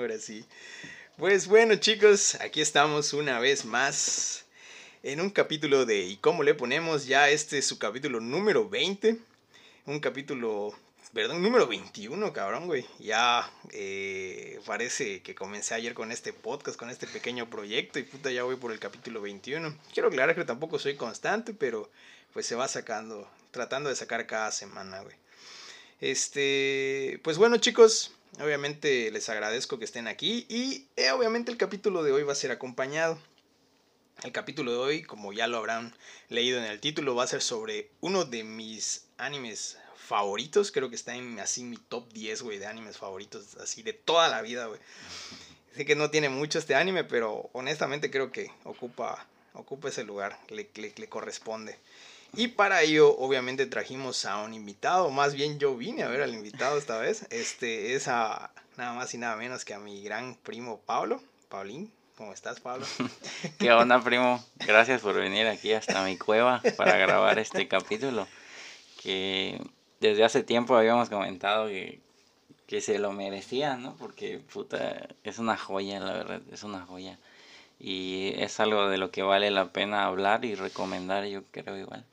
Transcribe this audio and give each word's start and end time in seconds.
Ahora 0.00 0.18
sí. 0.18 0.46
Pues 1.18 1.46
bueno, 1.46 1.74
chicos, 1.74 2.34
aquí 2.36 2.62
estamos 2.62 3.12
una 3.12 3.38
vez 3.38 3.66
más 3.66 4.46
en 5.02 5.20
un 5.20 5.28
capítulo 5.28 5.84
de 5.84 6.06
¿Y 6.06 6.16
cómo 6.16 6.42
le 6.42 6.54
ponemos? 6.54 7.04
Ya 7.04 7.28
este 7.28 7.58
es 7.58 7.66
su 7.66 7.78
capítulo 7.78 8.18
número 8.18 8.66
20. 8.66 9.18
Un 9.84 10.00
capítulo, 10.00 10.72
perdón, 11.12 11.42
número 11.42 11.66
21, 11.66 12.32
cabrón, 12.32 12.66
güey. 12.66 12.86
Ya 12.98 13.52
eh, 13.72 14.58
parece 14.64 15.20
que 15.20 15.34
comencé 15.34 15.74
ayer 15.74 15.92
con 15.92 16.12
este 16.12 16.32
podcast, 16.32 16.78
con 16.78 16.88
este 16.88 17.06
pequeño 17.06 17.50
proyecto 17.50 17.98
y 17.98 18.04
puta, 18.04 18.30
ya 18.30 18.44
voy 18.44 18.56
por 18.56 18.72
el 18.72 18.78
capítulo 18.78 19.20
21. 19.20 19.76
Quiero 19.92 20.08
aclarar 20.08 20.34
que 20.34 20.46
tampoco 20.46 20.78
soy 20.78 20.96
constante, 20.96 21.52
pero 21.52 21.90
pues 22.32 22.46
se 22.46 22.54
va 22.54 22.68
sacando, 22.68 23.30
tratando 23.50 23.90
de 23.90 23.96
sacar 23.96 24.26
cada 24.26 24.50
semana, 24.50 25.00
güey. 25.02 25.16
Este, 26.00 27.20
pues 27.22 27.36
bueno, 27.36 27.58
chicos, 27.58 28.14
obviamente 28.38 29.10
les 29.10 29.28
agradezco 29.28 29.78
que 29.78 29.84
estén 29.84 30.06
aquí 30.06 30.46
y 30.48 30.86
eh, 30.96 31.10
obviamente 31.10 31.50
el 31.50 31.58
capítulo 31.58 32.02
de 32.02 32.12
hoy 32.12 32.22
va 32.22 32.32
a 32.32 32.36
ser 32.36 32.50
acompañado. 32.50 33.18
El 34.22 34.32
capítulo 34.32 34.72
de 34.72 34.78
hoy, 34.78 35.02
como 35.02 35.32
ya 35.32 35.46
lo 35.46 35.56
habrán 35.56 35.94
leído 36.28 36.58
en 36.58 36.64
el 36.64 36.78
título, 36.78 37.14
va 37.14 37.24
a 37.24 37.28
ser 37.28 37.40
sobre 37.40 37.90
uno 38.00 38.24
de 38.26 38.44
mis 38.44 39.06
animes 39.16 39.78
favoritos. 39.96 40.70
Creo 40.72 40.90
que 40.90 40.96
está 40.96 41.14
en 41.14 41.40
así 41.40 41.64
mi 41.64 41.78
top 41.78 42.12
10, 42.12 42.42
güey, 42.42 42.58
de 42.58 42.66
animes 42.66 42.98
favoritos, 42.98 43.56
así 43.56 43.82
de 43.82 43.94
toda 43.94 44.28
la 44.28 44.42
vida, 44.42 44.66
güey. 44.66 44.80
Sé 45.74 45.86
que 45.86 45.96
no 45.96 46.10
tiene 46.10 46.28
mucho 46.28 46.58
este 46.58 46.74
anime, 46.74 47.04
pero 47.04 47.48
honestamente 47.52 48.10
creo 48.10 48.30
que 48.30 48.50
ocupa, 48.64 49.26
ocupa 49.54 49.88
ese 49.88 50.04
lugar, 50.04 50.38
le, 50.48 50.68
le, 50.74 50.92
le 50.94 51.08
corresponde. 51.08 51.78
Y 52.36 52.48
para 52.48 52.82
ello, 52.82 53.16
obviamente, 53.18 53.66
trajimos 53.66 54.24
a 54.24 54.38
un 54.42 54.54
invitado. 54.54 55.10
Más 55.10 55.34
bien 55.34 55.58
yo 55.58 55.76
vine 55.76 56.04
a 56.04 56.08
ver 56.08 56.22
al 56.22 56.34
invitado 56.34 56.78
esta 56.78 56.98
vez. 56.98 57.26
Este 57.30 57.94
es 57.94 58.08
a 58.08 58.52
nada 58.76 58.92
más 58.94 59.12
y 59.14 59.18
nada 59.18 59.36
menos 59.36 59.64
que 59.64 59.74
a 59.74 59.78
mi 59.78 60.02
gran 60.02 60.36
primo 60.36 60.80
Pablo. 60.86 61.20
Paulín, 61.48 61.92
¿cómo 62.16 62.32
estás, 62.32 62.60
Pablo? 62.60 62.86
¿Qué 63.58 63.72
onda, 63.72 64.02
primo? 64.02 64.42
Gracias 64.66 65.02
por 65.02 65.14
venir 65.14 65.48
aquí 65.48 65.72
hasta 65.72 66.04
mi 66.04 66.16
cueva 66.16 66.62
para 66.76 66.96
grabar 66.96 67.38
este 67.38 67.66
capítulo. 67.66 68.28
Que 69.02 69.60
desde 69.98 70.24
hace 70.24 70.42
tiempo 70.42 70.76
habíamos 70.76 71.08
comentado 71.08 71.66
que, 71.66 72.00
que 72.66 72.80
se 72.80 72.98
lo 72.98 73.12
merecía, 73.12 73.76
¿no? 73.76 73.96
Porque, 73.96 74.38
puta, 74.38 75.08
es 75.24 75.38
una 75.38 75.56
joya, 75.56 75.98
la 75.98 76.12
verdad, 76.12 76.40
es 76.52 76.62
una 76.62 76.86
joya. 76.86 77.18
Y 77.80 78.34
es 78.36 78.60
algo 78.60 78.88
de 78.88 78.98
lo 78.98 79.10
que 79.10 79.22
vale 79.22 79.50
la 79.50 79.72
pena 79.72 80.04
hablar 80.04 80.44
y 80.44 80.54
recomendar, 80.54 81.24
yo 81.24 81.42
creo 81.50 81.76
igual. 81.76 82.04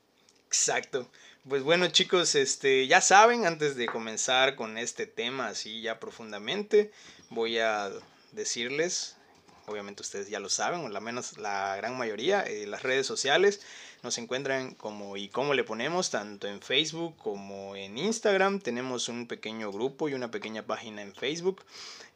Exacto. 0.47 1.09
Pues 1.47 1.63
bueno 1.63 1.87
chicos, 1.87 2.35
este, 2.35 2.87
ya 2.87 3.01
saben, 3.01 3.45
antes 3.45 3.75
de 3.75 3.85
comenzar 3.85 4.55
con 4.55 4.77
este 4.77 5.05
tema 5.05 5.47
así 5.47 5.81
ya 5.81 5.99
profundamente, 5.99 6.91
voy 7.29 7.59
a 7.59 7.91
decirles, 8.31 9.15
obviamente 9.65 10.01
ustedes 10.01 10.29
ya 10.29 10.39
lo 10.39 10.49
saben, 10.49 10.81
o 10.81 10.87
al 10.87 11.01
menos 11.01 11.37
la 11.37 11.75
gran 11.75 11.97
mayoría, 11.97 12.43
eh, 12.43 12.65
las 12.65 12.83
redes 12.83 13.05
sociales 13.05 13.61
nos 14.03 14.17
encuentran 14.17 14.73
como 14.75 15.17
y 15.17 15.27
cómo 15.27 15.53
le 15.53 15.65
ponemos, 15.65 16.09
tanto 16.11 16.47
en 16.47 16.61
Facebook 16.61 17.17
como 17.17 17.75
en 17.75 17.97
Instagram. 17.97 18.59
Tenemos 18.59 19.09
un 19.09 19.27
pequeño 19.27 19.71
grupo 19.71 20.07
y 20.07 20.13
una 20.13 20.31
pequeña 20.31 20.65
página 20.65 21.01
en 21.01 21.13
Facebook. 21.13 21.65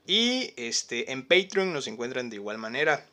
Y 0.08 0.54
este, 0.56 1.12
en 1.12 1.28
Patreon 1.28 1.74
nos 1.74 1.88
encuentran 1.88 2.30
de 2.30 2.38
igual 2.38 2.58
manera 2.58 3.06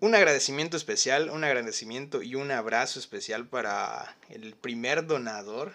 un 0.00 0.14
agradecimiento 0.14 0.76
especial, 0.76 1.30
un 1.30 1.44
agradecimiento 1.44 2.22
y 2.22 2.34
un 2.34 2.50
abrazo 2.50 2.98
especial 2.98 3.46
para 3.46 4.16
el 4.30 4.54
primer 4.54 5.06
donador 5.06 5.74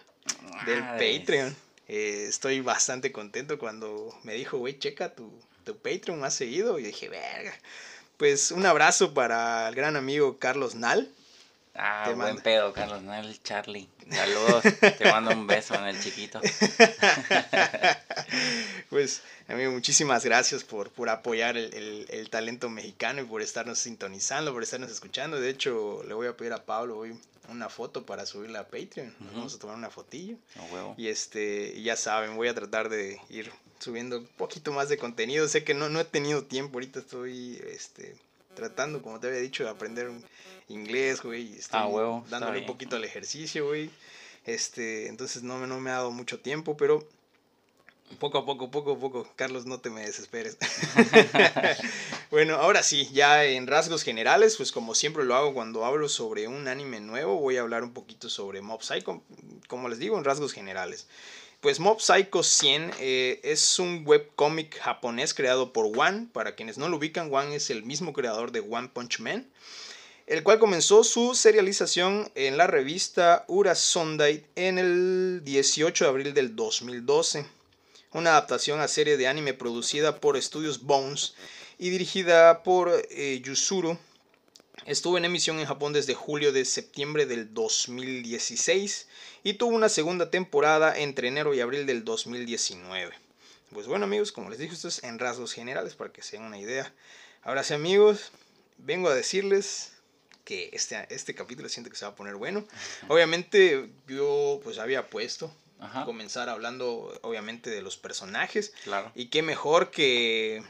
del 0.66 0.82
Patreon. 0.82 1.56
Eh, 1.88 2.26
estoy 2.30 2.62
bastante 2.62 3.12
contento 3.12 3.60
cuando 3.60 4.18
me 4.24 4.34
dijo, 4.34 4.58
güey, 4.58 4.80
checa 4.80 5.14
tu, 5.14 5.32
tu 5.66 5.78
Patreon 5.78 6.20
más 6.20 6.34
seguido. 6.34 6.80
Y 6.80 6.84
dije, 6.84 7.10
verga. 7.10 7.54
Pues 8.18 8.52
un 8.52 8.66
abrazo 8.66 9.14
para 9.14 9.68
el 9.68 9.76
gran 9.76 9.98
amigo 9.98 10.38
Carlos 10.38 10.76
Nal. 10.76 11.10
Ah, 11.76 12.04
te 12.08 12.14
buen 12.14 12.38
pedo, 12.38 12.72
Carlos 12.72 13.02
Nal, 13.02 13.36
Charlie. 13.44 13.90
Saludos, 14.12 14.64
te 14.80 15.06
mando 15.06 15.32
un 15.32 15.48
beso 15.48 15.74
en 15.74 15.86
el 15.86 16.00
chiquito. 16.00 16.40
pues, 18.90 19.24
amigo, 19.48 19.72
muchísimas 19.72 20.24
gracias 20.24 20.64
por, 20.64 20.92
por 20.92 21.10
apoyar 21.10 21.58
el, 21.58 21.74
el, 21.74 22.06
el, 22.10 22.30
talento 22.30 22.70
mexicano 22.70 23.22
y 23.22 23.26
por 23.26 23.42
estarnos 23.42 23.80
sintonizando, 23.80 24.54
por 24.54 24.62
estarnos 24.62 24.92
escuchando. 24.92 25.40
De 25.40 25.50
hecho, 25.50 26.04
le 26.08 26.14
voy 26.14 26.28
a 26.28 26.38
pedir 26.38 26.54
a 26.54 26.64
Pablo 26.64 27.00
hoy 27.00 27.18
una 27.50 27.70
foto 27.70 28.06
para 28.06 28.26
subirla 28.26 28.62
a 28.62 28.68
Patreon. 28.68 29.16
Uh 29.20 29.24
-huh. 29.24 29.34
Vamos 29.34 29.56
a 29.56 29.60
tomar 29.60 29.76
una 29.76 29.90
fotillo. 29.90 30.38
Oh, 30.60 30.94
y 30.98 31.08
este, 31.08 31.82
ya 31.82 31.96
saben, 31.96 32.36
voy 32.36 32.50
a 32.50 32.54
tratar 32.54 32.90
de 32.90 33.20
ir 33.30 33.52
subiendo 33.80 34.20
un 34.20 34.28
poquito 34.38 34.72
más 34.72 34.90
de 34.90 34.98
contenido. 34.98 35.48
Sé 35.48 35.64
que 35.64 35.74
no, 35.74 35.90
no 35.90 36.00
he 36.00 36.06
tenido 36.06 36.46
tiempo, 36.46 36.76
ahorita 36.76 37.00
estoy 37.00 37.62
este, 37.68 38.16
tratando, 38.56 39.02
como 39.02 39.20
te 39.20 39.28
había 39.28 39.40
dicho, 39.40 39.64
de 39.64 39.70
aprender 39.70 40.12
inglés, 40.68 41.22
güey. 41.22 41.54
Estoy 41.58 41.80
ah, 41.82 41.88
huevo, 41.88 42.26
dándole 42.30 42.60
un 42.60 42.66
poquito 42.66 42.96
al 42.96 43.04
ejercicio, 43.04 43.68
güey. 43.68 43.90
Este, 44.46 45.08
entonces 45.08 45.44
no, 45.44 45.66
no 45.68 45.80
me 45.80 45.90
ha 45.90 45.94
dado 45.94 46.12
mucho 46.12 46.40
tiempo, 46.40 46.76
pero 46.76 47.08
poco 48.20 48.38
a 48.38 48.46
poco, 48.46 48.70
poco 48.70 48.94
a 48.94 49.00
poco. 49.00 49.28
Carlos, 49.36 49.66
no 49.66 49.80
te 49.80 49.90
me 49.90 50.02
desesperes. 50.02 50.58
bueno, 52.32 52.56
ahora 52.56 52.84
sí, 52.84 53.10
ya 53.14 53.46
en 53.46 53.68
rasgos 53.68 54.04
generales, 54.04 54.56
pues 54.58 54.72
como 54.72 54.96
siempre 54.96 55.24
lo 55.24 55.36
hago 55.36 55.54
cuando 55.54 55.86
hablo 55.86 56.10
sobre 56.10 56.48
un 56.48 56.68
anime 56.68 57.00
nuevo, 57.00 57.40
voy 57.40 57.58
a 57.58 57.62
hablar 57.62 57.84
un 57.84 57.94
poquito 57.94 58.30
sobre 58.30 58.62
Mob 58.62 58.82
Psycho, 58.82 59.22
como 59.68 59.90
les 59.90 60.00
digo, 60.00 60.18
en 60.18 60.24
rasgos 60.24 60.54
generales. 60.54 61.08
Pues 61.64 61.80
Mob 61.80 62.02
Psycho 62.02 62.44
100 62.44 62.92
eh, 63.00 63.40
es 63.42 63.80
un 63.80 64.04
webcómic 64.06 64.78
japonés 64.80 65.34
creado 65.34 65.72
por 65.72 65.98
One. 65.98 66.28
Para 66.34 66.56
quienes 66.56 66.78
no 66.78 66.90
lo 66.90 66.98
ubican, 66.98 67.34
One 67.34 67.56
es 67.56 67.70
el 67.70 67.84
mismo 67.84 68.12
creador 68.12 68.52
de 68.52 68.60
One 68.60 68.90
Punch 68.90 69.22
Man. 69.22 69.50
El 70.28 70.44
cual 70.44 70.60
comenzó 70.60 71.06
su 71.06 71.36
serialización 71.36 72.30
en 72.36 72.58
la 72.58 72.68
revista 72.68 73.46
Ura 73.48 73.76
Sunday 73.76 74.46
en 74.58 74.78
el 74.78 75.40
18 75.46 76.04
de 76.04 76.10
abril 76.10 76.34
del 76.34 76.54
2012. 76.54 77.46
Una 78.12 78.32
adaptación 78.32 78.82
a 78.82 78.90
serie 78.90 79.16
de 79.16 79.30
anime 79.30 79.54
producida 79.54 80.20
por 80.20 80.42
Studios 80.42 80.84
Bones 80.84 81.34
y 81.80 81.92
dirigida 81.92 82.62
por 82.64 82.92
eh, 83.10 83.40
Yusuru. 83.42 83.98
Estuvo 84.86 85.18
en 85.18 85.24
emisión 85.24 85.62
en 85.62 85.66
Japón 85.66 85.94
desde 85.94 86.14
julio 86.14 86.52
de 86.52 86.66
septiembre 86.66 87.26
del 87.26 87.54
2016 87.54 89.08
y 89.44 89.54
tuvo 89.56 89.76
una 89.76 89.90
segunda 89.90 90.32
temporada 90.32 90.98
entre 90.98 91.28
enero 91.28 91.54
y 91.54 91.60
abril 91.60 91.86
del 91.86 92.06
2019. 92.06 93.14
Pues 93.74 93.88
bueno 93.88 94.06
amigos, 94.06 94.32
como 94.32 94.50
les 94.50 94.60
dije, 94.60 94.74
esto 94.74 94.88
es 94.88 95.04
en 95.04 95.20
rasgos 95.20 95.54
generales 95.54 95.96
para 95.96 96.12
que 96.12 96.22
se 96.22 96.38
den 96.38 96.46
una 96.46 96.60
idea. 96.60 96.94
Ahora 97.42 97.64
sí 97.64 97.74
amigos, 97.74 98.32
vengo 98.78 99.10
a 99.10 99.16
decirles 99.16 99.92
que 100.46 100.70
este, 100.74 101.08
este 101.10 101.36
capítulo 101.36 101.68
siento 101.70 101.90
que 101.90 101.98
se 101.98 102.06
va 102.06 102.12
a 102.12 102.16
poner 102.16 102.36
bueno. 102.36 102.66
Obviamente 103.10 103.90
yo 104.08 104.62
pues 104.64 104.80
había 104.80 105.10
puesto 105.10 105.54
Ajá. 105.80 106.06
comenzar 106.06 106.50
hablando 106.50 107.20
obviamente 107.22 107.70
de 107.70 107.82
los 107.82 107.98
personajes. 107.98 108.74
Claro. 108.84 109.12
Y 109.16 109.28
qué 109.28 109.42
mejor 109.42 109.92
que 109.92 110.64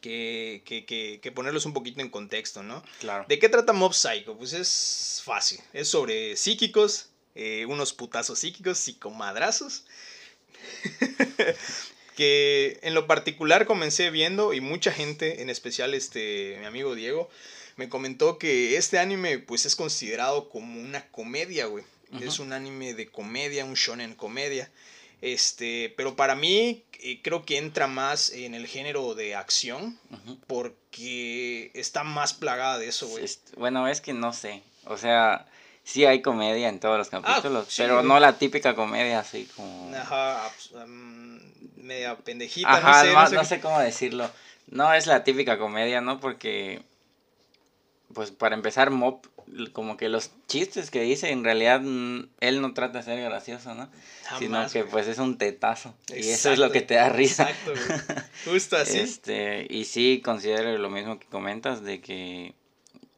que, 0.00 0.62
que, 0.64 0.86
que, 0.86 1.20
que, 1.22 1.32
ponerlos 1.32 1.66
un 1.66 1.74
poquito 1.74 2.00
en 2.00 2.08
contexto, 2.08 2.62
¿no? 2.62 2.82
Claro. 3.00 3.26
¿De 3.28 3.38
qué 3.38 3.50
trata 3.50 3.74
Mob 3.74 3.92
Psycho? 3.92 4.34
Pues 4.34 4.54
es 4.54 5.20
fácil. 5.22 5.60
Es 5.74 5.88
sobre 5.88 6.36
psíquicos, 6.36 7.09
eh, 7.34 7.66
unos 7.66 7.92
putazos 7.92 8.38
psíquicos, 8.40 8.78
psicomadrazos. 8.78 9.84
que 12.16 12.78
en 12.82 12.92
lo 12.92 13.06
particular 13.06 13.64
comencé 13.66 14.10
viendo 14.10 14.52
y 14.52 14.60
mucha 14.60 14.92
gente, 14.92 15.40
en 15.42 15.48
especial 15.48 15.94
este 15.94 16.56
mi 16.60 16.66
amigo 16.66 16.94
Diego, 16.94 17.30
me 17.76 17.88
comentó 17.88 18.36
que 18.36 18.76
este 18.76 18.98
anime 18.98 19.38
pues 19.38 19.64
es 19.64 19.74
considerado 19.74 20.50
como 20.50 20.80
una 20.80 21.08
comedia, 21.10 21.66
güey. 21.66 21.84
Uh 22.12 22.18
-huh. 22.18 22.28
Es 22.28 22.38
un 22.38 22.52
anime 22.52 22.92
de 22.92 23.08
comedia, 23.08 23.64
un 23.64 23.74
shonen 23.74 24.14
comedia. 24.14 24.70
Este, 25.22 25.94
pero 25.96 26.16
para 26.16 26.34
mí 26.34 26.84
eh, 27.02 27.20
creo 27.22 27.44
que 27.44 27.58
entra 27.58 27.86
más 27.86 28.30
en 28.30 28.54
el 28.54 28.66
género 28.66 29.14
de 29.14 29.34
acción 29.34 29.98
uh 30.10 30.16
-huh. 30.16 30.38
porque 30.46 31.70
está 31.74 32.04
más 32.04 32.34
plagada 32.34 32.78
de 32.78 32.88
eso, 32.88 33.08
güey. 33.08 33.24
Bueno, 33.56 33.88
es 33.88 34.00
que 34.00 34.12
no 34.12 34.32
sé. 34.32 34.62
O 34.84 34.98
sea, 34.98 35.46
sí 35.90 36.06
hay 36.06 36.22
comedia 36.22 36.68
en 36.68 36.78
todos 36.78 36.96
los 36.96 37.08
capítulos, 37.08 37.66
ah, 37.66 37.70
sí, 37.70 37.82
pero 37.82 38.02
no 38.02 38.20
la 38.20 38.38
típica 38.38 38.76
comedia 38.76 39.18
así 39.18 39.48
como... 39.56 39.92
Ajá, 39.94 40.48
um, 40.74 41.40
media 41.76 42.16
pendejita, 42.16 42.70
Ajá, 42.70 43.02
no 43.04 43.08
sé. 43.08 43.12
No, 43.12 43.20
no, 43.20 43.28
sé, 43.28 43.34
no 43.34 43.44
sé 43.44 43.60
cómo 43.60 43.80
decirlo. 43.80 44.30
No 44.68 44.94
es 44.94 45.08
la 45.08 45.24
típica 45.24 45.58
comedia, 45.58 46.00
¿no? 46.00 46.20
Porque, 46.20 46.82
pues 48.14 48.30
para 48.30 48.54
empezar, 48.54 48.90
Mob, 48.90 49.20
como 49.72 49.96
que 49.96 50.08
los 50.08 50.30
chistes 50.46 50.92
que 50.92 51.00
dice, 51.00 51.30
en 51.30 51.42
realidad 51.42 51.80
mm, 51.82 52.28
él 52.38 52.62
no 52.62 52.72
trata 52.72 52.98
de 52.98 53.04
ser 53.04 53.20
gracioso, 53.20 53.74
¿no? 53.74 53.88
Jamás, 54.26 54.38
Sino 54.38 54.68
que 54.70 54.82
güey. 54.82 54.92
pues 54.92 55.08
es 55.08 55.18
un 55.18 55.38
tetazo. 55.38 55.92
Exacto, 56.02 56.16
y 56.16 56.30
eso 56.30 56.52
es 56.52 56.60
lo 56.60 56.70
que 56.70 56.82
te 56.82 56.94
da 56.94 57.08
risa. 57.08 57.50
Exacto, 57.50 57.72
güey. 57.72 58.20
Justo 58.44 58.76
así. 58.76 59.00
Este, 59.00 59.66
y 59.68 59.86
sí 59.86 60.22
considero 60.24 60.78
lo 60.78 60.88
mismo 60.88 61.18
que 61.18 61.26
comentas 61.26 61.82
de 61.82 62.00
que 62.00 62.54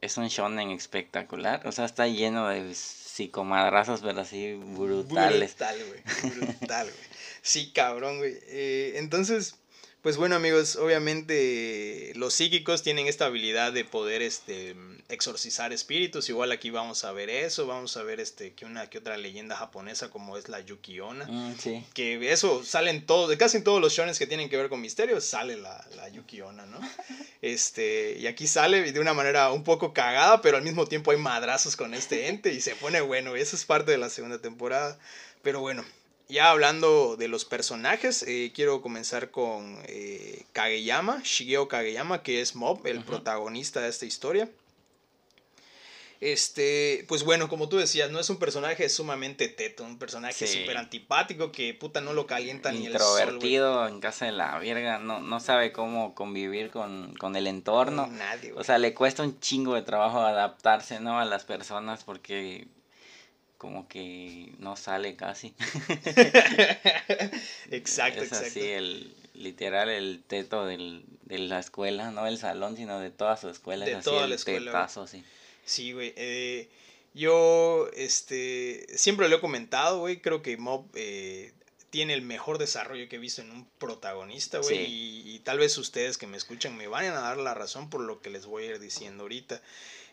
es 0.03 0.17
un 0.17 0.27
shonen 0.27 0.71
espectacular. 0.71 1.65
O 1.65 1.71
sea, 1.71 1.85
está 1.85 2.07
lleno 2.07 2.49
de 2.49 2.73
psicomadrazos, 2.73 4.01
pero 4.01 4.21
así 4.21 4.53
brutales. 4.53 5.55
Brutal, 5.55 5.77
güey. 5.87 6.35
Brutal, 6.35 6.87
güey. 6.87 7.13
Sí, 7.45 7.73
cabrón, 7.73 8.19
güey. 8.19 8.39
Eh, 8.47 8.93
entonces, 8.95 9.55
Pues 10.03 10.17
bueno 10.17 10.35
amigos, 10.35 10.75
obviamente 10.75 12.11
los 12.15 12.33
psíquicos 12.33 12.83
tienen 12.83 13.07
esta 13.07 13.27
habilidad 13.27 13.71
de 13.71 13.85
poder 13.85 14.21
este, 14.21 14.75
exorcizar 15.07 15.71
espíritus, 15.71 16.27
igual 16.27 16.51
aquí 16.51 16.71
vamos 16.71 17.05
a 17.05 17.13
ver 17.13 17.29
eso, 17.29 17.67
vamos 17.67 17.95
a 17.95 18.03
ver 18.03 18.19
este, 18.19 18.51
que 18.51 18.65
una 18.65 18.89
que 18.89 18.97
otra 18.97 19.15
leyenda 19.15 19.55
japonesa 19.55 20.09
como 20.09 20.37
es 20.37 20.49
la 20.49 20.59
Yukiona, 20.59 21.23
Mm, 21.25 21.57
sí. 21.57 21.85
que 21.93 22.33
eso 22.33 22.65
sale 22.65 22.91
en 22.91 23.05
todo, 23.05 23.29
de 23.29 23.37
casi 23.37 23.55
en 23.55 23.63
todos 23.63 23.79
los 23.79 23.93
shones 23.93 24.19
que 24.19 24.27
tienen 24.27 24.49
que 24.49 24.57
ver 24.57 24.67
con 24.67 24.81
misterios 24.81 25.23
sale 25.23 25.55
la, 25.55 25.87
la 25.95 26.09
Yukiona, 26.09 26.65
¿no? 26.65 26.79
Este, 27.41 28.17
y 28.19 28.27
aquí 28.27 28.45
sale 28.47 28.91
de 28.91 28.99
una 28.99 29.13
manera 29.13 29.51
un 29.51 29.63
poco 29.63 29.93
cagada, 29.93 30.41
pero 30.41 30.57
al 30.57 30.63
mismo 30.63 30.85
tiempo 30.85 31.11
hay 31.11 31.17
madrazos 31.17 31.77
con 31.77 31.93
este 31.93 32.27
ente 32.27 32.51
y 32.53 32.59
se 32.59 32.75
pone 32.75 32.99
bueno, 32.99 33.37
y 33.37 33.41
eso 33.41 33.55
es 33.55 33.63
parte 33.63 33.91
de 33.91 33.97
la 33.97 34.09
segunda 34.09 34.39
temporada, 34.39 34.97
pero 35.41 35.59
bueno, 35.61 35.83
ya 36.29 36.49
hablando 36.51 37.15
de 37.17 37.27
los 37.27 37.45
personajes, 37.45 38.23
eh, 38.23 38.51
quiero 38.55 38.81
comenzar 38.81 39.31
con 39.31 39.79
eh, 39.87 40.43
Kageyama, 40.53 41.21
Shigeo 41.23 41.67
Kageyama, 41.67 42.23
que 42.23 42.41
es 42.41 42.55
Mob, 42.55 42.85
el 42.87 43.03
protagonista 43.03 43.81
de 43.81 43.89
esta 43.89 44.05
historia. 44.05 44.49
Este, 46.21 47.03
pues 47.09 47.23
bueno, 47.23 47.49
como 47.49 47.67
tú 47.67 47.75
decías, 47.75 48.09
no 48.09 48.17
es 48.17 48.29
un 48.29 48.37
personaje 48.37 48.87
sumamente 48.87 49.49
teto, 49.49 49.83
un 49.83 49.99
personaje 49.99 50.47
Sí. 50.47 50.61
súper 50.61 50.77
antipático 50.77 51.51
que 51.51 51.73
puta 51.73 51.99
no 51.99 52.13
lo 52.13 52.25
calienta 52.27 52.71
ni 52.71 52.85
el 52.85 52.97
sol. 52.97 53.19
Introvertido 53.19 53.87
en 53.89 53.99
casa 53.99 54.25
de 54.27 54.31
la 54.31 54.57
verga, 54.57 54.99
no, 54.99 55.19
no 55.19 55.41
sabe 55.41 55.73
cómo 55.73 56.15
convivir 56.15 56.69
con, 56.71 57.13
con 57.15 57.35
el 57.35 57.45
entorno. 57.45 58.07
Nadie, 58.07 58.51
güey. 58.51 58.61
O 58.61 58.63
sea, 58.63 58.77
le 58.77 58.93
cuesta 58.93 59.23
un 59.23 59.37
chingo 59.41 59.75
de 59.75 59.81
trabajo 59.81 60.21
adaptarse, 60.21 61.01
¿no? 61.01 61.19
A 61.19 61.25
las 61.25 61.43
personas 61.43 62.05
porque 62.05 62.67
como 63.63 63.87
que 63.87 64.51
no 64.59 64.75
sale 64.75 65.15
casi. 65.15 65.55
exacto, 67.71 68.21
es 68.21 68.27
exacto. 68.27 68.45
así, 68.45 68.59
el, 68.59 69.15
literal, 69.35 69.87
el 69.87 70.21
teto 70.27 70.65
del, 70.65 71.05
de 71.21 71.39
la 71.39 71.59
escuela, 71.59 72.11
no 72.11 72.25
del 72.25 72.37
salón, 72.37 72.75
sino 72.75 72.99
de 72.99 73.09
toda 73.09 73.37
su 73.37 73.47
escuela. 73.47 73.85
De 73.85 73.91
es 73.91 73.97
así, 73.99 74.09
toda 74.09 74.25
el 74.25 74.31
la 74.31 74.35
escuela, 74.35 74.59
güey. 74.59 74.83
tetazo, 74.83 75.07
sí. 75.07 75.23
Sí, 75.63 75.93
güey. 75.93 76.13
eh, 76.17 76.67
yo, 77.13 77.87
este, 77.95 78.85
siempre 78.97 79.29
lo 79.29 79.37
he 79.37 79.39
comentado, 79.39 79.99
güey. 79.99 80.19
Creo 80.19 80.41
que 80.41 80.57
Mob 80.57 80.85
eh, 80.95 81.53
tiene 81.89 82.15
el 82.15 82.21
mejor 82.21 82.57
desarrollo 82.57 83.07
que 83.07 83.15
he 83.15 83.19
visto 83.19 83.41
en 83.41 83.51
un 83.51 83.65
protagonista, 83.77 84.57
güey. 84.57 84.85
Sí. 84.85 85.23
Y, 85.25 85.35
y 85.35 85.39
tal 85.39 85.57
vez 85.57 85.77
ustedes 85.77 86.17
que 86.17 86.27
me 86.27 86.35
escuchan 86.35 86.75
me 86.75 86.89
van 86.89 87.05
a 87.05 87.21
dar 87.21 87.37
la 87.37 87.53
razón 87.53 87.89
por 87.89 88.01
lo 88.01 88.19
que 88.19 88.29
les 88.29 88.45
voy 88.45 88.63
a 88.65 88.71
ir 88.71 88.79
diciendo 88.81 89.23
ahorita. 89.23 89.61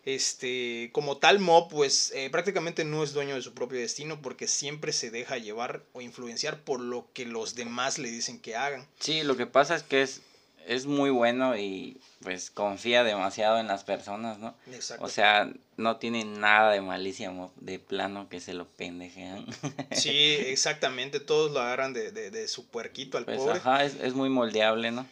Este, 0.04 0.90
como 0.92 1.18
tal 1.18 1.40
Mob, 1.40 1.68
pues 1.68 2.12
eh, 2.14 2.30
prácticamente 2.30 2.84
no 2.84 3.02
es 3.04 3.12
dueño 3.12 3.34
de 3.34 3.42
su 3.42 3.52
propio 3.54 3.78
destino 3.78 4.20
porque 4.22 4.48
siempre 4.48 4.92
se 4.92 5.10
deja 5.10 5.36
llevar 5.38 5.82
o 5.92 6.00
influenciar 6.00 6.60
por 6.60 6.80
lo 6.80 7.06
que 7.12 7.26
los 7.26 7.54
demás 7.54 7.98
le 7.98 8.10
dicen 8.10 8.40
que 8.40 8.56
hagan. 8.56 8.86
Sí, 8.98 9.22
lo 9.22 9.36
que 9.36 9.46
pasa 9.46 9.76
es 9.76 9.82
que 9.82 10.02
es, 10.02 10.22
es 10.66 10.86
muy 10.86 11.10
bueno 11.10 11.56
y 11.56 12.00
pues 12.22 12.50
confía 12.50 13.04
demasiado 13.04 13.58
en 13.58 13.66
las 13.66 13.84
personas, 13.84 14.38
¿no? 14.38 14.54
Exacto. 14.72 15.04
O 15.04 15.08
sea, 15.08 15.50
no 15.76 15.96
tiene 15.98 16.24
nada 16.24 16.72
de 16.72 16.80
malicia 16.80 17.30
mo- 17.30 17.52
de 17.56 17.78
plano 17.78 18.28
que 18.28 18.40
se 18.40 18.52
lo 18.54 18.66
pendejean. 18.68 19.46
sí, 19.92 20.10
exactamente. 20.46 21.20
Todos 21.20 21.50
lo 21.52 21.60
agarran 21.60 21.92
de, 21.92 22.10
de- 22.10 22.30
de 22.30 22.48
su 22.48 22.66
puerquito 22.66 23.16
al 23.18 23.24
Pues 23.26 23.38
pobre. 23.38 23.58
ajá, 23.58 23.84
es, 23.84 23.94
es 24.02 24.14
muy 24.14 24.28
moldeable, 24.28 24.90
¿no? 24.90 25.06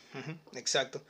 Exacto. 0.55 1.03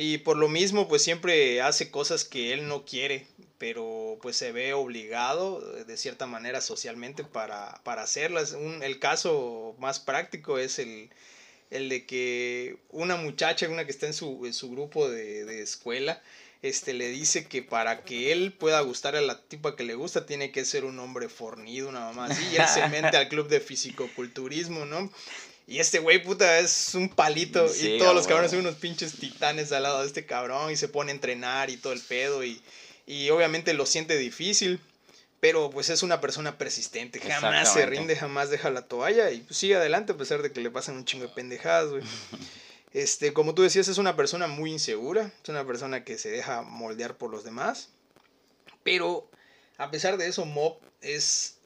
Y 0.00 0.18
por 0.18 0.36
lo 0.36 0.48
mismo, 0.48 0.86
pues 0.86 1.02
siempre 1.02 1.60
hace 1.60 1.90
cosas 1.90 2.24
que 2.24 2.52
él 2.52 2.68
no 2.68 2.84
quiere, 2.84 3.26
pero 3.58 4.16
pues 4.22 4.36
se 4.36 4.52
ve 4.52 4.72
obligado 4.72 5.76
eh, 5.76 5.84
de 5.84 5.96
cierta 5.96 6.26
manera 6.26 6.60
socialmente 6.60 7.24
para, 7.24 7.80
para 7.82 8.02
hacerlas. 8.02 8.52
Un- 8.52 8.84
el 8.84 9.00
caso 9.00 9.74
más 9.80 9.98
práctico 9.98 10.58
es 10.58 10.78
el, 10.78 11.10
el 11.70 11.88
de 11.88 12.06
que 12.06 12.76
una 12.90 13.16
muchacha, 13.16 13.68
una 13.68 13.86
que 13.86 13.90
está 13.90 14.06
en 14.06 14.14
su, 14.14 14.46
en 14.46 14.54
su 14.54 14.70
grupo 14.70 15.08
de, 15.10 15.44
de 15.44 15.62
escuela, 15.62 16.22
este, 16.62 16.92
le 16.94 17.08
dice 17.08 17.46
que 17.48 17.62
para 17.62 18.02
que 18.04 18.30
él 18.30 18.52
pueda 18.52 18.80
gustar 18.82 19.16
a 19.16 19.20
la 19.20 19.40
tipa 19.42 19.74
que 19.74 19.82
le 19.84 19.94
gusta, 19.96 20.26
tiene 20.26 20.52
que 20.52 20.64
ser 20.64 20.84
un 20.84 20.98
hombre 21.00 21.28
fornido, 21.28 21.88
una 21.88 22.00
mamá 22.00 22.26
así, 22.26 22.44
y 22.52 22.56
él 22.56 22.68
se 22.68 22.86
mete 22.88 23.16
al 23.16 23.28
club 23.28 23.48
de 23.48 23.58
fisicoculturismo, 23.60 24.84
¿no? 24.84 25.10
Y 25.68 25.80
este 25.80 25.98
güey, 25.98 26.22
puta, 26.22 26.60
es 26.60 26.94
un 26.94 27.10
palito. 27.10 27.68
Sí, 27.68 27.96
y 27.96 27.98
todos 27.98 28.14
los 28.14 28.26
cabrones 28.26 28.52
son 28.52 28.60
unos 28.60 28.76
pinches 28.76 29.12
titanes 29.18 29.70
al 29.70 29.82
lado 29.82 30.00
de 30.00 30.06
este 30.06 30.24
cabrón. 30.24 30.70
Y 30.70 30.76
se 30.76 30.88
pone 30.88 31.12
a 31.12 31.14
entrenar 31.14 31.68
y 31.68 31.76
todo 31.76 31.92
el 31.92 32.00
pedo. 32.00 32.42
Y, 32.42 32.62
y 33.06 33.28
obviamente 33.28 33.74
lo 33.74 33.84
siente 33.84 34.16
difícil. 34.16 34.80
Pero 35.40 35.68
pues 35.68 35.90
es 35.90 36.02
una 36.02 36.22
persona 36.22 36.56
persistente. 36.56 37.20
Jamás 37.20 37.74
se 37.74 37.84
rinde, 37.84 38.16
jamás 38.16 38.48
deja 38.48 38.70
la 38.70 38.88
toalla. 38.88 39.30
Y 39.30 39.40
pues 39.40 39.58
sigue 39.58 39.76
adelante 39.76 40.12
a 40.12 40.16
pesar 40.16 40.40
de 40.40 40.52
que 40.52 40.62
le 40.62 40.70
pasan 40.70 40.96
un 40.96 41.04
chingo 41.04 41.26
de 41.26 41.34
pendejadas, 41.34 41.90
güey. 41.90 42.02
Este, 42.94 43.34
como 43.34 43.54
tú 43.54 43.60
decías, 43.60 43.86
es 43.88 43.98
una 43.98 44.16
persona 44.16 44.46
muy 44.46 44.72
insegura. 44.72 45.30
Es 45.42 45.48
una 45.50 45.66
persona 45.66 46.04
que 46.04 46.16
se 46.16 46.30
deja 46.30 46.62
moldear 46.62 47.18
por 47.18 47.30
los 47.30 47.44
demás. 47.44 47.90
Pero 48.82 49.30
a 49.76 49.90
pesar 49.90 50.16
de 50.16 50.26
eso, 50.26 50.46
Mob 50.46 50.78
es, 51.02 51.58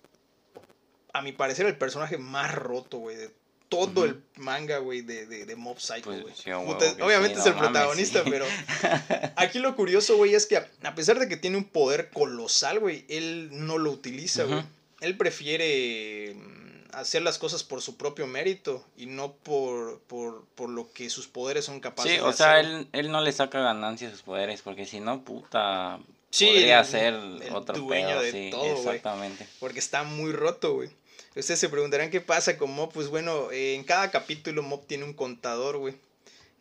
a 1.13 1.23
mi 1.23 1.31
parecer, 1.31 1.67
el 1.67 1.79
personaje 1.79 2.19
más 2.19 2.53
roto, 2.53 2.99
güey, 2.99 3.17
de 3.17 3.31
todo 3.77 4.05
el 4.05 4.23
manga, 4.37 4.79
güey, 4.79 5.01
de, 5.03 5.27
de, 5.27 5.47
de 5.47 5.57
Mob 5.57 5.79
Psycho, 5.81 6.03
Pues, 6.05 6.23
güey. 6.23 6.35
sí, 6.35 6.51
obviamente 6.51 7.35
sí, 7.35 7.41
es 7.41 7.47
no 7.47 7.51
el 7.51 7.57
mames, 7.57 7.71
protagonista, 7.71 8.25
sí. 8.25 8.31
pero 8.31 8.45
aquí 9.37 9.59
lo 9.59 9.75
curioso, 9.77 10.17
güey, 10.17 10.35
es 10.35 10.47
que 10.47 10.57
a, 10.59 10.69
a 10.85 10.95
pesar 10.95 11.19
de 11.19 11.29
que 11.29 11.37
tiene 11.37 11.57
un 11.57 11.65
poder 11.65 12.11
colosal, 12.11 12.79
güey, 12.81 13.05
él 13.09 13.49
no 13.53 13.79
lo 13.79 13.91
utiliza, 13.91 14.45
güey. 14.45 14.63
Él 15.01 15.17
prefiere 15.17 16.35
mm, 16.35 16.95
hacer 16.95 17.23
las 17.23 17.39
cosas 17.39 17.65
por 17.65 17.83
su 17.83 17.97
propio 17.97 18.27
mérito 18.27 18.85
y 18.97 19.07
no 19.07 19.33
por, 19.33 20.01
por, 20.03 20.45
por 20.55 20.69
lo 20.69 20.93
que 20.93 21.11
sus 21.11 21.27
poderes 21.27 21.65
son 21.65 21.81
capaces 21.81 22.13
Sí, 22.13 22.19
de 22.19 22.23
o 22.25 22.33
sea, 22.33 22.53
hacer. 22.59 22.65
él, 22.67 22.89
él 22.93 23.11
no 23.11 23.21
le 23.21 23.33
saca 23.33 23.61
ganancia 23.61 24.09
a 24.09 24.11
sus 24.11 24.23
poderes, 24.23 24.63
porque 24.63 24.87
si 24.87 25.01
no, 25.01 25.23
puta, 25.25 25.99
Sí, 26.31 26.47
podría 26.47 26.81
el- 26.81 26.87
ser 26.87 27.15
el 27.15 27.55
otro 27.55 27.77
dueño 27.79 28.09
pedo, 28.09 28.23
de 28.23 28.31
sí, 28.33 28.49
todo, 28.51 28.65
exactamente. 28.77 29.47
Porque 29.61 29.79
está 29.81 30.03
muy 30.05 30.33
roto, 30.33 30.75
güey. 30.75 30.91
Ustedes 31.35 31.61
se 31.61 31.69
preguntarán 31.69 32.11
qué 32.11 32.21
pasa 32.21 32.57
con 32.59 32.71
Mob. 32.73 32.93
Pues 32.93 33.09
bueno, 33.09 33.51
eh, 33.51 33.75
en 33.75 33.85
cada 33.85 34.11
capítulo 34.11 34.63
Mob 34.63 34.87
tiene 34.87 35.05
un 35.05 35.15
contador, 35.15 35.79
güey. 35.79 35.95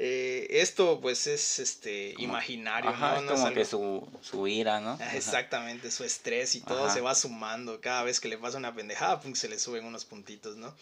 Eh, 0.03 0.47
esto 0.61 0.99
pues 0.99 1.27
es 1.27 1.59
este 1.59 2.13
Como- 2.15 2.25
imaginario, 2.29 2.89
Ajá, 2.89 3.11
¿no? 3.11 3.17
es 3.17 3.23
No 3.23 3.31
como 3.45 3.53
que 3.53 3.65
su, 3.65 4.07
su 4.21 4.47
ira, 4.47 4.79
¿no? 4.79 4.93
Ajá. 4.93 5.15
Exactamente, 5.15 5.91
su 5.91 6.03
estrés 6.03 6.55
y 6.55 6.61
todo 6.61 6.85
Ajá. 6.85 6.93
se 6.93 7.01
va 7.01 7.13
sumando. 7.13 7.79
Cada 7.81 8.03
vez 8.03 8.19
que 8.19 8.27
le 8.27 8.37
pasa 8.37 8.57
una 8.57 8.73
pendejada, 8.73 9.19
pum, 9.21 9.35
se 9.35 9.47
le 9.47 9.59
suben 9.59 9.85
unos 9.85 10.05
puntitos, 10.05 10.55
¿no? 10.57 10.73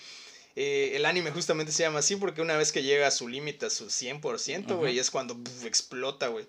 Eh, 0.55 0.91
el 0.95 1.05
anime 1.05 1.31
justamente 1.31 1.71
se 1.73 1.83
llama 1.83 1.99
así 1.99 2.15
porque 2.15 2.41
una 2.41 2.55
vez 2.57 2.71
que 2.71 2.81
llega 2.83 3.07
a 3.07 3.11
su 3.11 3.27
límite, 3.27 3.65
a 3.65 3.69
su 3.69 3.89
100%, 3.89 4.77
güey, 4.77 4.97
es 4.99 5.11
cuando 5.11 5.37
explota, 5.65 6.27
güey. 6.27 6.45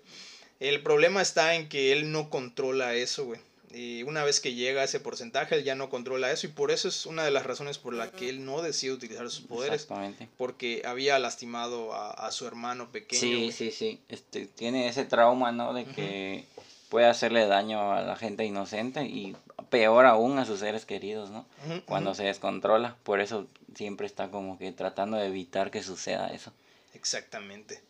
El 0.61 0.81
problema 0.81 1.21
está 1.21 1.55
en 1.55 1.67
que 1.67 1.91
él 1.91 2.11
no 2.11 2.29
controla 2.29 2.93
eso, 2.95 3.25
güey. 3.25 3.39
Y 3.73 4.03
una 4.03 4.23
vez 4.23 4.39
que 4.39 4.53
llega 4.53 4.81
a 4.81 4.85
ese 4.85 4.99
porcentaje, 4.99 5.55
él 5.55 5.63
ya 5.63 5.75
no 5.75 5.89
controla 5.89 6.31
eso 6.31 6.47
y 6.47 6.49
por 6.49 6.71
eso 6.71 6.87
es 6.87 7.05
una 7.05 7.23
de 7.23 7.31
las 7.31 7.45
razones 7.45 7.77
por 7.77 7.93
la 7.93 8.11
que 8.11 8.29
él 8.29 8.45
no 8.45 8.61
decide 8.61 8.93
utilizar 8.93 9.29
sus 9.29 9.45
poderes. 9.45 9.83
Exactamente. 9.83 10.27
Porque 10.37 10.81
había 10.85 11.17
lastimado 11.19 11.93
a, 11.93 12.11
a 12.11 12.31
su 12.31 12.47
hermano 12.47 12.91
pequeño. 12.91 13.21
Sí, 13.21 13.35
güey. 13.35 13.51
sí, 13.51 13.71
sí. 13.71 13.99
Este, 14.09 14.45
tiene 14.45 14.87
ese 14.87 15.05
trauma, 15.05 15.51
¿no? 15.51 15.73
De 15.73 15.85
que 15.85 16.45
puede 16.89 17.07
hacerle 17.07 17.47
daño 17.47 17.93
a 17.93 18.01
la 18.01 18.17
gente 18.17 18.43
inocente 18.43 19.05
y 19.05 19.35
peor 19.69 20.05
aún 20.05 20.37
a 20.37 20.45
sus 20.45 20.59
seres 20.59 20.85
queridos, 20.85 21.29
¿no? 21.29 21.45
Cuando 21.85 22.13
se 22.13 22.23
descontrola. 22.23 22.97
Por 23.03 23.21
eso 23.21 23.47
siempre 23.75 24.05
está 24.05 24.29
como 24.29 24.57
que 24.57 24.71
tratando 24.73 25.17
de 25.17 25.27
evitar 25.27 25.71
que 25.71 25.81
suceda 25.81 26.27
eso. 26.27 26.51
Exactamente. 26.93 27.81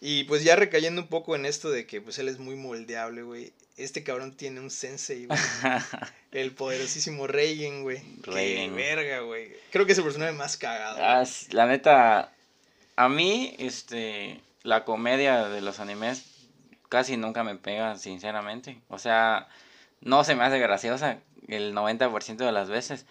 Y 0.00 0.24
pues 0.24 0.44
ya 0.44 0.56
recayendo 0.56 1.02
un 1.02 1.08
poco 1.08 1.36
en 1.36 1.44
esto 1.44 1.70
de 1.70 1.86
que 1.86 2.00
pues 2.00 2.18
él 2.18 2.28
es 2.28 2.38
muy 2.38 2.56
moldeable, 2.56 3.22
güey. 3.22 3.52
Este 3.78 4.02
cabrón 4.02 4.36
tiene 4.36 4.60
un 4.60 4.70
sensei, 4.70 5.26
güey. 5.26 5.38
El 6.32 6.52
poderosísimo 6.52 7.26
Reigen, 7.26 7.82
güey. 7.84 8.02
Qué 8.22 8.30
Reigen. 8.30 8.76
verga, 8.76 9.20
güey. 9.20 9.52
Creo 9.70 9.86
que 9.86 9.92
es 9.92 9.98
el 9.98 10.04
personaje 10.04 10.32
más 10.32 10.56
cagado. 10.56 10.98
Ah, 11.00 11.24
la 11.52 11.66
neta, 11.66 12.32
a 12.96 13.08
mí, 13.08 13.54
este, 13.58 14.40
la 14.62 14.84
comedia 14.84 15.48
de 15.48 15.60
los 15.62 15.80
animes 15.80 16.24
casi 16.88 17.16
nunca 17.16 17.44
me 17.44 17.54
pega, 17.54 17.96
sinceramente. 17.96 18.80
O 18.88 18.98
sea, 18.98 19.48
no 20.00 20.24
se 20.24 20.34
me 20.34 20.44
hace 20.44 20.58
graciosa 20.58 21.18
el 21.46 21.72
90% 21.74 22.36
de 22.36 22.52
las 22.52 22.68
veces. 22.68 23.06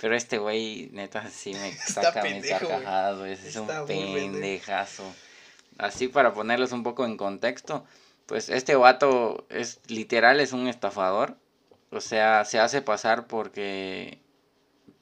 Pero 0.00 0.14
este 0.16 0.38
güey, 0.38 0.88
neta, 0.92 1.28
sí 1.28 1.52
me 1.54 1.68
Está 1.88 2.02
saca 2.02 2.22
mis 2.22 2.46
carcajadas, 2.46 3.18
güey. 3.18 3.32
Es 3.32 3.56
un 3.56 3.62
Está 3.62 3.84
pendejo. 3.84 4.14
pendejazo. 4.14 5.14
Así 5.78 6.08
para 6.08 6.34
ponerlos 6.34 6.72
un 6.72 6.82
poco 6.82 7.04
en 7.06 7.16
contexto, 7.16 7.84
pues 8.30 8.48
este 8.48 8.76
vato 8.76 9.44
es 9.50 9.80
literal, 9.88 10.38
es 10.38 10.52
un 10.52 10.68
estafador. 10.68 11.36
O 11.90 12.00
sea, 12.00 12.44
se 12.44 12.60
hace 12.60 12.80
pasar 12.80 13.26
porque 13.26 14.20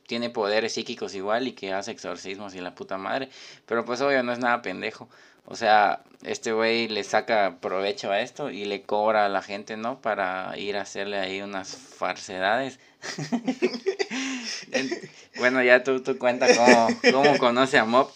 tiene 0.06 0.30
poderes 0.30 0.73
psíquicos 0.73 1.14
igual 1.14 1.47
y 1.47 1.52
que 1.52 1.75
hace 1.75 1.90
exorcismos 1.90 2.54
y 2.54 2.62
la 2.62 2.75
puta 2.75 2.97
madre. 2.97 3.28
Pero 3.66 3.85
pues 3.85 4.00
obvio 4.00 4.23
no 4.23 4.32
es 4.32 4.38
nada 4.38 4.62
pendejo. 4.62 5.11
O 5.44 5.56
sea, 5.56 6.02
este 6.25 6.52
güey 6.52 6.88
le 6.88 7.04
saca 7.04 7.58
provecho 7.61 8.11
a 8.11 8.23
esto 8.23 8.49
y 8.49 8.64
le 8.64 8.85
cobra 8.85 9.26
a 9.26 9.28
la 9.28 9.42
gente, 9.42 9.76
¿no? 9.76 10.00
Para 10.00 10.56
ir 10.56 10.78
a 10.78 10.80
hacerle 10.80 11.18
ahí 11.18 11.42
unas 11.42 11.76
falsedades. 11.76 12.80
En- 14.73 14.90
bueno, 15.37 15.62
ya 15.62 15.85
tú, 15.85 16.02
tú 16.02 16.18
cuenta 16.18 16.47
cómo, 16.56 16.88
cómo 17.12 17.38
conoce 17.38 17.78
a 17.78 17.85
Mob. 17.85 18.11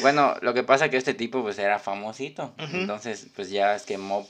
Bueno, 0.00 0.34
lo 0.40 0.54
que 0.54 0.62
pasa 0.62 0.86
es 0.86 0.90
que 0.90 0.96
este 0.96 1.14
tipo 1.14 1.42
pues 1.42 1.58
era 1.58 1.78
famosito. 1.78 2.52
Entonces, 2.58 3.26
pues 3.34 3.50
ya 3.50 3.74
es 3.74 3.82
que 3.82 3.98
Mob 3.98 4.26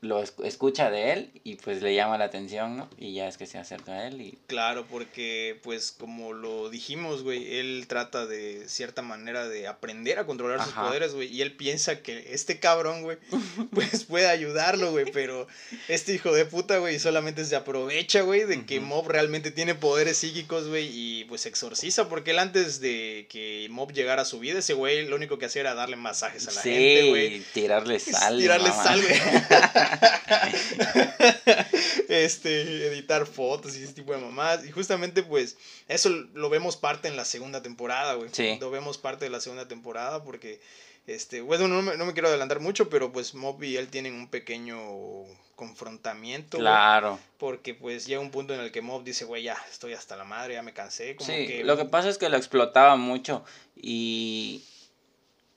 lo 0.00 0.22
escucha 0.22 0.90
de 0.90 1.12
él 1.12 1.30
y 1.42 1.56
pues 1.56 1.82
le 1.82 1.94
llama 1.94 2.18
la 2.18 2.26
atención, 2.26 2.76
¿no? 2.76 2.88
Y 2.98 3.14
ya 3.14 3.26
es 3.26 3.36
que 3.36 3.46
se 3.46 3.58
acerca 3.58 3.92
a 3.92 4.06
él 4.06 4.20
y... 4.20 4.38
Claro, 4.46 4.86
porque 4.88 5.58
pues 5.62 5.90
como 5.90 6.32
lo 6.32 6.70
dijimos, 6.70 7.24
güey, 7.24 7.58
él 7.58 7.86
trata 7.88 8.26
de 8.26 8.68
cierta 8.68 9.02
manera 9.02 9.48
de 9.48 9.66
aprender 9.66 10.20
a 10.20 10.26
controlar 10.26 10.62
sus 10.62 10.72
poderes, 10.72 11.14
güey, 11.14 11.34
y 11.34 11.42
él 11.42 11.52
piensa 11.52 12.00
que 12.00 12.32
este 12.32 12.60
cabrón, 12.60 13.02
güey, 13.02 13.18
pues 13.74 14.04
puede 14.04 14.28
ayudarlo, 14.28 14.92
güey, 14.92 15.06
pero 15.12 15.48
este 15.88 16.14
hijo 16.14 16.32
de 16.32 16.44
puta, 16.44 16.78
güey, 16.78 17.00
solamente 17.00 17.44
se 17.44 17.56
aprovecha, 17.56 18.22
güey, 18.22 18.44
de 18.44 18.64
que 18.66 18.78
Mob 18.78 19.08
realmente 19.08 19.50
tiene 19.50 19.74
poderes 19.74 20.18
psíquicos, 20.18 20.68
güey, 20.68 20.88
y 20.92 21.24
pues 21.24 21.44
exorciza, 21.46 22.08
porque 22.08 22.30
él 22.30 22.38
antes 22.38 22.80
de 22.80 23.26
que 23.28 23.66
Mob 23.70 23.92
llegara 23.92 24.22
a 24.22 24.24
su 24.24 24.38
vida, 24.38 24.60
ese 24.60 24.74
güey 24.74 25.06
lo 25.08 25.16
único 25.16 25.38
que 25.38 25.46
hacía 25.46 25.62
era 25.62 25.74
darle 25.74 25.96
masajes 25.96 26.46
a 26.46 26.52
la 26.52 26.62
gente, 26.62 27.08
güey. 27.08 27.40
tirarle 27.52 27.98
sal. 27.98 28.38
Tirarle 28.38 28.70
sal, 28.70 29.02
güey. 29.02 29.18
este, 32.08 32.86
editar 32.88 33.26
fotos 33.26 33.76
y 33.76 33.82
ese 33.82 33.92
tipo 33.92 34.12
de 34.12 34.18
mamás. 34.18 34.64
Y 34.64 34.70
justamente, 34.70 35.22
pues, 35.22 35.56
eso 35.88 36.10
lo 36.34 36.50
vemos 36.50 36.76
parte 36.76 37.08
en 37.08 37.16
la 37.16 37.24
segunda 37.24 37.62
temporada, 37.62 38.14
güey. 38.14 38.30
Lo 38.60 38.70
vemos 38.70 38.98
parte 38.98 39.24
de 39.24 39.30
la 39.30 39.40
segunda 39.40 39.68
temporada 39.68 40.22
porque, 40.24 40.60
este, 41.06 41.40
bueno, 41.40 41.68
no 41.68 41.82
me, 41.82 41.96
no 41.96 42.06
me 42.06 42.12
quiero 42.12 42.28
adelantar 42.28 42.60
mucho, 42.60 42.88
pero 42.88 43.12
pues 43.12 43.34
Mob 43.34 43.62
y 43.62 43.76
él 43.76 43.88
tienen 43.88 44.14
un 44.14 44.28
pequeño 44.28 45.26
confrontamiento. 45.58 46.58
Claro. 46.58 47.18
porque 47.36 47.74
pues 47.74 48.06
llega 48.06 48.20
un 48.20 48.30
punto 48.30 48.54
en 48.54 48.60
el 48.60 48.70
que 48.70 48.80
Mob 48.80 49.02
dice, 49.02 49.24
güey, 49.24 49.42
ya 49.42 49.56
estoy 49.70 49.92
hasta 49.92 50.16
la 50.16 50.24
madre, 50.24 50.54
ya 50.54 50.62
me 50.62 50.72
cansé. 50.72 51.16
Como 51.16 51.28
sí, 51.28 51.62
lo 51.64 51.76
que 51.76 51.84
pasa 51.84 52.08
es 52.08 52.16
que 52.16 52.28
lo 52.28 52.36
explotaba 52.36 52.94
mucho 52.94 53.44
y, 53.74 54.64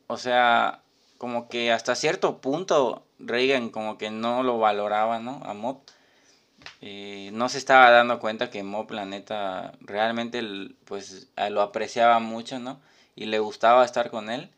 o 0.07 0.17
sea, 0.17 0.81
como 1.21 1.49
que 1.49 1.71
hasta 1.71 1.93
cierto 1.93 2.41
punto 2.41 3.05
Reagan 3.19 3.69
como 3.69 3.99
que 3.99 4.09
no 4.09 4.41
lo 4.41 4.57
valoraba, 4.57 5.19
¿no? 5.19 5.39
A 5.43 5.53
Mob. 5.53 5.81
Eh, 6.81 7.29
no 7.31 7.47
se 7.47 7.59
estaba 7.59 7.91
dando 7.91 8.19
cuenta 8.19 8.49
que 8.49 8.63
Mob, 8.63 8.89
la 8.89 9.05
neta, 9.05 9.73
realmente 9.81 10.41
pues 10.83 11.27
lo 11.51 11.61
apreciaba 11.61 12.17
mucho, 12.17 12.57
¿no? 12.57 12.81
Y 13.15 13.25
le 13.25 13.37
gustaba 13.37 13.85
estar 13.85 14.09
con 14.09 14.31
él. 14.31 14.49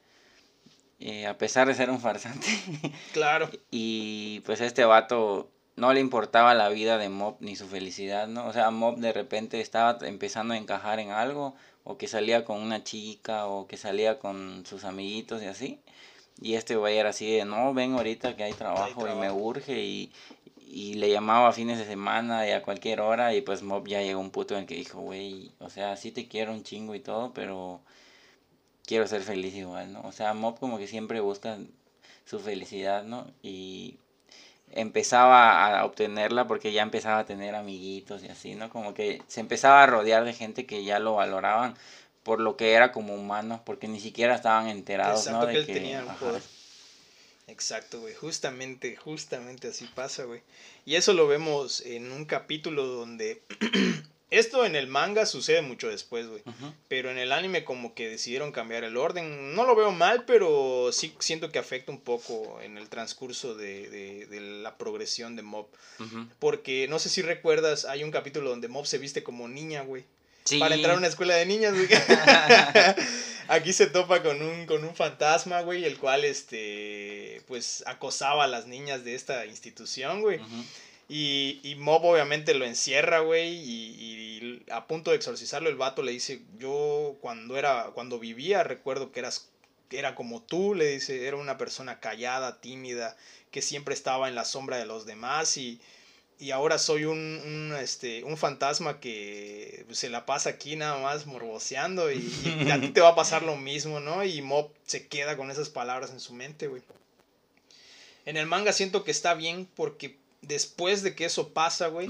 Eh, 1.02 1.28
a 1.28 1.38
pesar 1.38 1.68
de 1.68 1.74
ser 1.74 1.90
un 1.90 2.00
farsante. 2.00 2.48
Claro. 3.12 3.50
y 3.70 4.40
pues 4.46 4.62
este 4.62 4.86
vato 4.86 5.52
no 5.76 5.92
le 5.92 6.00
importaba 6.00 6.54
la 6.54 6.70
vida 6.70 6.98
de 6.98 7.10
Mob 7.10 7.36
ni 7.42 7.58
su 7.58 7.68
felicidad, 7.68 8.30
¿no? 8.30 8.48
O 8.48 8.54
sea, 8.54 8.72
Mob 8.72 9.00
de 9.00 9.12
repente 9.12 9.60
estaba 9.60 9.98
empezando 10.08 10.54
a 10.54 10.58
encajar 10.58 11.02
en 11.02 11.12
algo, 11.12 11.56
o 11.84 11.98
que 11.98 12.08
salía 12.08 12.46
con 12.46 12.62
una 12.62 12.86
chica, 12.86 13.48
o 13.48 13.68
que 13.68 13.76
salía 13.76 14.18
con 14.18 14.66
sus 14.66 14.86
amiguitos 14.86 15.44
y 15.44 15.48
así. 15.48 15.83
Y 16.42 16.56
este 16.56 16.76
güey 16.76 16.98
era 16.98 17.10
así 17.10 17.32
de, 17.32 17.46
no, 17.46 17.74
ven 17.74 17.94
ahorita 17.94 18.36
que 18.36 18.44
hay 18.44 18.54
trabajo, 18.54 19.08
y 19.08 19.16
me 19.16 19.32
urge 19.32 19.80
y, 19.82 20.12
le 20.96 21.12
llamaba 21.12 21.50
a 21.50 21.54
fines 21.54 21.78
de 21.78 21.86
semana 21.86 22.48
y 22.48 22.52
a 22.52 22.64
cualquier 22.64 23.00
hora 23.00 23.36
y 23.36 23.42
pues 23.42 23.62
Mob 23.62 23.88
ya 23.88 24.02
llegó 24.02 24.20
un 24.20 24.32
punto 24.32 24.56
en 24.56 24.62
el 24.62 24.66
que 24.66 24.74
dijo, 24.74 25.00
güey, 25.02 25.52
o 25.60 25.70
sea, 25.70 25.96
sí 25.98 26.12
te 26.12 26.28
quiero 26.28 26.52
un 26.52 26.64
chingo 26.64 26.96
y 26.96 27.00
todo, 27.00 27.32
pero 27.32 27.80
quiero 28.84 29.06
ser 29.08 29.22
feliz 29.22 29.54
igual, 29.54 29.94
¿no? 29.94 30.02
O 30.02 30.12
sea, 30.12 30.34
Mob 30.34 30.60
como 30.60 30.80
que 30.80 30.88
siempre 30.88 31.20
busca 31.20 31.60
su 32.26 32.40
felicidad, 32.40 33.04
¿no? 33.04 33.28
Y 33.44 34.00
empezaba 34.72 35.80
a 35.80 35.86
obtenerla 35.86 36.48
porque 36.48 36.72
ya 36.72 36.82
empezaba 36.82 37.20
a 37.20 37.26
tener 37.26 37.56
amiguitos 37.56 38.24
y 38.24 38.30
así, 38.30 38.56
¿no? 38.56 38.70
Como 38.70 38.94
que 38.94 39.22
se 39.28 39.40
empezaba 39.40 39.84
a 39.84 39.88
rodear 39.88 40.26
de 40.26 40.34
gente 40.34 40.66
que 40.66 40.84
ya 40.84 41.00
lo 41.00 41.16
valoraban 41.16 41.76
por 42.24 42.40
lo 42.40 42.58
que 42.58 42.72
era 42.72 42.92
como 42.92 43.14
humano, 43.16 43.62
porque 43.66 43.88
ni 43.88 44.00
siquiera 44.00 44.36
estaban 44.36 44.68
enterados, 44.68 45.28
¿no? 45.28 45.46
De 45.46 45.66
que, 45.66 45.74
tenía 45.74 46.06
Exacto, 47.48 48.00
güey, 48.00 48.14
justamente, 48.14 48.96
justamente 48.96 49.68
así 49.68 49.86
pasa, 49.94 50.24
güey. 50.24 50.42
Y 50.86 50.96
eso 50.96 51.14
lo 51.14 51.28
vemos 51.28 51.82
en 51.82 52.12
un 52.12 52.26
capítulo 52.26 52.86
donde 52.86 53.44
esto 54.32 54.66
en 54.66 54.76
el 54.76 54.88
manga 54.88 55.26
sucede 55.26 55.62
mucho 55.62 55.90
después, 55.90 56.28
güey. 56.28 56.42
Pero 56.88 57.12
en 57.12 57.18
el 57.18 57.34
anime 57.34 57.66
como 57.66 57.94
que 57.94 58.10
decidieron 58.10 58.54
cambiar 58.54 58.86
el 58.86 58.96
orden. 58.96 59.54
No 59.56 59.66
lo 59.66 59.76
veo 59.76 59.92
mal, 59.92 60.24
pero 60.26 60.92
sí 60.92 61.14
siento 61.20 61.52
que 61.52 61.60
afecta 61.60 61.92
un 61.92 62.00
poco 62.00 62.60
en 62.62 62.78
el 62.78 62.88
transcurso 62.90 63.56
de, 63.56 63.90
de, 63.90 64.26
de 64.26 64.40
la 64.40 64.78
progresión 64.78 65.36
de 65.36 65.44
Mob. 65.44 65.68
Porque 66.40 66.88
no 66.90 66.98
sé 66.98 67.10
si 67.10 67.22
recuerdas, 67.22 67.86
hay 67.86 68.04
un 68.04 68.12
capítulo 68.12 68.50
donde 68.50 68.70
Mob 68.70 68.88
se 68.88 68.98
viste 68.98 69.22
como 69.22 69.48
niña, 69.48 69.84
güey. 69.84 70.06
Para 70.60 70.76
entrar 70.76 70.96
a 70.96 70.98
una 70.98 71.08
escuela 71.08 71.36
de 71.36 71.46
niñas, 71.46 71.74
güey. 71.74 71.88
Aquí 73.48 73.74
se 73.74 73.88
topa 73.88 74.24
con 74.24 74.42
un, 74.42 74.66
con 74.66 74.84
un 74.84 74.96
fantasma, 74.96 75.62
güey, 75.62 75.86
el 75.86 75.98
cual, 75.98 76.24
este, 76.24 77.42
pues, 77.48 77.84
acosaba 77.88 78.46
a 78.46 78.48
las 78.48 78.68
niñas 78.68 79.04
de 79.04 79.16
esta 79.16 79.46
institución, 79.46 80.22
güey. 80.22 80.40
Y, 81.10 81.60
y 81.64 81.76
Mob 81.76 82.06
obviamente 82.06 82.54
lo 82.54 82.66
encierra, 82.66 83.20
güey, 83.20 83.54
y, 83.54 83.84
y, 84.00 84.64
a 84.72 84.88
punto 84.88 85.12
de 85.12 85.18
exorcizarlo, 85.18 85.70
el 85.70 85.76
vato 85.76 86.02
le 86.02 86.12
dice, 86.12 86.42
yo 86.58 87.18
cuando 87.22 87.58
era, 87.58 87.92
cuando 87.94 88.20
vivía, 88.20 88.64
recuerdo 88.64 89.12
que 89.12 89.20
eras, 89.20 89.50
era 89.92 90.16
como 90.16 90.42
tú, 90.42 90.74
le 90.74 90.88
dice, 90.88 91.28
era 91.28 91.36
una 91.36 91.58
persona 91.58 92.00
callada, 92.00 92.62
tímida, 92.62 93.18
que 93.52 93.62
siempre 93.62 93.94
estaba 93.94 94.30
en 94.30 94.36
la 94.36 94.46
sombra 94.46 94.78
de 94.78 94.86
los 94.86 95.06
demás 95.06 95.58
y 95.58 95.80
y 96.40 96.52
ahora 96.52 96.78
soy 96.78 97.06
un, 97.06 97.18
un, 97.18 97.76
este, 97.80 98.24
un 98.24 98.38
fantasma 98.38 99.00
que 99.00 99.86
se 99.92 100.10
la 100.10 100.26
pasa 100.26 100.50
aquí 100.50 100.76
nada 100.76 101.02
más 101.02 101.26
morboseando 101.26 102.12
y, 102.12 102.70
a 102.72 102.80
ti 102.80 102.90
te 102.90 103.02
va 103.02 103.10
a 103.10 103.16
pasar 103.16 103.44
lo 103.44 103.56
mismo, 103.56 104.00
¿no? 104.00 104.24
Y 104.24 104.42
Mob 104.42 104.70
se 104.86 105.08
queda 105.08 105.38
con 105.38 105.52
esas 105.52 105.70
palabras 105.70 106.12
en 106.12 106.20
su 106.20 106.34
mente, 106.34 106.68
güey. 106.68 106.82
En 108.26 108.38
el 108.38 108.46
manga 108.46 108.74
siento 108.74 109.04
que 109.04 109.12
está 109.12 109.34
bien 109.34 109.68
porque 109.76 110.18
después 110.42 111.04
de 111.04 111.16
que 111.16 111.26
eso 111.26 111.50
pasa, 111.50 111.88
güey, 111.88 112.10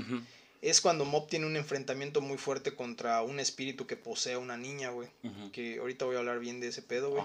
es 0.62 0.82
cuando 0.82 1.06
Mob 1.06 1.27
tiene 1.27 1.46
un 1.46 1.58
enfrentamiento 1.58 2.22
muy 2.22 2.38
fuerte 2.38 2.74
contra 2.74 3.22
un 3.22 3.39
espíritu 3.39 3.88
que 3.88 3.98
posee 3.98 4.34
a 4.34 4.39
una 4.39 4.58
niña, 4.58 4.89
güey. 4.89 5.10
Que 5.51 5.80
ahorita 5.80 6.06
voy 6.06 6.15
a 6.15 6.20
hablar 6.20 6.39
bien 6.39 6.60
de 6.60 6.68
ese 6.68 6.82
pedo, 6.82 7.12
güey. 7.12 7.24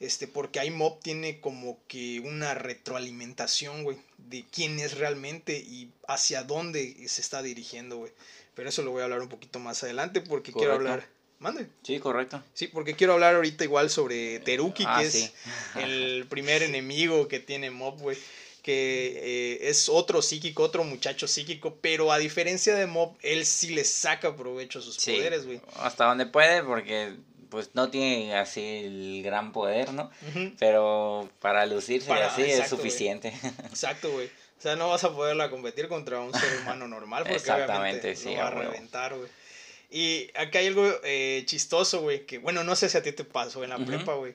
Este, 0.00 0.28
porque 0.28 0.60
ahí 0.60 0.70
Mob 0.70 1.00
tiene 1.00 1.40
como 1.40 1.78
que 1.88 2.20
una 2.20 2.54
retroalimentación, 2.54 3.82
güey, 3.82 3.98
de 4.16 4.44
quién 4.52 4.78
es 4.78 4.96
realmente 4.96 5.56
y 5.58 5.90
hacia 6.06 6.44
dónde 6.44 6.94
se 7.08 7.20
está 7.20 7.42
dirigiendo, 7.42 7.96
güey. 7.96 8.12
Pero 8.54 8.68
eso 8.68 8.82
lo 8.82 8.92
voy 8.92 9.00
a 9.00 9.04
hablar 9.04 9.20
un 9.20 9.28
poquito 9.28 9.58
más 9.58 9.82
adelante 9.82 10.20
porque 10.20 10.52
quiero 10.52 10.74
hablar. 10.74 11.06
Mande. 11.40 11.68
Sí, 11.82 11.98
correcto. 12.00 12.42
Sí, 12.52 12.66
porque 12.66 12.94
quiero 12.94 13.12
hablar 13.12 13.36
ahorita 13.36 13.62
igual 13.62 13.90
sobre 13.90 14.40
Teruki, 14.40 14.84
que 14.84 14.90
ah, 14.90 15.02
es 15.02 15.32
el 15.76 16.26
primer 16.28 16.64
enemigo 16.64 17.28
que 17.28 17.38
tiene 17.38 17.70
Mob, 17.70 17.98
güey. 18.00 18.18
Que 18.62 19.12
eh, 19.62 19.68
es 19.68 19.88
otro 19.88 20.20
psíquico, 20.20 20.64
otro 20.64 20.82
muchacho 20.82 21.28
psíquico, 21.28 21.78
pero 21.80 22.10
a 22.12 22.18
diferencia 22.18 22.74
de 22.74 22.86
Mob, 22.86 23.16
él 23.22 23.46
sí 23.46 23.70
le 23.70 23.84
saca 23.84 24.36
provecho 24.36 24.80
a 24.80 24.82
sus 24.82 24.98
poderes, 24.98 25.46
güey. 25.46 25.60
Hasta 25.76 26.06
donde 26.06 26.26
puede, 26.26 26.64
porque 26.64 27.14
pues 27.50 27.70
no 27.74 27.90
tiene 27.90 28.36
así 28.36 28.60
el 28.84 29.22
gran 29.22 29.52
poder, 29.52 29.92
¿no? 29.92 30.10
Pero 30.58 31.28
para 31.40 31.66
lucirse 31.66 32.12
así 32.12 32.42
es 32.42 32.68
suficiente. 32.68 33.32
Exacto, 33.64 34.10
güey. 34.10 34.26
O 34.26 34.60
sea, 34.60 34.76
no 34.76 34.88
vas 34.88 35.04
a 35.04 35.12
poderla 35.12 35.50
competir 35.50 35.88
contra 35.88 36.20
un 36.20 36.34
ser 36.34 36.60
humano 36.60 36.88
normal 36.88 37.22
porque 37.22 37.36
Exactamente, 37.36 38.16
sí, 38.16 38.34
va 38.34 38.48
a 38.48 38.50
reventar, 38.50 39.14
güey. 39.14 39.28
Y 39.90 40.30
acá 40.34 40.58
hay 40.58 40.66
algo 40.66 40.86
eh, 41.04 41.44
chistoso, 41.46 42.02
güey, 42.02 42.26
que 42.26 42.38
bueno, 42.38 42.64
no 42.64 42.76
sé 42.76 42.88
si 42.88 42.98
a 42.98 43.02
ti 43.02 43.12
te 43.12 43.24
pasó 43.24 43.64
en 43.64 43.70
la 43.70 43.78
prepa, 43.78 44.14
güey 44.14 44.34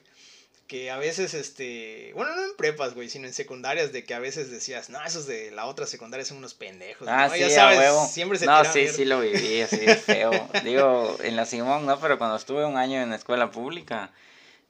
que 0.66 0.90
a 0.90 0.96
veces, 0.96 1.34
este, 1.34 2.12
bueno, 2.14 2.34
no 2.34 2.44
en 2.44 2.56
prepas, 2.56 2.94
güey, 2.94 3.10
sino 3.10 3.26
en 3.26 3.34
secundarias, 3.34 3.92
de 3.92 4.04
que 4.04 4.14
a 4.14 4.18
veces 4.18 4.50
decías, 4.50 4.88
no, 4.90 5.02
esos 5.04 5.26
de 5.26 5.50
la 5.50 5.66
otra 5.66 5.86
secundaria 5.86 6.24
son 6.24 6.38
unos 6.38 6.54
pendejos. 6.54 7.06
Ah, 7.10 7.28
sí, 7.32 7.40
ya 7.40 7.50
sabes, 7.50 8.10
siempre 8.10 8.38
se 8.38 8.46
No, 8.46 8.64
sí, 8.64 8.88
sí 8.88 9.04
lo 9.04 9.20
viví, 9.20 9.60
así 9.60 9.76
feo. 9.76 10.32
Digo, 10.64 11.16
en 11.22 11.36
la 11.36 11.44
Simón, 11.44 11.86
no, 11.86 12.00
pero 12.00 12.18
cuando 12.18 12.36
estuve 12.36 12.64
un 12.64 12.76
año 12.76 13.02
en 13.02 13.10
la 13.10 13.16
escuela 13.16 13.50
pública, 13.50 14.10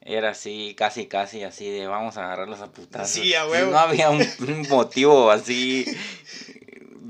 era 0.00 0.30
así, 0.30 0.74
casi, 0.76 1.06
casi 1.06 1.44
así 1.44 1.70
de 1.70 1.86
vamos 1.86 2.16
a 2.16 2.24
agarrarlos 2.24 2.60
a 2.60 2.70
putazos. 2.70 3.10
Sí, 3.10 3.34
a 3.34 3.46
huevo. 3.46 3.70
No 3.70 3.78
había 3.78 4.10
un 4.10 4.22
motivo 4.68 5.30
así 5.30 5.86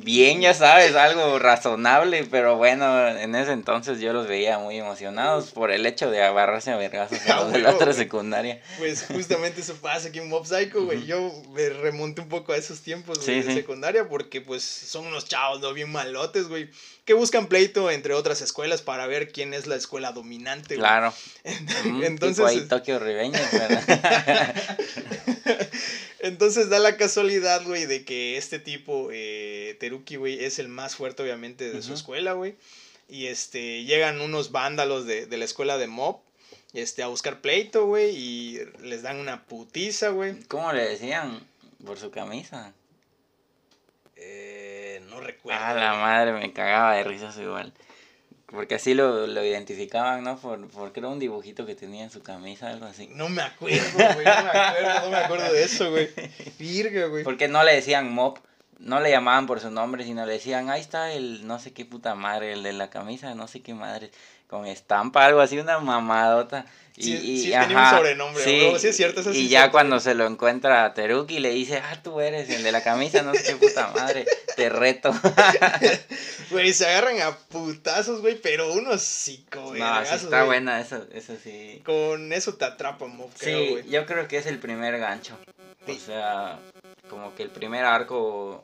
bien, 0.04 0.40
ya 0.42 0.54
sabes, 0.54 0.94
algo 0.94 1.38
razonable, 1.38 2.25
pero 2.30 2.56
bueno, 2.56 3.08
en 3.08 3.34
ese 3.34 3.52
entonces 3.52 4.00
yo 4.00 4.12
los 4.12 4.28
veía 4.28 4.58
muy 4.58 4.76
emocionados 4.76 5.50
por 5.50 5.70
el 5.70 5.87
hecho 5.87 6.11
de 6.11 6.23
agarrarse 6.23 6.70
a 6.70 6.76
vergazos 6.76 7.18
a 7.26 7.40
los 7.40 7.52
de 7.52 7.58
la 7.61 7.70
otra 7.70 7.92
secundaria. 7.94 8.61
Pues 8.78 9.06
justamente 9.08 9.62
eso 9.62 9.75
pasa 9.76 10.08
aquí 10.08 10.18
en 10.18 10.28
Mob 10.28 10.46
Psycho, 10.46 10.84
güey. 10.84 11.06
Yo 11.06 11.32
me 11.52 11.70
remonté 11.70 12.20
un 12.20 12.28
poco 12.28 12.52
a 12.52 12.56
esos 12.56 12.80
tiempos 12.80 13.25
de 13.25 13.42
secundaria 13.42 14.08
porque 14.08 14.40
pues 14.40 14.62
son 14.62 15.06
unos 15.06 15.25
chavos, 15.25 15.61
¿no? 15.61 15.73
Bien 15.73 15.90
malotes, 15.90 16.49
güey. 16.49 16.68
Que 17.04 17.14
buscan 17.14 17.46
pleito 17.46 17.90
entre 17.90 18.14
otras 18.14 18.40
escuelas 18.42 18.82
para 18.82 19.06
ver 19.06 19.32
quién 19.32 19.54
es 19.54 19.66
la 19.66 19.76
escuela 19.76 20.12
dominante, 20.12 20.76
güey. 20.76 20.87
Claro. 20.87 21.12
Entonces... 21.44 22.37
Tipo 22.37 22.46
ahí 22.46 22.61
Tokio 22.68 22.99
Ribeño, 22.99 23.38
Entonces 26.25 26.71
da 26.71 26.78
la 26.78 26.97
casualidad, 26.97 27.62
güey, 27.64 27.85
de 27.85 28.07
que 28.07 28.38
este 28.38 28.59
tipo, 28.59 29.11
eh, 29.12 29.76
Teruki, 29.78 30.16
güey, 30.16 30.43
es 30.43 30.59
el 30.59 30.69
más 30.69 30.97
fuerte, 30.97 31.23
obviamente, 31.23 31.71
de 31.71 31.83
su 31.83 31.93
escuela, 31.93 32.33
güey. 32.33 32.54
Y 33.11 33.26
este, 33.26 33.85
llegan 33.85 34.23
unos 34.23 34.50
vándalos 34.50 35.04
de, 35.04 35.26
de, 35.26 35.37
la 35.37 35.45
escuela 35.45 35.76
de 35.76 35.87
Mob 35.87 36.21
este, 36.73 37.02
a 37.02 37.09
buscar 37.09 37.43
pleito, 37.43 37.85
güey, 37.85 38.16
y 38.16 38.59
les 38.81 39.02
dan 39.02 39.19
una 39.19 39.45
putiza, 39.45 40.09
güey. 40.09 40.40
¿Cómo 40.45 40.73
le 40.73 40.88
decían? 40.88 41.47
Por 41.85 41.99
su 41.99 42.11
camisa. 42.11 42.73
Eh, 44.16 45.02
no 45.11 45.21
recuerdo. 45.21 45.61
Ah, 45.62 45.75
la 45.75 45.93
madre, 45.93 46.33
me 46.33 46.54
cagaba 46.54 46.97
de 46.97 47.04
risas 47.04 47.37
igual. 47.37 47.75
Porque 48.54 48.76
así 48.76 48.94
lo, 48.94 49.26
lo 49.26 49.44
identificaban, 49.44 50.23
¿no? 50.23 50.38
Por, 50.38 50.68
porque 50.68 51.00
era 51.00 51.08
un 51.08 51.18
dibujito 51.18 51.66
que 51.66 51.75
tenía 51.75 52.04
en 52.04 52.11
su 52.11 52.23
camisa, 52.23 52.70
algo 52.70 52.87
así. 52.87 53.08
No 53.12 53.28
me 53.28 53.42
acuerdo, 53.42 53.82
güey, 53.96 54.25
no 54.25 54.42
me 54.44 54.58
acuerdo, 54.58 55.00
no 55.00 55.11
me 55.11 55.16
acuerdo 55.16 55.52
de 55.52 55.64
eso, 55.64 55.90
güey. 55.90 56.08
Virga, 56.58 57.06
güey. 57.06 57.25
Porque 57.25 57.49
no 57.49 57.64
le 57.64 57.75
decían 57.75 58.12
Mop, 58.12 58.38
no 58.78 59.00
le 59.00 59.11
llamaban 59.11 59.47
por 59.47 59.61
su 59.61 59.71
nombre, 59.71 60.04
sino 60.04 60.25
le 60.26 60.35
decían, 60.35 60.71
ahí 60.71 60.81
está 60.81 61.12
el 61.12 61.47
no 61.47 61.59
sé 61.59 61.73
qué 61.73 61.85
puta 61.85 62.14
madre, 62.14 62.52
el 62.52 62.62
de 62.62 62.73
la 62.73 62.90
camisa, 62.90 63.35
no 63.35 63.49
sé 63.49 63.62
qué 63.62 63.75
madre, 63.75 64.11
con 64.49 64.66
estampa, 64.66 65.25
algo 65.25 65.40
así, 65.40 65.59
una 65.59 65.78
mamadota. 65.78 66.66
Y, 66.97 67.02
Sí, 67.02 67.12
y, 67.12 67.38
sí, 67.38 67.50
tenía 67.50 67.66
un 67.66 67.76
ajá, 67.76 67.97
sobrenombre, 67.97 68.45
sí, 68.45 68.69
bro, 68.69 68.78
sí 68.78 68.87
es 68.87 68.97
cierto, 68.97 69.21
eso 69.21 69.33
Y 69.33 69.49
ya 69.49 69.59
cierto, 69.62 69.73
cuando 69.73 69.99
se 69.99 70.14
lo 70.14 70.26
encuentra 70.26 70.85
a 70.85 70.95
Teruki 70.95 71.40
le 71.40 71.50
dice, 71.50 71.78
ah, 71.78 72.00
tú 72.00 72.21
eres 72.21 72.49
el 72.50 72.62
de 72.62 72.71
la 72.71 72.85
camisa, 72.85 73.23
no 73.23 73.35
sé 73.35 73.43
qué 73.43 73.57
puta 73.57 73.88
madre, 73.88 74.25
te 74.54 74.69
reto. 74.69 75.12
Güey, 76.50 76.73
se 76.73 76.87
agarran 76.87 77.21
a 77.23 77.37
putazos, 77.37 78.21
güey, 78.21 78.40
pero 78.40 78.73
unos 78.73 79.02
psico, 79.02 79.61
güey. 79.62 79.81
no, 79.81 79.87
sí 79.88 79.93
vergazos, 79.95 80.23
está 80.25 80.37
güey. 80.38 80.47
buena, 80.47 80.81
eso, 80.81 81.04
eso 81.12 81.35
sí. 81.43 81.83
Con 81.85 82.33
eso 82.33 82.54
te 82.54 82.64
atrapan, 82.64 83.16
creo, 83.16 83.59
Sí, 83.59 83.71
güey. 83.73 83.88
yo 83.88 84.07
creo 84.07 84.28
que 84.28 84.37
es 84.37 84.47
el 84.47 84.59
primer 84.59 84.97
gancho. 84.99 85.37
O 85.88 85.95
sea, 85.95 86.61
como 87.14 87.35
que 87.35 87.42
el 87.42 87.50
primer 87.50 87.85
arco 87.85 88.62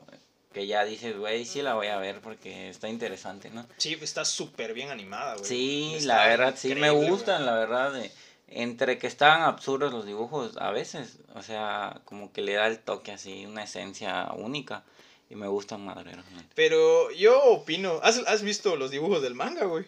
que 0.53 0.67
ya 0.67 0.83
dices, 0.83 1.17
güey, 1.17 1.45
sí 1.45 1.61
la 1.61 1.75
voy 1.75 1.87
a 1.87 1.97
ver 1.97 2.19
porque 2.21 2.69
está 2.69 2.89
interesante, 2.89 3.49
¿no? 3.49 3.65
Sí, 3.77 3.97
está 4.01 4.25
súper 4.25 4.73
bien 4.73 4.89
animada, 4.89 5.35
güey. 5.35 5.45
Sí, 5.47 5.93
Está 5.95 6.07
la 6.17 6.27
verdad, 6.27 6.55
sí 6.57 6.75
me 6.75 6.89
gustan, 6.91 7.45
la 7.45 7.53
verdad. 7.55 7.93
de- 7.93 8.11
entre 8.53 8.97
que 8.97 9.07
estaban 9.07 9.43
absurdos 9.43 9.93
los 9.93 10.05
dibujos 10.05 10.57
a 10.57 10.71
veces, 10.71 11.19
o 11.35 11.41
sea, 11.41 12.01
como 12.03 12.33
que 12.33 12.41
le 12.41 12.53
da 12.55 12.67
el 12.67 12.79
toque 12.79 13.13
así, 13.13 13.45
una 13.45 13.63
esencia 13.63 14.29
única. 14.35 14.83
Y 15.29 15.35
me 15.35 15.47
gustan 15.47 15.85
madreros. 15.85 16.25
Pero 16.55 17.09
yo 17.11 17.41
opino, 17.45 18.01
¿has, 18.03 18.17
has 18.27 18.41
visto 18.41 18.75
los 18.75 18.91
dibujos 18.91 19.21
del 19.21 19.33
manga, 19.33 19.63
güey? 19.63 19.85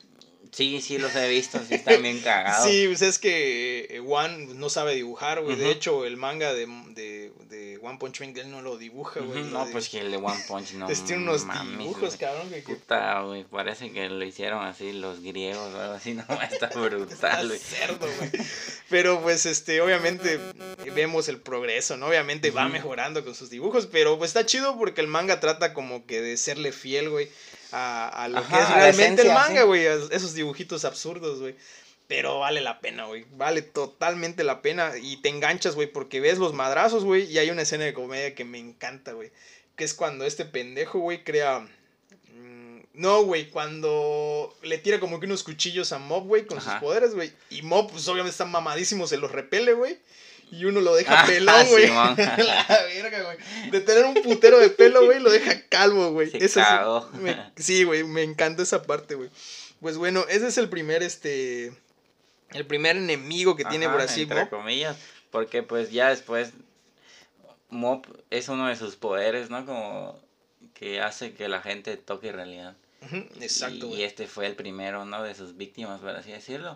Sí, 0.53 0.81
sí 0.81 0.99
los 0.99 1.15
he 1.15 1.27
visto, 1.29 1.59
sí 1.67 1.73
están 1.73 2.03
bien 2.03 2.19
cagados. 2.21 2.69
Sí, 2.69 2.85
pues 2.87 3.01
es 3.01 3.17
que 3.17 3.87
eh, 3.89 3.99
One 4.05 4.53
no 4.53 4.69
sabe 4.69 4.93
dibujar, 4.93 5.41
güey. 5.41 5.55
De 5.55 5.71
hecho, 5.71 6.05
el 6.05 6.15
manga 6.15 6.53
de, 6.53 6.67
de, 6.91 7.31
de 7.49 7.79
One 7.81 7.97
Punch 7.97 8.19
Man, 8.21 8.33
él 8.37 8.51
no 8.51 8.61
lo 8.61 8.77
dibuja, 8.77 9.19
güey. 9.21 9.43
No, 9.45 9.65
de- 9.65 9.71
pues 9.71 9.89
que 9.89 9.99
el 9.99 10.11
de 10.11 10.17
One 10.17 10.43
Punch 10.47 10.73
no. 10.73 10.85
Pues 10.85 11.01
tiene 11.05 11.23
unos 11.23 11.45
mames, 11.45 11.79
dibujos, 11.79 12.17
cabrón, 12.17 12.49
que, 12.49 12.63
que 12.63 12.75
Puta, 12.75 13.21
güey, 13.21 13.45
parece 13.45 13.91
que 13.91 14.07
lo 14.09 14.23
hicieron 14.23 14.63
así 14.63 14.93
los 14.93 15.21
griegos 15.23 15.73
o 15.73 15.79
algo 15.81 15.93
así, 15.95 16.13
no, 16.13 16.23
está 16.51 16.67
brutal, 16.79 17.47
güey. 17.47 17.59
cerdo, 17.59 18.07
güey. 18.19 18.29
Pero 18.89 19.21
pues, 19.23 19.47
este, 19.47 19.81
obviamente 19.81 20.35
eh, 20.35 20.91
vemos 20.93 21.29
el 21.29 21.37
progreso, 21.41 21.97
¿no? 21.97 22.05
Obviamente 22.07 22.51
va 22.51 22.67
mejorando 22.69 23.25
con 23.25 23.33
sus 23.33 23.49
dibujos, 23.49 23.87
pero 23.87 24.19
pues 24.19 24.29
está 24.29 24.45
chido 24.45 24.77
porque 24.77 25.01
el 25.01 25.07
manga 25.07 25.39
trata 25.39 25.73
como 25.73 26.05
que 26.05 26.21
de 26.21 26.37
serle 26.37 26.71
fiel, 26.71 27.09
güey, 27.09 27.27
a, 27.73 28.07
a 28.23 28.27
lo 28.27 28.37
Ajá, 28.39 28.57
que 28.57 28.63
es 28.63 28.69
realmente 28.69 29.21
el 29.23 29.29
manga, 29.33 29.61
sí. 29.61 29.67
güey, 29.67 29.85
esos 29.85 30.33
dibujitos 30.33 30.85
absurdos, 30.85 31.39
güey. 31.39 31.55
Pero 32.07 32.39
vale 32.39 32.61
la 32.61 32.79
pena, 32.79 33.05
güey. 33.05 33.25
Vale 33.37 33.61
totalmente 33.61 34.43
la 34.43 34.61
pena. 34.61 34.91
Y 35.01 35.17
te 35.17 35.29
enganchas, 35.29 35.73
güey, 35.75 35.87
porque 35.91 36.19
ves 36.19 36.37
los 36.37 36.53
madrazos, 36.53 37.03
güey. 37.05 37.23
Y 37.31 37.37
hay 37.39 37.49
una 37.49 37.61
escena 37.63 37.85
de 37.85 37.93
comedia 37.93 38.35
que 38.35 38.43
me 38.43 38.59
encanta, 38.59 39.13
güey. 39.13 39.31
Que 39.75 39.83
es 39.85 39.93
cuando 39.93 40.25
este 40.25 40.45
pendejo, 40.45 40.99
güey, 40.99 41.23
crea. 41.23 41.65
mm, 42.35 42.79
No, 42.93 43.23
güey, 43.23 43.49
cuando 43.49 44.55
le 44.63 44.77
tira 44.77 44.99
como 44.99 45.19
que 45.19 45.25
unos 45.25 45.43
cuchillos 45.43 45.91
a 45.93 45.97
Mob, 45.97 46.25
güey, 46.25 46.45
con 46.45 46.61
sus 46.61 46.73
poderes, 46.75 47.15
güey. 47.15 47.31
Y 47.49 47.61
Mob, 47.63 47.89
pues 47.89 48.07
obviamente 48.07 48.31
está 48.31 48.45
mamadísimo, 48.45 49.07
se 49.07 49.17
los 49.17 49.31
repele, 49.31 49.73
güey. 49.73 49.97
Y 50.55 50.65
uno 50.65 50.81
lo 50.81 50.93
deja 50.95 51.21
Ah, 51.21 51.25
pelón, 51.27 51.67
güey. 51.69 51.87
Simón. 51.87 52.15
la 52.17 52.83
verga, 52.87 53.23
güey. 53.23 53.71
De 53.71 53.81
tener 53.81 54.05
un 54.05 54.13
putero 54.15 54.59
de 54.59 54.69
pelo, 54.69 55.03
güey, 55.05 55.19
lo 55.19 55.31
deja 55.31 55.67
calvo, 55.67 56.11
güey. 56.11 56.29
Eso 56.33 56.59
sí, 56.59 56.65
cagó. 56.65 57.09
me- 57.13 57.51
sí, 57.57 57.83
güey, 57.83 58.03
me 58.03 58.21
encanta 58.23 58.61
esa 58.63 58.83
parte, 58.83 59.15
güey. 59.15 59.29
Pues 59.81 59.97
bueno, 59.97 60.25
ese 60.29 60.47
es 60.47 60.57
el 60.57 60.69
primer, 60.69 61.01
este... 61.03 61.73
El 62.51 62.67
primer 62.67 62.95
enemigo 62.97 63.55
que 63.55 63.65
tiene 63.65 63.89
por 63.89 63.99
así, 64.01 64.21
entre 64.23 64.47
comillas, 64.47 64.95
porque 65.31 65.63
pues 65.63 65.89
ya 65.91 66.09
después 66.09 66.51
Mop 67.69 68.05
es 68.29 68.47
uno 68.49 68.67
de 68.67 68.75
sus 68.75 68.95
poderes, 68.95 69.49
¿no? 69.49 69.65
Como 69.65 70.19
que 70.75 71.01
hace 71.01 71.33
que 71.33 71.47
la 71.49 71.61
gente 71.61 71.97
toque 71.97 72.31
realidad. 72.31 72.75
Exacto, 73.41 73.87
Y, 73.87 73.95
y 73.95 74.03
este 74.03 74.27
fue 74.27 74.45
el 74.45 74.55
primero, 74.55 75.03
¿no? 75.05 75.23
De 75.23 75.33
sus 75.33 75.57
víctimas, 75.57 75.99
por 75.99 76.11
así 76.11 76.31
decirlo. 76.31 76.75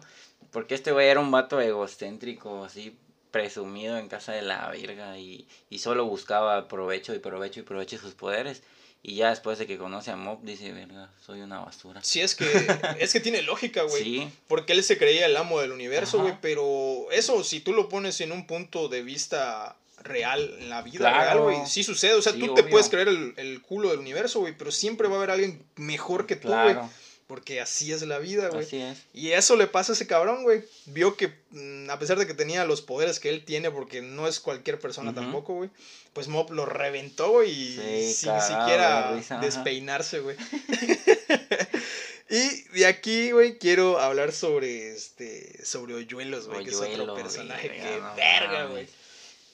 Porque 0.52 0.74
este 0.76 0.92
güey 0.92 1.08
era 1.10 1.20
un 1.20 1.30
vato 1.32 1.62
egocéntrico, 1.62 2.66
así 2.66 2.98
presumido 3.32 3.98
en 3.98 4.08
casa 4.08 4.32
de 4.34 4.42
la 4.42 4.70
verga 4.70 5.18
y, 5.18 5.48
y 5.70 5.80
solo 5.80 6.06
buscaba 6.06 6.68
provecho 6.68 7.14
y 7.14 7.20
provecho 7.20 7.60
y 7.60 7.64
provecho 7.64 7.96
de 7.98 8.02
sus 8.02 8.14
poderes. 8.14 8.64
Y 9.04 9.16
ya 9.16 9.30
después 9.30 9.58
de 9.60 9.68
que 9.68 9.78
conoce 9.78 10.12
a 10.12 10.16
Mop 10.16 10.42
dice, 10.44 10.74
verga, 10.74 11.10
soy 11.26 11.42
una 11.42 11.60
basura. 11.60 12.04
Sí, 12.04 12.20
es 12.22 12.36
que, 12.36 12.46
es 13.00 13.14
que 13.14 13.20
tiene 13.20 13.42
lógica, 13.44 13.84
güey. 13.84 14.04
Sí, 14.04 14.30
Porque 14.48 14.74
él 14.74 14.84
se 14.84 14.98
creía 14.98 15.26
el 15.28 15.38
amo 15.38 15.62
del 15.62 15.72
universo, 15.72 16.20
güey. 16.22 16.34
Pero 16.42 17.08
eso, 17.12 17.44
si 17.44 17.60
tú 17.60 17.74
lo 17.74 17.90
pones 17.90 18.20
en 18.22 18.32
un 18.32 18.48
punto 18.48 18.90
de 18.90 19.04
vista 19.04 19.78
real, 20.04 20.56
en 20.60 20.70
la 20.70 20.82
vida 20.82 20.98
Claro. 21.00 21.22
real, 21.22 21.40
güey, 21.42 21.70
sí 21.70 21.84
sucede. 21.84 22.16
O 22.16 22.22
sea, 22.22 22.34
Sí, 22.34 22.40
tú 22.40 22.54
te 22.56 22.64
puedes 22.64 22.90
creer 22.90 23.08
el, 23.08 23.34
el 23.38 23.62
culo 23.62 23.92
del 23.92 24.00
universo, 24.00 24.40
güey. 24.40 24.58
Pero 24.58 24.72
siempre 24.72 25.08
va 25.08 25.14
a 25.14 25.18
haber 25.18 25.32
alguien 25.32 25.64
mejor 25.76 26.26
que 26.26 26.36
tú, 26.36 26.48
güey. 26.50 26.74
claro, 26.74 26.90
Porque 27.28 27.60
así 27.60 27.92
es 27.92 28.02
la 28.04 28.20
vida, 28.20 28.48
güey. 28.48 28.64
así 28.64 28.78
es. 28.78 29.00
Y 29.14 29.32
eso 29.32 29.58
le 29.58 29.68
pasa 29.68 29.92
a 29.92 29.96
ese 29.96 30.08
cabrón, 30.08 30.44
güey. 30.44 30.64
Vio 30.86 31.18
que, 31.18 31.34
mm, 31.52 31.90
a 31.90 32.00
pesar 32.00 32.18
de 32.18 32.26
que 32.26 32.34
tenía 32.34 32.64
los 32.64 32.82
poderes 32.82 33.20
que 33.20 33.30
él 33.30 33.44
tiene, 33.44 33.70
porque 33.70 34.02
no 34.02 34.28
es 34.30 34.40
cualquier 34.40 34.80
persona 34.80 35.14
tampoco, 35.14 35.56
güey, 35.56 35.70
pues 36.14 36.30
Mob 36.30 36.52
lo 36.52 36.66
reventó, 36.66 37.32
güey, 37.32 37.52
y 37.52 37.76
Sí, 37.76 38.14
sin 38.14 38.42
siquiera 38.42 39.12
risa, 39.12 39.40
despeinarse, 39.40 40.22
güey. 40.22 40.38
y 42.30 42.62
de 42.78 42.86
aquí, 42.86 43.32
güey, 43.32 43.58
quiero 43.58 44.00
hablar 44.00 44.32
sobre, 44.32 44.96
este, 44.96 45.66
sobre 45.66 45.96
Hoyuelos, 45.96 46.48
güey, 46.48 46.64
que 46.64 46.72
es 46.72 46.78
otro 46.78 47.14
personaje 47.14 47.68
verga, 47.68 48.16
que 48.16 48.22
verga, 48.22 48.66
güey. 48.68 48.88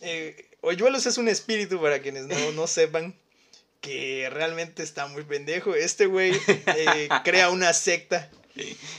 Eh, 0.02 0.46
Hoyuelos 0.62 1.08
es 1.08 1.18
un 1.18 1.28
espíritu, 1.28 1.82
para 1.82 2.02
quienes 2.02 2.28
no, 2.28 2.52
no 2.52 2.68
sepan, 2.68 3.16
que 3.84 4.30
realmente 4.32 4.82
está 4.82 5.06
muy 5.08 5.24
pendejo. 5.24 5.76
Este 5.76 6.08
güey 6.08 6.32
eh, 6.48 7.08
crea 7.24 7.50
una 7.52 7.72
secta. 7.74 8.32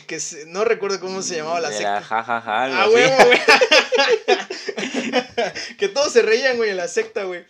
Que 0.06 0.20
se- 0.20 0.46
no 0.46 0.64
recuerdo 0.64 1.00
cómo 1.00 1.22
se 1.22 1.36
llamaba 1.36 1.60
la 1.60 1.70
secta. 1.72 2.02
jajaja, 2.02 2.64
algo 2.64 2.76
Ah, 2.76 2.88
huevo, 2.90 3.16
güey. 3.26 3.38
que 5.78 5.88
todos 5.88 6.12
se 6.12 6.22
reían, 6.22 6.56
güey, 6.56 6.70
en 6.70 6.76
la 6.76 6.88
secta, 6.88 7.24
güey. 7.24 7.44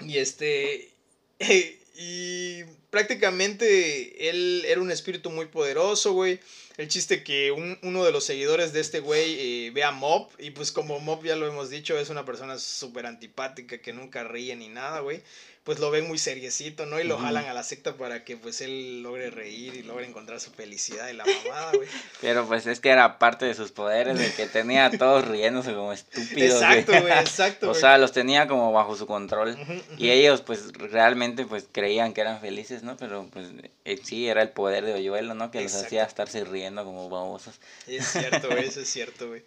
Y 0.00 0.18
este. 0.18 0.90
Y 2.02 2.64
prácticamente 2.88 4.30
él 4.30 4.64
era 4.66 4.80
un 4.80 4.90
espíritu 4.90 5.28
muy 5.28 5.44
poderoso, 5.46 6.14
güey. 6.14 6.40
El 6.78 6.88
chiste 6.88 7.22
que 7.22 7.50
un- 7.52 7.78
uno 7.82 8.06
de 8.06 8.10
los 8.12 8.24
seguidores 8.24 8.72
de 8.72 8.80
este 8.80 9.00
güey 9.00 9.66
eh, 9.66 9.70
ve 9.70 9.84
a 9.84 9.90
Mob. 9.90 10.30
Y 10.38 10.52
pues 10.52 10.72
como 10.72 10.98
Mob 10.98 11.22
ya 11.26 11.36
lo 11.36 11.46
hemos 11.46 11.68
dicho, 11.68 11.98
es 11.98 12.08
una 12.08 12.24
persona 12.24 12.58
súper 12.58 13.04
antipática 13.04 13.82
que 13.82 13.92
nunca 13.92 14.24
ríe 14.24 14.56
ni 14.56 14.68
nada, 14.68 15.00
güey. 15.00 15.20
Pues 15.64 15.78
lo 15.78 15.90
ven 15.90 16.08
muy 16.08 16.16
seriecito, 16.16 16.86
¿no? 16.86 16.98
Y 16.98 17.04
lo 17.04 17.18
jalan 17.18 17.44
a 17.44 17.52
la 17.52 17.62
secta 17.62 17.96
para 17.96 18.24
que 18.24 18.38
pues 18.38 18.62
él 18.62 19.02
logre 19.02 19.30
reír 19.30 19.74
y 19.74 19.82
logre 19.82 20.06
encontrar 20.06 20.40
su 20.40 20.50
felicidad 20.50 21.08
y 21.08 21.12
la 21.12 21.24
mamada, 21.26 21.72
güey. 21.74 21.86
Pero 22.22 22.46
pues 22.48 22.66
es 22.66 22.80
que 22.80 22.88
era 22.88 23.18
parte 23.18 23.44
de 23.44 23.54
sus 23.54 23.70
poderes, 23.70 24.18
de 24.18 24.32
que 24.32 24.46
tenía 24.46 24.86
a 24.86 24.90
todos 24.90 25.28
riéndose 25.28 25.74
como 25.74 25.92
estúpidos. 25.92 26.62
Exacto, 26.62 26.92
güey, 26.92 27.12
exacto, 27.12 27.70
o 27.70 27.74
sea, 27.74 27.98
los 27.98 28.12
tenía 28.12 28.48
como 28.48 28.72
bajo 28.72 28.96
su 28.96 29.06
control. 29.06 29.58
Y 29.98 30.08
ellos 30.08 30.40
pues 30.40 30.72
realmente 30.72 31.44
pues 31.44 31.66
creían 31.70 32.14
que 32.14 32.22
eran 32.22 32.40
felices, 32.40 32.82
¿no? 32.82 32.96
Pero 32.96 33.28
pues 33.30 33.48
en 33.84 34.04
sí 34.04 34.28
era 34.28 34.40
el 34.40 34.50
poder 34.50 34.86
de 34.86 34.94
Hoyuelo, 34.94 35.34
¿no? 35.34 35.50
Que 35.50 35.60
los 35.60 35.72
Exacto. 35.72 35.86
hacía 35.86 36.04
estarse 36.04 36.44
riendo 36.44 36.84
como 36.84 37.10
babosos. 37.10 37.60
Es 37.86 38.06
cierto, 38.06 38.48
güey, 38.48 38.66
eso 38.66 38.80
es 38.80 38.88
cierto, 38.88 39.28
güey. 39.28 39.44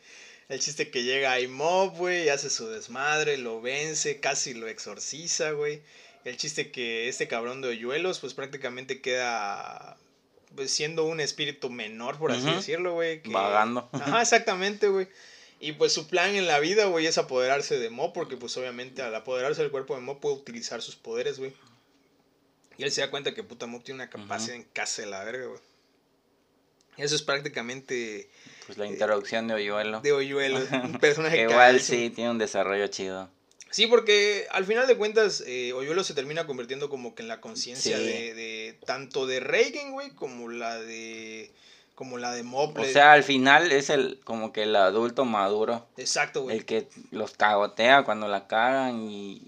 El 0.50 0.60
chiste 0.60 0.92
que 0.92 1.04
llega 1.04 1.34
a 1.34 1.48
Mob, 1.48 1.96
güey, 1.98 2.30
hace 2.30 2.50
su 2.50 2.68
desmadre, 2.68 3.38
lo 3.38 3.62
vence, 3.62 4.20
casi 4.20 4.54
lo 4.54 4.68
exorciza, 4.68 5.52
güey. 5.52 5.82
El 6.26 6.38
chiste 6.38 6.72
que 6.72 7.10
este 7.10 7.28
cabrón 7.28 7.62
de 7.62 7.68
hoyuelos, 7.70 8.20
pues 8.20 8.34
prácticamente 8.34 9.02
queda 9.02 9.98
pues, 10.56 10.72
siendo 10.72 11.04
un 11.06 11.20
espíritu 11.20 11.70
menor, 11.70 12.18
por 12.18 12.32
así 12.32 12.46
decirlo, 12.50 12.94
güey. 12.94 13.22
que- 13.22 13.32
Vagando. 13.32 13.90
Ajá, 13.94 14.22
exactamente, 14.22 14.88
güey. 14.88 15.08
Y 15.60 15.74
pues 15.74 15.94
su 15.94 16.08
plan 16.08 16.36
en 16.36 16.46
la 16.48 16.60
vida, 16.60 16.86
güey, 16.86 17.06
es 17.08 17.18
apoderarse 17.18 17.78
de 17.80 17.90
Mob, 17.90 18.14
porque 18.14 18.36
pues 18.38 18.56
obviamente 18.58 19.02
al 19.02 19.16
apoderarse 19.16 19.62
del 19.62 19.72
cuerpo 19.72 19.96
de 19.96 20.02
Mob 20.02 20.20
puede 20.20 20.36
utilizar 20.36 20.82
sus 20.82 20.96
poderes, 20.96 21.40
güey. 21.40 21.54
Y 22.78 22.84
él 22.84 22.92
se 22.92 23.02
da 23.02 23.10
cuenta 23.10 23.34
que 23.34 23.44
puta 23.44 23.66
Mob 23.66 23.84
tiene 23.84 24.02
una 24.02 24.10
capacidad 24.10 24.56
en 24.56 24.64
casa 24.64 25.02
de 25.04 25.10
la 25.10 25.24
verga, 25.24 25.46
güey. 25.48 25.60
Eso 26.98 27.16
es 27.16 27.22
prácticamente 27.24 28.30
Pues 28.68 28.78
la 28.78 28.86
introducción 28.86 29.48
de 29.48 29.56
Hoyuelo. 29.56 30.02
de 30.02 30.12
Hoyuelo, 30.12 30.60
un 30.84 30.94
personaje 31.00 31.38
Que 31.38 31.44
igual 31.44 31.80
sí 31.82 32.10
tiene 32.12 32.30
un 32.32 32.38
desarrollo 32.38 32.86
chido. 32.88 33.30
Sí, 33.74 33.88
porque 33.88 34.46
al 34.52 34.66
final 34.66 34.86
de 34.86 34.96
cuentas, 34.96 35.44
eh, 35.48 35.74
Hoyuelo 35.74 36.04
se 36.04 36.14
termina 36.14 36.46
convirtiendo 36.46 36.90
como 36.90 37.16
que 37.16 37.24
en 37.24 37.28
la 37.28 37.42
conciencia 37.42 37.98
Sí. 37.98 38.04
de, 38.04 38.34
de 38.36 38.78
tanto 38.86 39.26
de 39.26 39.40
Reagan, 39.40 39.94
güey, 39.94 40.12
como 40.12 40.48
la 40.48 40.80
de 40.80 41.52
como 41.96 42.20
la 42.20 42.32
de. 42.34 42.44
O 42.44 42.86
sea, 42.86 43.14
al 43.14 43.24
final 43.24 43.72
es 43.72 43.90
el 43.90 44.20
como 44.24 44.54
que 44.54 44.64
el 44.64 44.76
adulto 44.76 45.26
maduro. 45.26 45.88
Exacto, 45.98 46.44
güey. 46.44 46.58
El 46.58 46.66
que 46.66 46.88
los 47.10 47.32
cagotea 47.34 48.04
cuando 48.04 48.28
la 48.28 48.46
cagan 48.48 49.10
y, 49.10 49.42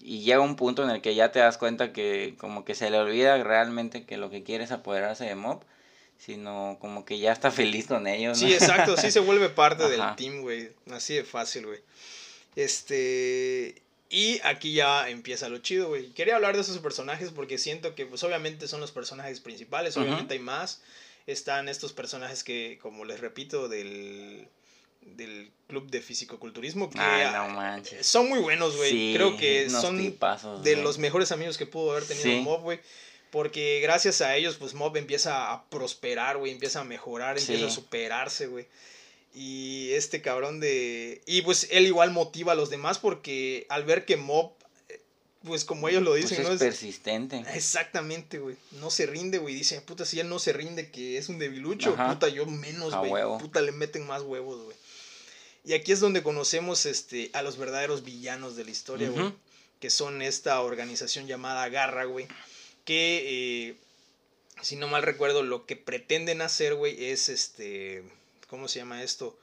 y 0.00 0.22
llega 0.22 0.40
un 0.40 0.56
punto 0.56 0.82
en 0.82 0.90
el 0.90 1.00
que 1.00 1.14
ya 1.14 1.30
te 1.30 1.38
das 1.38 1.56
cuenta 1.56 1.92
que 1.92 2.34
como 2.38 2.64
que 2.64 2.74
se 2.74 2.90
le 2.90 2.98
olvida 2.98 3.40
realmente 3.44 4.04
que 4.04 4.16
lo 4.16 4.28
que 4.28 4.42
quiere 4.42 4.64
es 4.64 4.72
apoderarse 4.72 5.24
de 5.24 5.36
Mob, 5.36 5.62
sino 6.18 6.78
como 6.80 7.04
que 7.04 7.20
ya 7.20 7.30
está 7.30 7.50
feliz 7.52 7.86
con 7.86 8.08
ellos. 8.08 8.38
Sí, 8.38 8.52
exacto, 8.52 8.96
sí 8.96 9.12
se 9.12 9.20
vuelve 9.20 9.48
parte 9.50 9.88
del 9.88 10.02
team, 10.16 10.40
güey. 10.42 10.70
Así 10.90 11.14
de 11.14 11.22
fácil, 11.24 11.66
güey. 11.66 11.78
Este... 12.56 13.82
Y 14.08 14.40
aquí 14.44 14.74
ya 14.74 15.08
empieza 15.08 15.48
lo 15.48 15.58
chido, 15.58 15.88
güey. 15.88 16.10
Quería 16.10 16.36
hablar 16.36 16.54
de 16.54 16.60
esos 16.60 16.78
personajes 16.78 17.30
porque 17.30 17.56
siento 17.56 17.94
que, 17.94 18.04
pues, 18.04 18.22
obviamente 18.24 18.68
son 18.68 18.80
los 18.80 18.92
personajes 18.92 19.40
principales, 19.40 19.96
obviamente 19.96 20.34
hay 20.34 20.40
más 20.40 20.82
están 21.26 21.68
estos 21.68 21.92
personajes 21.92 22.44
que, 22.44 22.78
como 22.82 23.04
les 23.04 23.20
repito, 23.20 23.68
del, 23.68 24.48
del 25.02 25.50
club 25.68 25.90
de 25.90 26.00
fisicoculturismo 26.00 26.90
que 26.90 26.98
son 28.02 28.28
muy 28.28 28.38
buenos, 28.40 28.76
güey. 28.76 29.14
Creo 29.14 29.36
que 29.36 29.70
son 29.70 30.18
de 30.62 30.76
los 30.76 30.98
mejores 30.98 31.32
amigos 31.32 31.58
que 31.58 31.66
pudo 31.66 31.92
haber 31.92 32.04
tenido 32.04 32.42
Mob, 32.42 32.62
güey. 32.62 32.80
Porque 33.30 33.80
gracias 33.82 34.20
a 34.20 34.36
ellos, 34.36 34.56
pues 34.56 34.74
Mob 34.74 34.94
empieza 34.96 35.52
a 35.52 35.64
prosperar, 35.70 36.36
güey, 36.36 36.52
empieza 36.52 36.80
a 36.80 36.84
mejorar, 36.84 37.38
empieza 37.38 37.66
a 37.66 37.70
superarse, 37.70 38.46
güey. 38.46 38.66
Y 39.34 39.92
este 39.92 40.20
cabrón 40.20 40.60
de... 40.60 41.22
Y 41.26 41.42
pues 41.42 41.68
él 41.70 41.86
igual 41.86 42.10
motiva 42.10 42.52
a 42.52 42.56
los 42.56 42.70
demás 42.70 42.98
porque 42.98 43.66
al 43.70 43.84
ver 43.84 44.04
que 44.04 44.16
Mob 44.16 44.52
pues 45.44 45.64
como 45.64 45.88
ellos 45.88 46.02
lo 46.02 46.14
dicen, 46.14 46.38
pues 46.42 46.54
es 46.54 46.60
persistente. 46.60 47.42
Exactamente, 47.54 48.38
güey. 48.38 48.56
No 48.72 48.90
se 48.90 49.06
rinde, 49.06 49.38
güey. 49.38 49.54
Dice, 49.54 49.80
puta, 49.80 50.04
si 50.04 50.20
él 50.20 50.28
no 50.28 50.38
se 50.38 50.52
rinde, 50.52 50.90
que 50.90 51.18
es 51.18 51.28
un 51.28 51.38
debilucho, 51.38 51.96
puta, 51.96 52.28
yo 52.28 52.46
menos, 52.46 52.94
güey. 52.94 53.22
Puta, 53.38 53.60
le 53.60 53.72
meten 53.72 54.06
más 54.06 54.22
huevos, 54.22 54.62
güey. 54.62 54.76
Y 55.64 55.74
aquí 55.74 55.92
es 55.92 56.00
donde 56.00 56.22
conocemos 56.22 56.86
este, 56.86 57.30
a 57.34 57.42
los 57.42 57.56
verdaderos 57.56 58.04
villanos 58.04 58.56
de 58.56 58.64
la 58.64 58.70
historia, 58.70 59.10
güey. 59.10 59.32
Que 59.80 59.90
son 59.90 60.22
esta 60.22 60.60
organización 60.60 61.26
llamada 61.26 61.68
Garra, 61.68 62.04
güey. 62.04 62.28
Que, 62.84 63.70
eh, 63.70 63.76
si 64.60 64.76
no 64.76 64.86
mal 64.86 65.02
recuerdo, 65.02 65.42
lo 65.42 65.66
que 65.66 65.76
pretenden 65.76 66.40
hacer, 66.40 66.74
güey, 66.74 67.06
es 67.06 67.28
este. 67.28 68.04
¿Cómo 68.52 68.68
se 68.68 68.80
llama 68.80 69.02
esto? 69.02 69.38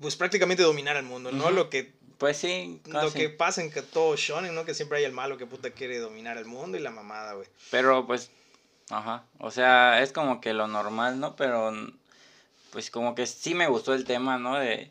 Pues 0.00 0.16
prácticamente 0.16 0.62
dominar 0.62 0.96
el 0.96 1.02
mundo, 1.02 1.30
¿no? 1.32 1.50
Lo 1.50 1.68
que 1.68 1.92
pues 2.16 2.38
sí, 2.38 2.80
Lo 2.86 3.12
que 3.12 3.28
pasa 3.28 3.60
en 3.60 3.70
que 3.70 3.82
todo 3.82 4.16
shonen, 4.16 4.54
¿no? 4.54 4.64
Que 4.64 4.72
siempre 4.72 4.96
hay 4.96 5.04
el 5.04 5.12
malo 5.12 5.36
que 5.36 5.44
puta 5.44 5.70
quiere 5.70 5.98
dominar 5.98 6.38
el 6.38 6.46
mundo 6.46 6.78
y 6.78 6.80
la 6.80 6.90
mamada, 6.90 7.34
güey. 7.34 7.46
Pero 7.70 8.06
pues, 8.06 8.30
ajá, 8.88 9.24
o 9.38 9.50
sea, 9.50 10.02
es 10.02 10.12
como 10.12 10.40
que 10.40 10.54
lo 10.54 10.66
normal, 10.66 11.20
¿no? 11.20 11.36
Pero, 11.36 11.74
pues 12.72 12.90
como 12.90 13.14
que 13.14 13.26
sí 13.26 13.54
me 13.54 13.68
gustó 13.68 13.92
el 13.92 14.06
tema, 14.06 14.38
¿no? 14.38 14.56
De, 14.56 14.90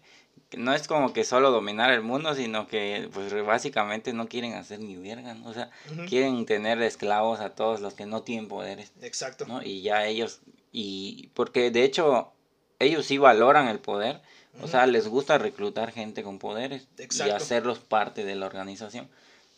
no 0.55 0.71
es 0.75 0.87
como 0.87 1.11
que 1.11 1.23
solo 1.23 1.49
dominar 1.49 1.91
el 1.91 2.03
mundo, 2.03 2.35
sino 2.35 2.67
que 2.67 3.09
pues 3.11 3.33
básicamente 3.43 4.13
no 4.13 4.27
quieren 4.27 4.53
hacer 4.53 4.79
ni 4.81 4.97
verga, 4.97 5.33
¿no? 5.33 5.49
O 5.49 5.53
sea, 5.55 5.71
quieren 6.07 6.45
tener 6.45 6.79
esclavos 6.83 7.39
a 7.39 7.55
todos 7.55 7.81
los 7.81 7.95
que 7.95 8.05
no 8.05 8.21
tienen 8.21 8.47
poderes. 8.47 8.93
Exacto. 9.01 9.47
¿no? 9.47 9.63
Y 9.63 9.81
ya 9.81 10.05
ellos, 10.05 10.41
y 10.71 11.31
porque 11.33 11.71
de 11.71 11.83
hecho 11.83 12.31
ellos 12.79 13.05
sí 13.05 13.17
valoran 13.17 13.67
el 13.67 13.79
poder, 13.79 14.21
o 14.61 14.67
sea, 14.67 14.87
les 14.87 15.07
gusta 15.07 15.37
reclutar 15.37 15.91
gente 15.91 16.23
con 16.23 16.39
poderes 16.39 16.87
y 16.97 17.29
hacerlos 17.29 17.79
parte 17.79 18.23
de 18.23 18.35
la 18.35 18.47
organización. 18.47 19.07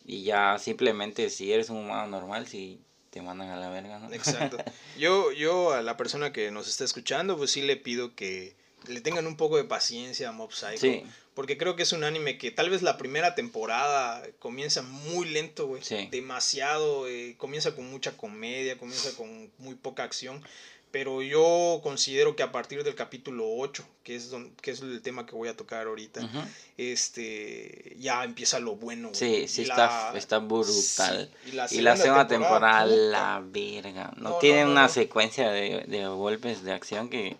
Y 0.04 0.24
ya 0.24 0.58
simplemente 0.58 1.30
si 1.30 1.52
eres 1.52 1.70
un 1.70 1.78
humano 1.78 2.06
normal, 2.06 2.46
si 2.46 2.80
te 3.10 3.22
mandan 3.22 3.50
a 3.50 3.56
la 3.56 3.70
verga, 3.70 3.98
¿no? 3.98 4.12
Exacto. 4.12 4.58
Yo, 4.98 5.32
yo 5.32 5.72
a 5.72 5.82
la 5.82 5.96
persona 5.96 6.32
que 6.32 6.50
nos 6.50 6.68
está 6.68 6.84
escuchando, 6.84 7.36
pues 7.36 7.50
sí 7.50 7.62
le 7.62 7.76
pido 7.76 8.14
que 8.14 8.54
le 8.86 9.00
tengan 9.00 9.26
un 9.26 9.36
poco 9.36 9.56
de 9.56 9.64
paciencia 9.64 10.28
a 10.28 10.32
Mob 10.32 10.52
Psycho. 10.52 10.78
Sí. 10.78 11.02
Porque 11.34 11.56
creo 11.56 11.74
que 11.74 11.82
es 11.82 11.92
un 11.92 12.04
anime 12.04 12.38
que 12.38 12.50
tal 12.50 12.70
vez 12.70 12.82
la 12.82 12.98
primera 12.98 13.34
temporada 13.34 14.22
comienza 14.38 14.82
muy 14.82 15.28
lento, 15.28 15.66
güey. 15.66 15.82
Sí. 15.82 16.08
Demasiado. 16.10 17.08
Eh, 17.08 17.34
comienza 17.38 17.74
con 17.74 17.90
mucha 17.90 18.16
comedia, 18.16 18.78
comienza 18.78 19.16
con 19.16 19.50
muy 19.58 19.74
poca 19.74 20.04
acción. 20.04 20.42
Pero 20.90 21.22
yo 21.22 21.80
considero 21.84 22.34
que 22.34 22.42
a 22.42 22.50
partir 22.50 22.82
del 22.82 22.96
capítulo 22.96 23.44
8, 23.48 23.84
que 24.02 24.16
es, 24.16 24.32
que 24.60 24.72
es 24.72 24.80
el 24.80 25.00
tema 25.02 25.24
que 25.24 25.36
voy 25.36 25.48
a 25.48 25.56
tocar 25.56 25.86
ahorita, 25.86 26.28
este 26.76 27.94
ya 27.98 28.24
empieza 28.24 28.58
lo 28.58 28.74
bueno. 28.74 29.10
Sí, 29.12 29.46
sí, 29.46 29.62
está, 29.62 30.12
está 30.16 30.38
brutal. 30.38 31.30
y, 31.70 31.80
la 31.80 31.96
segunda, 31.96 32.26
temporada, 32.26 32.86
la 32.86 33.40
verga. 33.44 34.12
No, 34.16 34.38
tiene 34.38 34.64
una 34.64 34.88
secuencia 34.88 35.50
de, 35.50 35.84
de 35.86 36.06
golpes 36.08 36.64
de 36.64 36.72
acción 36.72 37.08
que, 37.08 37.36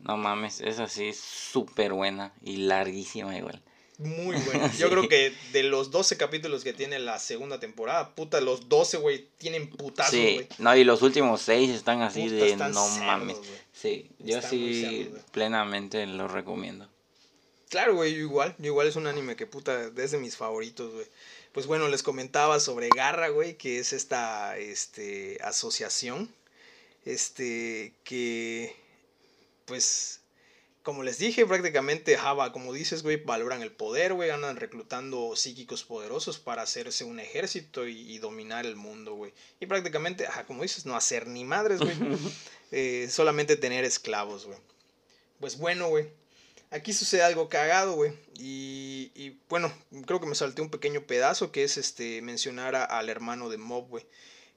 no 0.00 0.18
mames, 0.18 0.60
es 0.60 0.78
así 0.78 1.12
súper 1.14 1.94
buena 1.94 2.32
y 2.42 2.58
larguísima 2.58 3.36
igual. 3.36 3.62
Muy 3.98 4.36
bueno. 4.46 4.70
Yo 4.78 4.90
creo 4.90 5.08
que 5.08 5.32
de 5.52 5.62
los 5.62 5.90
12 5.90 6.16
capítulos 6.16 6.64
que 6.64 6.72
tiene 6.72 6.98
la 6.98 7.18
segunda 7.18 7.60
temporada, 7.60 8.14
puta, 8.14 8.40
los 8.40 8.68
12, 8.68 8.98
güey, 8.98 9.28
tienen 9.38 9.70
putazos, 9.70 10.12
sí. 10.12 10.46
No, 10.58 10.74
y 10.76 10.84
los 10.84 11.02
últimos 11.02 11.42
6 11.42 11.70
están 11.70 12.02
así 12.02 12.28
de 12.28 12.56
no 12.56 12.88
mames. 13.00 13.36
Sí, 13.72 14.10
yo 14.18 14.40
sí 14.42 15.10
plenamente 15.32 16.06
lo 16.06 16.28
recomiendo. 16.28 16.88
Claro, 17.68 17.96
güey, 17.96 18.14
igual. 18.14 18.54
igual 18.60 18.86
es 18.86 18.96
un 18.96 19.06
anime 19.06 19.36
que 19.36 19.46
puta, 19.46 19.90
es 19.96 20.10
de 20.10 20.18
mis 20.18 20.36
favoritos, 20.36 20.92
güey. 20.92 21.06
Pues 21.52 21.66
bueno, 21.66 21.88
les 21.88 22.02
comentaba 22.02 22.58
sobre 22.58 22.88
Garra, 22.88 23.28
güey, 23.28 23.56
que 23.56 23.78
es 23.78 23.92
esta 23.92 24.56
este, 24.58 25.38
asociación. 25.42 26.28
Este, 27.04 27.92
que, 28.02 28.74
pues, 29.66 30.20
como 30.84 31.02
les 31.02 31.16
dije, 31.16 31.46
prácticamente 31.46 32.14
Java, 32.18 32.52
como 32.52 32.74
dices, 32.74 33.02
güey, 33.02 33.16
valoran 33.16 33.62
el 33.62 33.72
poder, 33.72 34.12
güey, 34.12 34.28
andan 34.28 34.56
reclutando 34.56 35.34
psíquicos 35.34 35.82
poderosos 35.82 36.38
para 36.38 36.60
hacerse 36.60 37.04
un 37.04 37.18
ejército 37.20 37.88
y, 37.88 38.18
dominar 38.18 38.66
el 38.66 38.76
mundo, 38.76 39.14
güey. 39.14 39.32
Y 39.60 39.66
prácticamente, 39.66 40.26
ajá, 40.26 40.44
como 40.44 40.62
dices, 40.62 40.84
no 40.84 40.94
hacer 40.94 41.26
ni 41.26 41.44
madres, 41.44 41.80
güey. 41.80 41.96
Eh, 42.76 43.06
solamente 43.08 43.56
tener 43.56 43.84
esclavos, 43.84 44.46
güey. 44.46 44.58
Pues 45.38 45.58
bueno, 45.58 45.90
güey. 45.90 46.08
Aquí 46.70 46.92
sucede 46.92 47.22
algo 47.22 47.48
cagado, 47.48 47.94
güey. 47.94 48.12
Y, 48.36 49.12
y, 49.14 49.38
bueno, 49.48 49.72
creo 50.06 50.20
que 50.20 50.26
me 50.26 50.34
salté 50.34 50.60
un 50.60 50.70
pequeño 50.70 51.06
pedazo 51.06 51.52
que 51.52 51.62
es 51.62 51.76
este 51.76 52.20
mencionar 52.20 52.74
al 52.74 53.08
hermano 53.08 53.48
de 53.48 53.58
Mob, 53.58 53.86
güey. 53.88 54.04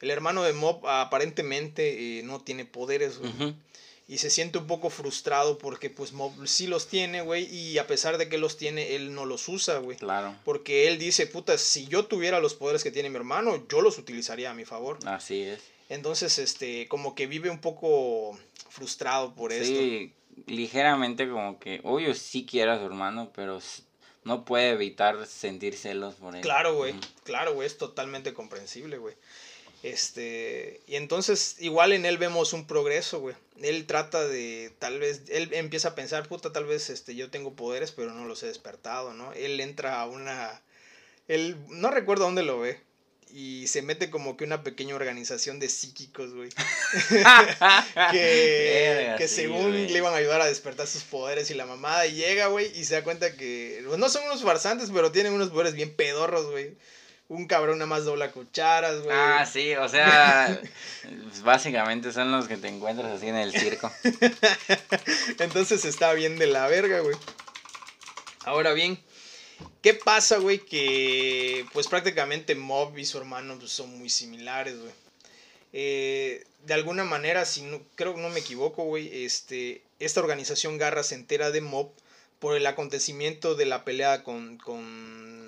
El 0.01 0.09
hermano 0.09 0.41
de 0.41 0.53
Mob 0.53 0.87
aparentemente 0.87 2.17
eh, 2.17 2.23
no 2.23 2.41
tiene 2.41 2.65
poderes, 2.65 3.19
güey 3.19 3.55
y 4.07 4.19
se 4.19 4.29
siente 4.29 4.57
un 4.57 4.67
poco 4.67 4.89
frustrado 4.89 5.57
porque 5.57 5.89
pues 5.89 6.13
sí 6.45 6.67
los 6.67 6.87
tiene, 6.87 7.21
güey, 7.21 7.43
y 7.53 7.77
a 7.77 7.87
pesar 7.87 8.17
de 8.17 8.29
que 8.29 8.37
los 8.37 8.55
tiene, 8.55 8.95
él 8.95 9.13
no 9.13 9.25
los 9.25 9.47
usa, 9.49 9.79
güey. 9.79 9.97
Claro. 9.97 10.33
Porque 10.45 10.87
él 10.87 10.97
dice, 10.97 11.27
puta, 11.27 11.57
si 11.57 11.87
yo 11.87 12.05
tuviera 12.05 12.39
los 12.39 12.53
poderes 12.53 12.83
que 12.83 12.91
tiene 12.91 13.09
mi 13.09 13.17
hermano, 13.17 13.65
yo 13.67 13.81
los 13.81 13.97
utilizaría 13.97 14.51
a 14.51 14.53
mi 14.53 14.63
favor. 14.63 14.97
Así 15.05 15.41
es. 15.41 15.59
Entonces, 15.89 16.39
este, 16.39 16.87
como 16.87 17.15
que 17.15 17.27
vive 17.27 17.49
un 17.49 17.59
poco 17.59 18.37
frustrado 18.69 19.35
por 19.35 19.51
esto. 19.51 19.77
Sí, 19.77 20.13
ligeramente 20.45 21.29
como 21.29 21.59
que, 21.59 21.81
obvio 21.83 22.13
sí 22.13 22.45
quiere 22.45 22.71
a 22.71 22.79
su 22.79 22.85
hermano, 22.85 23.31
pero 23.35 23.59
no 24.23 24.45
puede 24.45 24.69
evitar 24.69 25.25
sentir 25.25 25.75
celos 25.75 26.15
por 26.15 26.35
él. 26.35 26.41
Claro, 26.41 26.75
güey, 26.75 26.95
claro, 27.23 27.53
güey, 27.53 27.67
es 27.67 27.77
totalmente 27.77 28.33
comprensible, 28.33 28.97
güey. 28.97 29.15
Este, 29.83 30.81
y 30.87 30.95
entonces 30.95 31.55
igual 31.59 31.93
en 31.93 32.05
él 32.05 32.17
vemos 32.17 32.53
un 32.53 32.65
progreso, 32.65 33.19
güey. 33.19 33.35
Él 33.61 33.85
trata 33.85 34.27
de, 34.27 34.73
tal 34.79 34.99
vez, 34.99 35.23
él 35.29 35.49
empieza 35.53 35.89
a 35.89 35.95
pensar, 35.95 36.27
puta, 36.27 36.51
tal 36.51 36.65
vez 36.65 36.89
este, 36.89 37.15
yo 37.15 37.29
tengo 37.29 37.53
poderes, 37.55 37.91
pero 37.91 38.11
no 38.13 38.25
los 38.25 38.41
he 38.43 38.47
despertado, 38.47 39.13
¿no? 39.13 39.33
Él 39.33 39.59
entra 39.59 40.01
a 40.01 40.07
una, 40.07 40.61
él, 41.27 41.57
no 41.69 41.91
recuerdo 41.91 42.25
dónde 42.25 42.43
lo 42.43 42.59
ve, 42.59 42.79
y 43.29 43.67
se 43.67 43.81
mete 43.81 44.09
como 44.09 44.37
que 44.37 44.45
una 44.45 44.63
pequeña 44.63 44.95
organización 44.95 45.59
de 45.59 45.69
psíquicos, 45.69 46.33
güey. 46.33 46.49
que, 48.11 49.15
que 49.17 49.27
según 49.27 49.73
le 49.73 49.97
iban 49.97 50.13
a 50.13 50.17
ayudar 50.17 50.41
a 50.41 50.45
despertar 50.45 50.87
sus 50.87 51.03
poderes 51.03 51.51
y 51.51 51.53
la 51.53 51.65
mamada, 51.65 52.07
y 52.07 52.15
llega, 52.15 52.47
güey, 52.47 52.71
y 52.79 52.85
se 52.85 52.95
da 52.95 53.03
cuenta 53.03 53.35
que, 53.35 53.83
pues, 53.85 53.99
no 53.99 54.09
son 54.09 54.23
unos 54.25 54.43
farsantes, 54.43 54.91
pero 54.91 55.11
tienen 55.11 55.33
unos 55.33 55.49
poderes 55.49 55.73
bien 55.73 55.95
pedorros, 55.95 56.49
güey 56.49 56.75
un 57.29 57.45
cabrón 57.45 57.79
nada 57.79 57.87
más 57.87 58.05
dobla 58.05 58.31
cucharas, 58.31 59.01
güey. 59.01 59.15
Ah, 59.15 59.45
sí, 59.45 59.73
o 59.75 59.87
sea, 59.89 60.61
básicamente 61.43 62.13
son 62.13 62.31
los 62.31 62.47
que 62.47 62.57
te 62.57 62.67
encuentras 62.69 63.11
así 63.11 63.27
en 63.27 63.35
el 63.35 63.51
circo. 63.51 63.91
Entonces 65.39 65.83
está 65.85 66.13
bien 66.13 66.37
de 66.37 66.47
la 66.47 66.67
verga, 66.67 67.01
güey. 67.01 67.15
Ahora 68.45 68.71
bien, 68.71 68.97
¿qué 69.81 69.93
pasa, 69.93 70.37
güey? 70.37 70.59
Que 70.59 71.65
pues 71.73 71.87
prácticamente 71.87 72.55
Mob 72.55 72.97
y 72.97 73.05
su 73.05 73.17
hermano 73.17 73.57
pues, 73.59 73.71
son 73.71 73.97
muy 73.97 74.09
similares, 74.09 74.79
güey. 74.79 74.93
Eh, 75.73 76.45
de 76.63 76.73
alguna 76.73 77.03
manera, 77.03 77.45
si 77.45 77.61
no, 77.61 77.81
creo 77.95 78.15
que 78.15 78.21
no 78.21 78.29
me 78.29 78.39
equivoco, 78.39 78.83
güey, 78.85 79.25
este, 79.25 79.83
esta 79.99 80.21
organización 80.21 80.77
Garra 80.77 81.03
se 81.03 81.15
entera 81.15 81.51
de 81.51 81.59
Mob 81.59 81.91
por 82.39 82.55
el 82.55 82.65
acontecimiento 82.67 83.55
de 83.55 83.65
la 83.65 83.83
pelea 83.83 84.23
con, 84.23 84.57
con 84.57 85.46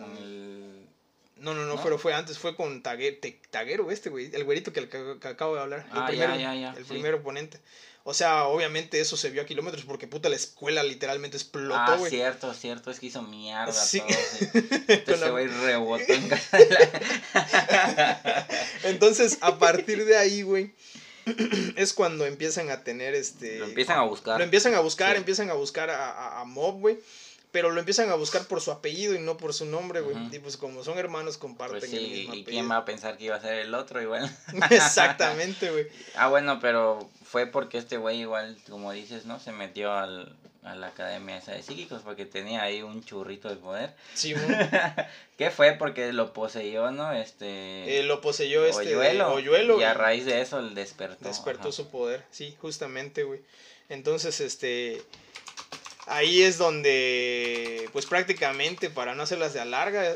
No, 1.39 1.53
no, 1.53 1.65
no, 1.65 1.75
¿No? 1.75 1.83
pero 1.83 1.97
fue 1.97 2.13
antes, 2.13 2.37
fue 2.37 2.55
con 2.55 2.83
Tague- 2.83 3.19
Te- 3.19 3.41
Taguero 3.49 3.91
este, 3.91 4.09
güey, 4.09 4.29
el 4.33 4.43
güerito 4.43 4.71
que, 4.73 4.87
que- 4.89 5.17
que 5.21 5.27
acabo 5.27 5.55
de 5.55 5.61
hablar, 5.61 5.85
el 5.91 5.97
Ah, 5.97 6.11
ya, 6.11 6.35
ya, 6.35 6.55
ya, 6.55 6.69
el 6.71 6.83
sí. 6.85 6.89
primer 6.89 7.13
oponente. 7.15 7.59
O 8.03 8.13
sea, 8.13 8.45
obviamente 8.45 8.99
eso 9.01 9.17
se 9.17 9.29
vio 9.29 9.41
a 9.41 9.45
kilómetros 9.45 9.83
porque 9.85 10.07
puta 10.07 10.29
la 10.29 10.35
escuela 10.35 10.81
literalmente 10.83 11.37
explotó, 11.37 11.75
Ah, 11.79 11.95
güey. 11.97 12.09
cierto, 12.09 12.53
cierto, 12.53 12.89
es 12.91 12.99
que 12.99 13.07
hizo 13.07 13.21
mierda 13.21 13.71
Sí. 13.73 13.99
todo. 13.99 14.09
sí. 14.09 14.47
Entonces 14.87 15.19
la- 15.19 15.29
güey 15.29 15.47
rebotó 15.47 16.11
en 16.13 16.27
casa 16.29 16.57
de 16.57 16.69
la... 16.69 18.47
Entonces, 18.83 19.37
a 19.41 19.57
partir 19.59 20.05
de 20.05 20.17
ahí, 20.17 20.41
güey, 20.41 20.71
es 21.75 21.93
cuando 21.93 22.25
empiezan 22.25 22.69
a 22.69 22.83
tener 22.83 23.13
este... 23.15 23.59
Lo 23.59 23.65
empiezan 23.65 23.97
a 23.99 24.03
buscar. 24.03 24.37
Lo 24.39 24.43
empiezan 24.43 24.73
a 24.73 24.79
buscar, 24.79 25.11
Sí. 25.11 25.17
empiezan 25.17 25.49
a 25.49 25.53
buscar 25.53 25.89
a, 25.89 26.09
a, 26.11 26.41
a 26.41 26.45
Mob, 26.45 26.79
güey. 26.79 26.99
Pero 27.51 27.71
lo 27.71 27.79
empiezan 27.79 28.09
a 28.11 28.15
buscar 28.15 28.45
por 28.45 28.61
su 28.61 28.71
apellido 28.71 29.15
y 29.15 29.19
no 29.19 29.35
por 29.37 29.55
su 29.55 29.65
nombre, 29.65 30.01
güey. 30.01 30.15
Ujú. 30.15 30.35
Y 30.35 30.39
pues 30.39 30.55
como 30.55 30.83
son 30.83 30.99
hermanos, 30.99 31.37
comparten 31.39 31.79
Pues 31.79 31.91
el 31.93 31.99
sí, 31.99 32.05
mismo 32.05 32.17
¿y 32.35 32.41
apellido. 32.41 32.49
quién 32.51 32.69
va 32.69 32.77
a 32.77 32.85
pensar 32.85 33.17
que 33.17 33.23
iba 33.25 33.35
a 33.35 33.41
ser 33.41 33.53
el 33.55 33.73
otro 33.73 34.01
igual? 34.01 34.29
Exactamente, 34.69 35.71
güey. 35.71 35.87
Ah, 36.15 36.27
bueno, 36.27 36.59
pero 36.59 37.09
fue 37.25 37.47
porque 37.47 37.77
este 37.79 37.97
güey 37.97 38.19
igual, 38.21 38.57
como 38.69 38.91
dices, 38.91 39.25
¿no? 39.25 39.39
Se 39.39 39.51
metió 39.51 39.91
al, 39.93 40.35
a 40.63 40.75
la 40.75 40.87
academia 40.87 41.37
esa 41.37 41.53
de 41.53 41.63
psíquicos 41.63 42.03
porque 42.03 42.25
tenía 42.25 42.61
ahí 42.61 42.83
un 42.83 43.03
churrito 43.03 43.49
de 43.49 43.55
poder. 43.55 43.95
Sí, 44.13 44.33
güey. 44.33 44.45
¿Qué 45.39 45.49
fue? 45.49 45.73
Porque 45.73 46.13
lo 46.13 46.33
poseyó, 46.33 46.91
¿no? 46.91 47.13
Este... 47.13 47.99
Eh, 47.99 48.03
lo 48.03 48.21
poseyó 48.21 48.63
este. 48.65 48.95
Hoyuelo 48.95 49.79
Y 49.79 49.83
a 49.83 49.91
y 49.91 49.93
raíz 49.93 50.25
de 50.25 50.41
eso 50.41 50.59
el 50.59 50.75
despertó. 50.75 51.27
despertó 51.27 51.69
ajá. 51.69 51.71
su 51.71 51.89
poder. 51.89 52.23
Sí, 52.29 52.55
justamente, 52.61 53.23
güey. 53.23 53.41
Entonces, 53.89 54.39
este... 54.39 55.01
Ahí 56.09 56.41
es 56.43 56.57
donde, 56.57 57.87
pues 57.93 58.05
prácticamente, 58.05 58.89
para 58.89 59.15
no 59.15 59.23
hacerlas 59.23 59.53
de 59.53 59.59
alarga, 59.59 60.15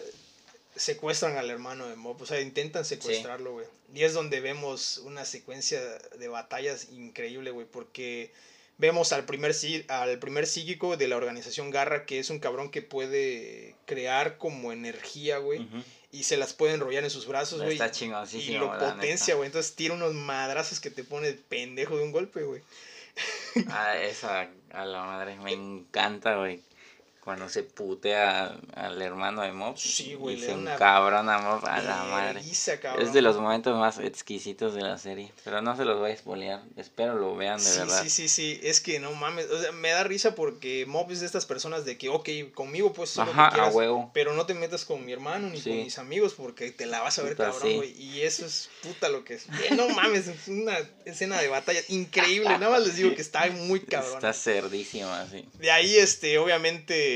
secuestran 0.76 1.38
al 1.38 1.50
hermano 1.50 1.88
de 1.88 1.96
Mob. 1.96 2.22
O 2.22 2.26
sea, 2.26 2.42
intentan 2.42 2.84
secuestrarlo, 2.86 3.54
güey. 3.54 3.66
Y 3.94 4.04
es 4.04 4.14
donde 4.14 4.40
vemos 4.40 4.98
una 5.00 5.24
secuencia 5.26 5.80
de 6.18 6.28
batallas 6.28 6.90
increíble, 6.92 7.52
güey. 7.52 7.68
Porque 7.72 8.32
vemos 8.80 9.14
al 9.14 9.26
primer, 9.26 9.54
sí- 9.54 9.86
al 9.88 10.18
primer 10.18 10.48
psíquico 10.48 10.98
de 10.98 11.08
la 11.08 11.16
organización 11.16 11.70
Garra, 11.70 12.06
que 12.06 12.18
es 12.20 12.32
un 12.32 12.40
cabrón 12.40 12.72
que 12.72 12.82
puede 12.82 13.76
crear 13.86 14.38
como 14.40 14.72
energía, 14.74 15.38
güey. 15.38 15.68
Y 16.12 16.24
se 16.24 16.38
las 16.38 16.54
puede 16.54 16.74
enrollar 16.74 17.04
en 17.04 17.10
sus 17.12 17.28
brazos, 17.28 17.60
güey. 17.62 17.74
Está 17.74 17.88
Y 17.88 17.92
chingosísimo. 17.92 18.66
lo 18.66 18.74
la 18.78 18.96
potencia, 18.96 19.36
güey. 19.36 19.46
Entonces 19.48 19.76
tira 19.76 19.94
unos 19.94 20.14
madrazos 20.16 20.80
que 20.80 20.90
te 20.90 21.04
pone 21.04 21.34
pendejo 21.34 21.98
de 21.98 22.04
un 22.04 22.12
golpe, 22.12 22.42
güey. 22.44 22.62
Ah, 23.70 23.96
esa, 23.98 24.50
a 24.72 24.86
la 24.86 25.04
madre, 25.04 25.38
me 25.38 25.52
encanta, 25.54 26.38
güey. 26.38 26.64
Cuando 27.24 27.48
se 27.48 27.64
putea 27.64 28.54
al 28.76 29.02
hermano 29.02 29.44
de 29.44 29.54
Mob. 29.54 29.78
Sí, 29.78 30.14
güey, 30.16 30.36
Y 30.36 30.42
se 30.42 30.48
da 30.48 30.54
una 30.58 30.74
encabrona 30.74 31.38
Mob 31.40 31.66
a 31.66 31.82
la 31.82 32.04
madre. 32.04 32.42
Es 33.00 33.14
de 33.14 33.22
los 33.22 33.38
momentos 33.38 33.80
más 33.80 33.98
exquisitos 34.00 34.74
de 34.76 34.82
la 34.82 34.98
serie. 34.98 35.32
Pero 35.46 35.62
no 35.62 35.74
se 35.78 35.86
los 35.86 36.00
voy 36.00 36.12
a 36.12 36.18
spoilear. 36.18 36.62
Espero 36.76 37.16
lo 37.16 37.34
vean 37.38 37.60
de 37.60 37.64
Sí, 37.64 37.80
verdad. 37.80 38.04
sí, 38.04 38.10
sí, 38.10 38.28
sí, 38.28 38.60
es 38.62 38.82
que 38.82 39.00
no 39.00 39.14
mames, 39.14 39.50
o 39.50 39.62
sea, 39.62 39.72
me 39.72 39.92
da 39.92 40.04
risa 40.04 40.36
porque 40.36 40.86
Mob 40.86 41.12
es 41.12 41.22
de 41.22 41.26
estas 41.26 41.46
personas 41.46 41.86
de 41.86 41.98
que, 41.98 42.10
ok, 42.10 42.28
conmigo 42.54 42.92
pues 42.92 43.16
lo 43.16 43.24
Ajá, 43.24 43.48
que 43.50 43.54
quieras, 43.56 43.74
a 43.74 43.78
huevo. 43.78 44.12
pero 44.14 44.34
no 44.34 44.46
te 44.46 44.54
metas 44.54 44.84
con 44.84 45.06
mi 45.06 45.14
hermano 45.14 45.48
ni 45.50 45.62
Sí. 45.62 45.70
con 45.70 45.80
mis 45.86 45.98
amigos 46.00 46.34
porque 46.34 46.72
te 46.72 46.86
la 46.86 47.00
vas 47.00 47.20
a 47.20 47.24
ver 47.24 47.38
Puta, 47.38 47.52
cabrón, 47.52 47.76
güey, 47.78 47.92
y 48.02 48.22
eso 48.24 48.46
es 48.46 48.70
puta 48.82 49.08
lo 49.08 49.24
que 49.24 49.36
es. 49.36 49.46
Eh, 49.46 49.76
No 49.76 49.88
mames, 49.88 50.28
es 50.28 50.50
una 50.50 50.78
escena 51.06 51.40
de 51.40 51.48
batalla 51.48 51.80
increíble, 51.88 52.50
nada 52.50 52.70
más 52.70 52.84
les 52.86 52.98
digo 52.98 53.16
que 53.16 53.22
está 53.22 53.46
muy 53.50 53.80
cabrón. 53.80 54.16
Está 54.16 54.34
cerdísima, 54.34 55.26
sí. 55.32 55.48
De 55.60 55.72
ahí, 55.72 55.96
este, 55.96 56.38
obviamente, 56.38 57.13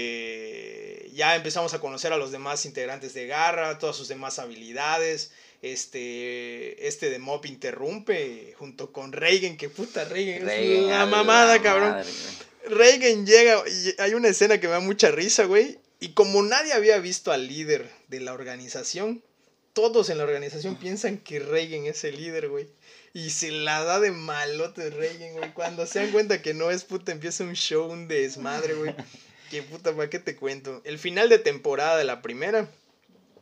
ya 1.18 1.36
empezamos 1.36 1.74
a 1.74 1.80
conocer 1.80 2.14
a 2.14 2.18
los 2.18 2.32
demás 2.32 2.66
integrantes 2.66 3.14
de 3.16 3.26
Garra, 3.26 3.80
todas 3.80 3.96
sus 3.96 4.08
demás 4.08 4.40
habilidades. 4.40 5.32
Este, 5.64 6.88
este 6.88 7.10
de 7.10 7.18
Mop 7.18 7.46
interrumpe 7.48 8.54
junto 8.60 8.92
con 8.92 9.12
Reagan, 9.12 9.58
que 9.58 9.70
puta 9.70 10.06
Reagan, 10.06 10.46
Reagan, 10.46 10.78
es 10.78 10.86
una 10.86 11.06
mamada, 11.08 11.60
cabrón. 11.62 11.90
madre. 11.90 12.10
Reagan 12.68 13.26
llega 13.26 13.64
y 13.68 13.96
hay 14.00 14.14
una 14.14 14.28
escena 14.28 14.60
que 14.60 14.68
me 14.68 14.74
da 14.74 14.80
mucha 14.80 15.10
risa, 15.10 15.46
güey. 15.46 15.80
Y 16.00 16.10
como 16.10 16.44
nadie 16.44 16.74
había 16.74 17.00
visto 17.00 17.32
al 17.32 17.48
líder 17.48 17.90
de 18.08 18.20
la 18.20 18.34
organización, 18.34 19.24
todos 19.74 20.12
en 20.12 20.20
la 20.20 20.26
organización 20.26 20.76
piensan 20.76 21.18
que 21.18 21.40
Reagan 21.40 21.88
es 21.88 22.04
el 22.04 22.18
líder, 22.18 22.50
güey. 22.50 22.68
Y 23.14 23.32
se 23.32 23.50
la 23.52 23.84
da 23.84 24.00
de 24.00 24.12
malote 24.12 24.92
Reagan, 24.92 25.34
güey. 25.34 25.54
Cuando 25.56 25.88
se 25.88 26.00
dan 26.00 26.12
cuenta 26.12 26.44
que 26.44 26.54
no 26.54 26.70
es 26.70 26.84
puta, 26.84 27.12
empieza 27.12 27.44
un 27.44 27.56
show, 27.56 27.90
un 27.90 28.08
desmadre, 28.08 28.76
güey. 28.76 28.94
Que 29.50 29.64
puta, 29.64 29.94
¿para 29.96 30.10
qué 30.10 30.20
te 30.20 30.36
cuento? 30.36 30.82
El 30.84 31.00
final 31.00 31.30
de 31.30 31.40
temporada 31.40 31.98
de 31.98 32.04
la 32.04 32.22
primera 32.22 32.68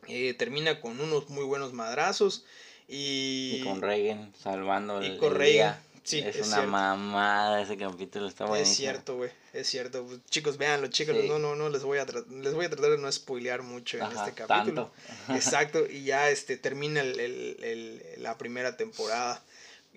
eh, 0.08 0.34
termina 0.34 0.80
con 0.80 1.00
unos 1.00 1.28
muy 1.30 1.44
buenos 1.44 1.72
madrazos. 1.72 2.44
Y, 2.88 3.56
Y 3.60 3.64
con 3.64 3.82
Reagan 3.82 4.32
salvando 4.40 5.02
y 5.02 5.06
el, 5.06 5.18
con 5.18 5.32
el 5.32 5.38
Reagan. 5.38 5.54
día. 5.74 5.82
Sí, 6.04 6.20
es, 6.20 6.36
es 6.36 6.46
una 6.46 6.58
cierto. 6.58 6.70
mamada 6.70 7.60
ese 7.60 7.76
capítulo, 7.76 8.28
está 8.28 8.44
buenísimo. 8.44 8.70
Es 8.72 8.76
cierto, 8.76 9.16
güey, 9.16 9.30
es 9.52 9.66
cierto. 9.66 10.06
Pues, 10.06 10.20
Chicos, 10.30 10.56
véanlo, 10.56 10.86
chicos, 10.86 11.16
Sí. 11.20 11.26
no, 11.28 11.40
no, 11.40 11.56
no, 11.56 11.68
les 11.68 11.82
voy, 11.82 11.98
a 11.98 12.04
les 12.04 12.54
voy 12.54 12.66
a 12.66 12.70
tratar 12.70 12.90
de 12.92 12.98
no 12.98 13.10
spoilear 13.10 13.62
mucho 13.62 13.98
en 13.98 14.04
este 14.04 14.32
capítulo. 14.34 14.46
tanto. 14.46 14.92
Exacto, 15.34 15.84
y 15.90 16.04
ya 16.04 16.30
este, 16.30 16.56
termina 16.56 17.00
el- 17.00 17.18
el- 17.18 18.02
la 18.18 18.38
primera 18.38 18.76
temporada. 18.76 19.42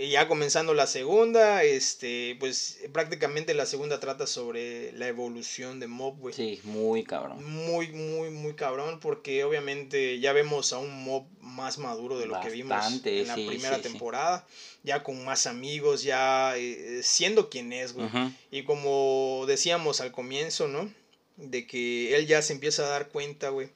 Y 0.02 0.12
ya 0.12 0.30
comenzando 0.30 0.74
la 0.74 0.88
segunda, 0.88 1.62
este, 1.66 2.38
pues 2.40 2.80
prácticamente 2.94 3.54
la 3.54 3.66
segunda 3.66 4.00
trata 4.00 4.28
sobre 4.28 4.94
la 4.94 5.10
evolución 5.10 5.82
de 5.82 5.88
Mob, 5.88 6.18
güey. 6.20 6.34
Sí, 6.34 6.62
muy 6.64 7.04
cabrón. 7.04 7.44
Muy, 7.44 7.90
muy, 7.90 8.30
muy 8.30 8.54
cabrón, 8.54 9.02
porque 9.02 9.44
obviamente 9.44 10.18
ya 10.22 10.32
vemos 10.32 10.72
a 10.72 10.78
un 10.78 11.04
mob 11.04 11.26
más 11.42 11.80
maduro 11.80 12.18
de 12.18 12.28
lo 12.28 12.40
que 12.40 12.50
vimos 12.50 12.82
en 13.04 13.28
la 13.28 13.36
sí, 13.36 13.46
primera 13.46 13.76
sí, 13.76 13.82
sí. 13.84 13.90
temporada, 13.90 14.48
ya 14.84 15.04
con 15.04 15.26
más 15.26 15.48
amigos, 15.48 16.02
ya 16.02 16.56
eh, 16.56 17.02
siendo 17.04 17.50
quien 17.50 17.74
es, 17.74 17.92
güey. 17.92 18.08
Y 18.52 18.64
como 18.64 19.44
decíamos 19.48 20.00
al 20.00 20.14
comienzo, 20.14 20.70
¿no? 20.70 20.90
De 21.36 21.68
que 21.68 22.16
él 22.16 22.26
ya 22.26 22.42
se 22.42 22.54
empieza 22.54 22.86
a 22.86 22.90
dar 22.90 23.10
cuenta, 23.10 23.50
güey, 23.50 23.70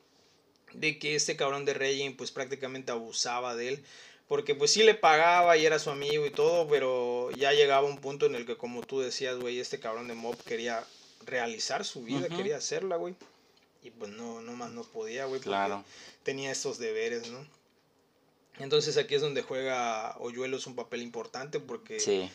de 0.71 0.99
que 0.99 1.15
este 1.15 1.35
cabrón 1.35 1.65
de 1.65 1.73
Reagan, 1.73 2.13
pues 2.13 2.31
prácticamente 2.31 2.93
abusaba 2.93 3.57
de 3.57 3.67
él. 3.67 3.83
Porque 4.27 4.55
pues 4.55 4.71
sí 4.71 4.83
le 4.83 4.95
pagaba 4.95 5.57
y 5.57 5.65
era 5.65 5.79
su 5.79 5.89
amigo 5.89 6.25
y 6.25 6.31
todo, 6.31 6.67
pero 6.67 7.29
ya 7.31 7.51
llegaba 7.51 7.87
un 7.87 7.99
punto 7.99 8.25
en 8.25 8.35
el 8.35 8.45
que, 8.45 8.55
como 8.57 8.81
tú 8.81 8.99
decías, 9.01 9.37
güey, 9.37 9.59
este 9.59 9.79
cabrón 9.79 10.07
de 10.07 10.13
Mob 10.15 10.37
quería 10.43 10.85
realizar 11.25 11.85
su 11.85 12.03
vida, 12.03 12.27
quería 12.29 12.57
hacerla, 12.57 12.95
güey. 12.95 13.15
Y 13.83 13.89
pues 13.91 14.11
no, 14.11 14.41
no 14.41 14.53
más 14.53 14.71
no 14.71 14.83
podía, 14.83 15.25
güey. 15.25 15.39
porque 15.39 15.49
Claro. 15.49 15.83
Tenía 16.23 16.51
estos 16.51 16.77
deberes, 16.79 17.29
¿no? 17.29 17.45
Entonces 18.59 18.97
aquí 18.97 19.15
es 19.15 19.21
donde 19.21 19.41
juega 19.41 20.15
Oyuelos 20.19 20.67
un 20.67 20.75
papel 20.75 21.01
importante 21.01 21.59
porque 21.59 21.99
Sí. 21.99 22.29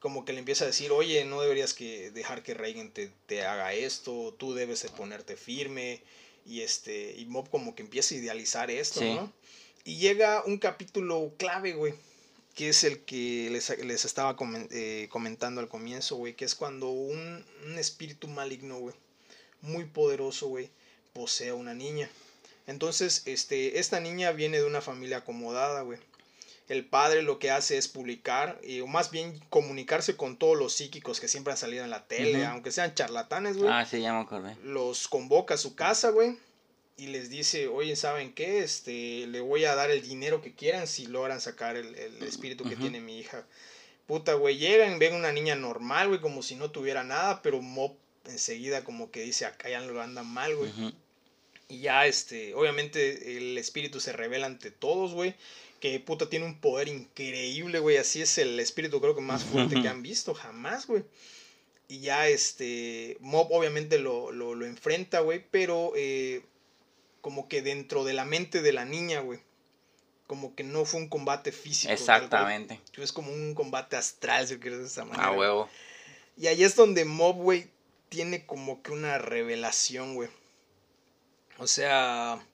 como 0.00 0.24
que 0.24 0.32
le 0.32 0.38
empieza 0.40 0.64
a 0.64 0.68
decir, 0.68 0.92
oye, 0.92 1.24
no 1.24 1.40
deberías 1.40 1.74
que 1.74 2.10
dejar 2.10 2.42
que 2.42 2.54
Reagan 2.54 2.90
te, 2.90 3.10
te 3.26 3.44
haga 3.44 3.72
esto, 3.74 4.34
tú 4.38 4.54
debes 4.54 4.82
de 4.82 4.90
ponerte 4.90 5.36
firme. 5.36 6.02
Y 6.44 6.60
este, 6.62 7.14
y 7.16 7.24
Mob 7.26 7.48
como 7.50 7.74
que 7.74 7.82
empieza 7.82 8.14
a 8.14 8.18
idealizar 8.18 8.70
esto, 8.70 9.00
Sí. 9.00 9.14
¿no? 9.14 9.32
Y 9.84 9.96
llega 9.98 10.42
un 10.44 10.58
capítulo 10.58 11.32
clave, 11.38 11.72
güey, 11.74 11.94
que 12.54 12.68
es 12.68 12.84
el 12.84 13.00
que 13.00 13.48
les, 13.50 13.68
les 13.84 14.04
estaba 14.04 14.36
comen- 14.36 14.68
eh, 14.70 15.08
comentando 15.10 15.60
al 15.60 15.68
comienzo, 15.68 16.16
güey, 16.16 16.34
que 16.34 16.44
es 16.44 16.54
cuando 16.54 16.90
un, 16.90 17.44
un 17.66 17.78
espíritu 17.78 18.28
maligno, 18.28 18.78
güey, 18.78 18.94
muy 19.60 19.84
poderoso, 19.84 20.48
güey, 20.48 20.70
posee 21.12 21.50
a 21.50 21.54
una 21.54 21.74
niña. 21.74 22.08
Entonces, 22.66 23.22
este, 23.26 23.80
esta 23.80 23.98
niña 24.00 24.30
viene 24.32 24.58
de 24.58 24.64
una 24.64 24.80
familia 24.80 25.18
acomodada, 25.18 25.82
güey. 25.82 25.98
El 26.68 26.84
padre 26.86 27.22
lo 27.22 27.40
que 27.40 27.50
hace 27.50 27.76
es 27.76 27.88
publicar, 27.88 28.58
y, 28.62 28.80
o 28.80 28.86
más 28.86 29.10
bien 29.10 29.38
comunicarse 29.50 30.16
con 30.16 30.36
todos 30.38 30.56
los 30.56 30.72
psíquicos 30.74 31.18
que 31.18 31.26
siempre 31.26 31.52
han 31.52 31.56
salido 31.58 31.82
en 31.82 31.90
la 31.90 32.06
tele, 32.06 32.46
aunque 32.46 32.70
sean 32.70 32.94
charlatanes, 32.94 33.56
güey 33.56 33.68
Ah, 33.70 33.84
sí, 33.84 34.00
ya 34.00 34.12
me 34.12 34.20
acordé. 34.20 34.56
los 34.62 35.08
convoca 35.08 35.54
a 35.54 35.58
su 35.58 35.74
casa, 35.74 36.10
güey, 36.10 36.38
y 36.96 37.06
les 37.08 37.30
dice, 37.30 37.68
oye, 37.68 37.96
¿saben 37.96 38.32
qué? 38.32 38.60
Este, 38.60 39.26
le 39.26 39.40
voy 39.40 39.64
a 39.64 39.74
dar 39.74 39.90
el 39.90 40.02
dinero 40.02 40.42
que 40.42 40.54
quieran 40.54 40.86
si 40.86 41.06
logran 41.06 41.40
sacar 41.40 41.76
el, 41.76 41.94
el 41.94 42.22
espíritu 42.22 42.64
que 42.64 42.76
tiene 42.76 43.00
mi 43.00 43.18
hija. 43.18 43.46
Puta, 44.06 44.34
güey, 44.34 44.58
llegan, 44.58 44.98
ven 44.98 45.14
una 45.14 45.32
niña 45.32 45.54
normal, 45.54 46.08
güey, 46.08 46.20
como 46.20 46.42
si 46.42 46.54
no 46.54 46.70
tuviera 46.70 47.02
nada, 47.02 47.40
pero 47.42 47.62
Mop 47.62 47.96
enseguida 48.26 48.84
como 48.84 49.10
que 49.10 49.22
dice, 49.22 49.46
acá 49.46 49.68
ya 49.68 49.80
lo 49.80 50.00
anda 50.00 50.22
mal, 50.22 50.54
güey. 50.56 50.70
Y 51.68 51.80
ya, 51.80 52.06
este, 52.06 52.54
obviamente 52.54 53.36
el 53.36 53.56
espíritu 53.56 54.00
se 54.00 54.12
revela 54.12 54.46
ante 54.46 54.70
todos, 54.70 55.14
güey. 55.14 55.34
Que 55.80 55.98
puta 55.98 56.28
tiene 56.28 56.44
un 56.44 56.60
poder 56.60 56.88
increíble, 56.88 57.78
güey. 57.78 57.96
Así 57.96 58.22
es 58.22 58.38
el 58.38 58.60
espíritu, 58.60 59.00
creo 59.00 59.14
que 59.14 59.20
más 59.20 59.42
fuerte 59.42 59.80
que 59.80 59.88
han 59.88 60.02
visto 60.02 60.34
jamás, 60.34 60.86
güey. 60.86 61.02
Y 61.88 62.00
ya, 62.00 62.28
este, 62.28 63.16
Mob 63.20 63.50
obviamente 63.50 63.98
lo, 63.98 64.30
lo, 64.30 64.54
lo 64.54 64.66
enfrenta, 64.66 65.20
güey. 65.20 65.44
Pero 65.50 65.92
eh, 65.96 66.42
como 67.22 67.48
que 67.48 67.62
dentro 67.62 68.04
de 68.04 68.12
la 68.12 68.26
mente 68.26 68.60
de 68.60 68.72
la 68.74 68.84
niña, 68.84 69.20
güey. 69.20 69.40
Como 70.26 70.54
que 70.54 70.64
no 70.64 70.84
fue 70.84 71.00
un 71.00 71.08
combate 71.08 71.52
físico. 71.52 71.88
tal. 71.88 71.98
Exactamente. 71.98 72.80
Es 72.96 73.12
como 73.12 73.32
un 73.32 73.54
combate 73.54 73.96
astral, 73.96 74.46
si 74.46 74.58
quieres 74.58 74.80
de 74.80 74.86
esa 74.86 75.04
manera. 75.04 75.28
A 75.28 75.32
huevo. 75.32 75.68
Y 76.36 76.48
ahí 76.48 76.64
es 76.64 76.74
donde 76.76 77.04
Mob, 77.04 77.36
güey, 77.36 77.68
tiene 78.08 78.44
como 78.44 78.82
que 78.82 78.92
una 78.92 79.18
revelación, 79.18 80.14
güey. 80.14 80.28
O 81.58 81.66
sea, 81.66 82.44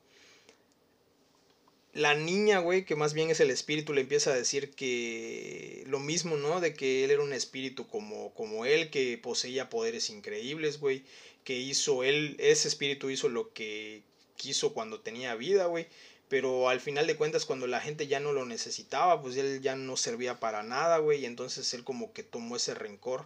la 1.92 2.14
niña, 2.14 2.58
güey, 2.58 2.84
que 2.84 2.96
más 2.96 3.14
bien 3.14 3.30
es 3.30 3.40
el 3.40 3.50
espíritu, 3.50 3.94
le 3.94 4.02
empieza 4.02 4.32
a 4.32 4.36
decir 4.36 4.70
que 4.72 5.84
lo 5.86 5.98
mismo, 5.98 6.36
¿no? 6.36 6.60
De 6.60 6.74
que 6.74 7.04
él 7.04 7.10
era 7.10 7.22
un 7.22 7.32
espíritu 7.32 7.86
como, 7.86 8.34
como 8.34 8.66
él, 8.66 8.90
que 8.90 9.16
poseía 9.18 9.70
poderes 9.70 10.10
increíbles, 10.10 10.78
güey, 10.78 11.04
que 11.44 11.56
hizo 11.56 12.04
él, 12.04 12.36
ese 12.38 12.68
espíritu 12.68 13.08
hizo 13.08 13.28
lo 13.28 13.52
que 13.52 14.02
quiso 14.38 14.72
cuando 14.72 15.00
tenía 15.00 15.34
vida, 15.34 15.66
güey. 15.66 15.86
Pero 16.28 16.68
al 16.68 16.80
final 16.80 17.06
de 17.06 17.16
cuentas, 17.16 17.46
cuando 17.46 17.66
la 17.66 17.80
gente 17.80 18.06
ya 18.06 18.20
no 18.20 18.32
lo 18.32 18.44
necesitaba, 18.44 19.22
pues 19.22 19.36
él 19.38 19.62
ya 19.62 19.76
no 19.76 19.96
servía 19.96 20.38
para 20.38 20.62
nada, 20.62 20.98
güey. 20.98 21.22
Y 21.22 21.26
entonces 21.26 21.72
él 21.72 21.84
como 21.84 22.12
que 22.12 22.22
tomó 22.22 22.56
ese 22.56 22.74
rencor 22.74 23.24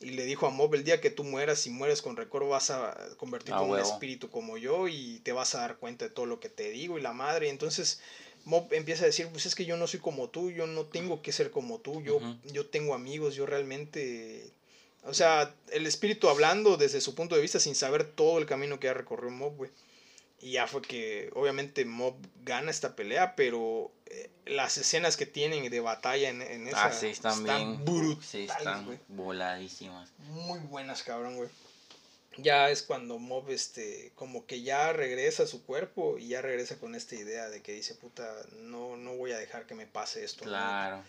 y 0.00 0.12
le 0.12 0.24
dijo 0.24 0.46
a 0.46 0.50
Mob, 0.50 0.74
el 0.74 0.84
día 0.84 1.02
que 1.02 1.10
tú 1.10 1.22
mueras, 1.22 1.60
si 1.60 1.68
mueres 1.70 2.00
con 2.00 2.16
rencor, 2.16 2.48
vas 2.48 2.70
a 2.70 2.96
convertirte 3.18 3.62
en 3.62 3.70
un 3.70 3.78
espíritu 3.78 4.30
como 4.30 4.56
yo 4.56 4.88
y 4.88 5.20
te 5.22 5.32
vas 5.32 5.54
a 5.54 5.60
dar 5.60 5.76
cuenta 5.76 6.06
de 6.06 6.10
todo 6.10 6.24
lo 6.24 6.40
que 6.40 6.48
te 6.48 6.70
digo 6.70 6.98
y 6.98 7.02
la 7.02 7.12
madre. 7.12 7.46
Y 7.48 7.50
entonces 7.50 8.00
Mob 8.46 8.72
empieza 8.72 9.02
a 9.02 9.06
decir, 9.06 9.28
pues 9.28 9.44
es 9.44 9.54
que 9.54 9.66
yo 9.66 9.76
no 9.76 9.86
soy 9.86 10.00
como 10.00 10.30
tú, 10.30 10.50
yo 10.50 10.66
no 10.66 10.86
tengo 10.86 11.20
que 11.20 11.32
ser 11.32 11.50
como 11.50 11.78
tú, 11.78 12.00
yo, 12.00 12.20
yo 12.52 12.66
tengo 12.66 12.94
amigos, 12.94 13.34
yo 13.34 13.44
realmente... 13.44 14.50
O 15.04 15.14
sea, 15.14 15.54
el 15.72 15.86
espíritu 15.86 16.28
hablando 16.28 16.76
desde 16.76 17.00
su 17.00 17.14
punto 17.14 17.34
de 17.34 17.42
vista 17.42 17.58
sin 17.58 17.74
saber 17.74 18.04
todo 18.04 18.38
el 18.38 18.46
camino 18.46 18.80
que 18.80 18.88
ha 18.88 18.94
recorrido 18.94 19.30
Mob, 19.30 19.56
güey. 19.56 19.70
Y 20.40 20.52
ya 20.52 20.66
fue 20.66 20.80
que 20.82 21.30
obviamente 21.34 21.84
Mob 21.84 22.16
gana 22.42 22.70
esta 22.70 22.96
pelea, 22.96 23.36
pero 23.36 23.92
eh, 24.06 24.30
las 24.46 24.78
escenas 24.78 25.16
que 25.16 25.26
tienen 25.26 25.70
de 25.70 25.80
batalla 25.80 26.30
en, 26.30 26.40
en 26.40 26.66
esa 26.66 26.86
ah, 26.86 26.92
sí, 26.92 27.08
están, 27.08 27.44
bien, 27.44 27.84
brutales, 27.84 28.26
sí, 28.26 28.44
están 28.44 28.98
voladísimas. 29.08 30.10
Muy 30.18 30.58
buenas, 30.60 31.02
cabrón, 31.02 31.36
güey. 31.36 31.50
Ya 32.38 32.70
es 32.70 32.82
cuando 32.82 33.18
Mob, 33.18 33.50
este, 33.50 34.12
como 34.14 34.46
que 34.46 34.62
ya 34.62 34.92
regresa 34.92 35.42
a 35.42 35.46
su 35.46 35.64
cuerpo 35.64 36.16
y 36.16 36.28
ya 36.28 36.40
regresa 36.40 36.78
con 36.78 36.94
esta 36.94 37.16
idea 37.16 37.50
de 37.50 37.60
que 37.60 37.72
dice, 37.72 37.94
puta, 37.94 38.24
no, 38.62 38.96
no 38.96 39.16
voy 39.16 39.32
a 39.32 39.38
dejar 39.38 39.66
que 39.66 39.74
me 39.74 39.86
pase 39.86 40.24
esto. 40.24 40.44
Claro. 40.44 41.02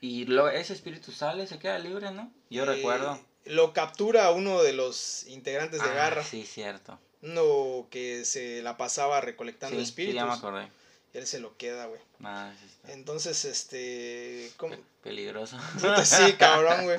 Y 0.00 0.26
lo, 0.26 0.48
ese 0.48 0.72
espíritu 0.72 1.12
sale, 1.12 1.46
se 1.46 1.58
queda 1.58 1.78
libre, 1.78 2.12
¿no? 2.12 2.32
Yo 2.50 2.62
eh, 2.62 2.66
recuerdo. 2.66 3.20
Lo 3.44 3.72
captura 3.72 4.30
uno 4.30 4.62
de 4.62 4.72
los 4.72 5.26
integrantes 5.26 5.82
de 5.82 5.88
ah, 5.88 5.94
Garra. 5.94 6.24
Sí, 6.24 6.44
cierto. 6.46 6.98
No, 7.20 7.88
que 7.90 8.24
se 8.24 8.62
la 8.62 8.76
pasaba 8.76 9.20
recolectando 9.20 9.80
espíritus. 9.80 10.14
Sí, 10.14 10.16
ya 10.16 10.26
me 10.26 10.32
acordé. 10.32 10.68
Y 11.12 11.18
él 11.18 11.26
se 11.26 11.40
lo 11.40 11.56
queda, 11.56 11.86
güey. 11.86 12.00
Ah, 12.22 12.52
entonces, 12.88 13.44
este. 13.44 14.50
¿cómo? 14.56 14.76
Peligroso. 15.02 15.58
sí, 16.04 16.32
cabrón, 16.38 16.84
güey. 16.84 16.98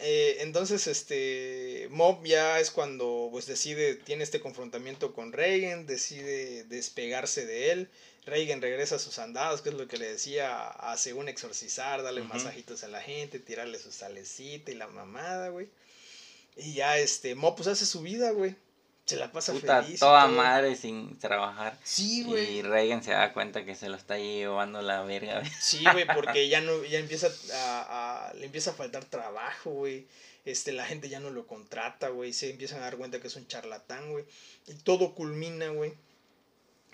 Eh, 0.00 0.38
entonces, 0.40 0.86
este. 0.86 1.88
Mob 1.90 2.24
ya 2.24 2.58
es 2.58 2.70
cuando 2.70 3.28
pues 3.30 3.46
decide, 3.46 3.94
tiene 3.94 4.24
este 4.24 4.40
confrontamiento 4.40 5.14
con 5.14 5.32
Reagan, 5.32 5.86
decide 5.86 6.64
despegarse 6.64 7.46
de 7.46 7.70
él. 7.70 7.90
Reagan 8.26 8.62
regresa 8.62 8.96
a 8.96 8.98
sus 8.98 9.18
andados, 9.18 9.60
que 9.60 9.68
es 9.68 9.74
lo 9.74 9.86
que 9.86 9.98
le 9.98 10.10
decía, 10.10 10.66
a 10.66 10.96
según 10.96 11.28
exorcizar, 11.28 12.02
darle 12.02 12.22
masajitos 12.22 12.82
a 12.82 12.88
la 12.88 13.02
gente, 13.02 13.38
tirarle 13.38 13.78
su 13.78 13.92
salecita 13.92 14.70
y 14.70 14.74
la 14.74 14.88
mamada, 14.88 15.50
güey. 15.50 15.68
Y 16.56 16.72
ya 16.72 16.96
este, 16.98 17.34
Mob 17.34 17.54
pues 17.54 17.68
hace 17.68 17.84
su 17.84 18.00
vida, 18.00 18.30
güey 18.30 18.56
se 19.04 19.16
la 19.16 19.30
pasa 19.30 19.52
Puta, 19.52 19.82
feliz. 19.82 20.00
Toda 20.00 20.26
madre 20.28 20.76
sin 20.76 21.18
trabajar. 21.18 21.78
Sí, 21.84 22.24
güey. 22.24 22.58
Y 22.58 22.62
Reagan 22.62 23.02
se 23.02 23.10
da 23.10 23.34
cuenta 23.34 23.64
que 23.64 23.74
se 23.74 23.90
lo 23.90 23.96
está 23.96 24.18
llevando 24.18 24.80
la 24.80 25.02
verga, 25.02 25.40
güey. 25.40 25.52
Sí, 25.60 25.84
güey, 25.92 26.06
porque 26.14 26.48
ya 26.48 26.62
no, 26.62 26.82
ya 26.84 26.98
empieza 26.98 27.28
a, 27.52 28.32
le 28.36 28.46
empieza 28.46 28.70
a 28.70 28.74
faltar 28.74 29.04
trabajo, 29.04 29.70
güey. 29.70 30.06
Este, 30.46 30.72
la 30.72 30.86
gente 30.86 31.08
ya 31.08 31.20
no 31.20 31.30
lo 31.30 31.46
contrata, 31.46 32.08
güey. 32.08 32.32
Se 32.32 32.50
empiezan 32.50 32.80
a 32.80 32.84
dar 32.84 32.96
cuenta 32.96 33.20
que 33.20 33.28
es 33.28 33.36
un 33.36 33.46
charlatán, 33.46 34.10
güey. 34.10 34.24
Y 34.68 34.74
todo 34.74 35.14
culmina, 35.14 35.68
güey. 35.68 35.92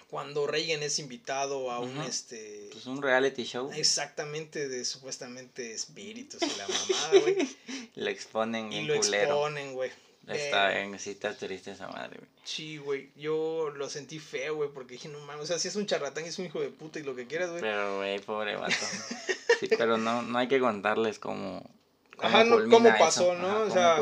Cuando 0.09 0.49
Reagan 0.49 0.83
es 0.83 0.99
invitado 0.99 1.71
a 1.71 1.79
un 1.79 1.97
este. 2.01 2.71
Pues 2.73 2.87
un 2.87 3.01
reality 3.01 3.45
show. 3.45 3.71
Exactamente, 3.73 4.69
de 4.69 4.85
supuestamente 4.85 5.73
espíritus 5.73 6.43
y 6.43 6.59
la 6.59 6.67
mamada, 6.67 7.21
güey. 7.21 7.57
lo 7.95 8.11
exponen 8.11 8.73
y 8.73 8.83
lo 8.83 8.95
exponen, 8.95 9.75
güey. 9.75 9.93
Está 10.29 10.71
bien, 10.71 10.99
sí 10.99 11.11
está 11.11 11.35
triste 11.35 11.73
esa 11.73 11.89
madre, 11.89 12.19
güey. 12.19 12.31
Sí, 12.45 12.77
güey. 12.77 13.11
Yo 13.17 13.71
lo 13.75 13.89
sentí 13.89 14.19
feo, 14.19 14.57
güey, 14.57 14.71
porque 14.73 14.95
dije, 14.95 15.09
no 15.09 15.19
mames, 15.21 15.45
o 15.45 15.47
sea, 15.47 15.59
si 15.59 15.69
es 15.69 15.77
un 15.77 15.87
charlatán, 15.87 16.25
es 16.25 16.39
un 16.39 16.47
hijo 16.47 16.61
de 16.61 16.69
puta 16.69 16.99
y 16.99 17.03
lo 17.03 17.17
que 17.17 17.27
quieras, 17.27 17.51
güey. 17.51 17.63
Pero, 17.63 17.97
güey, 17.97 18.19
pobre 18.21 18.57
vato. 18.57 18.75
sí, 19.61 19.69
pero 19.77 19.97
no, 19.97 20.23
no 20.23 20.39
hay 20.39 20.49
que 20.49 20.61
contarles 20.61 21.19
cómo. 21.19 21.63
cómo 22.17 22.29
Ajá, 22.29 22.45
no, 22.45 22.69
cómo 22.69 22.91
pasó, 22.99 23.35
¿no? 23.35 23.63
o 23.63 23.71
sea, 23.71 23.97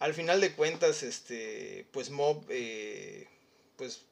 al 0.00 0.14
final 0.14 0.40
de 0.40 0.52
cuentas, 0.52 1.02
este, 1.02 1.86
pues 1.90 2.10
Mob, 2.10 2.44
eh, 2.50 3.26
pues 3.76 4.04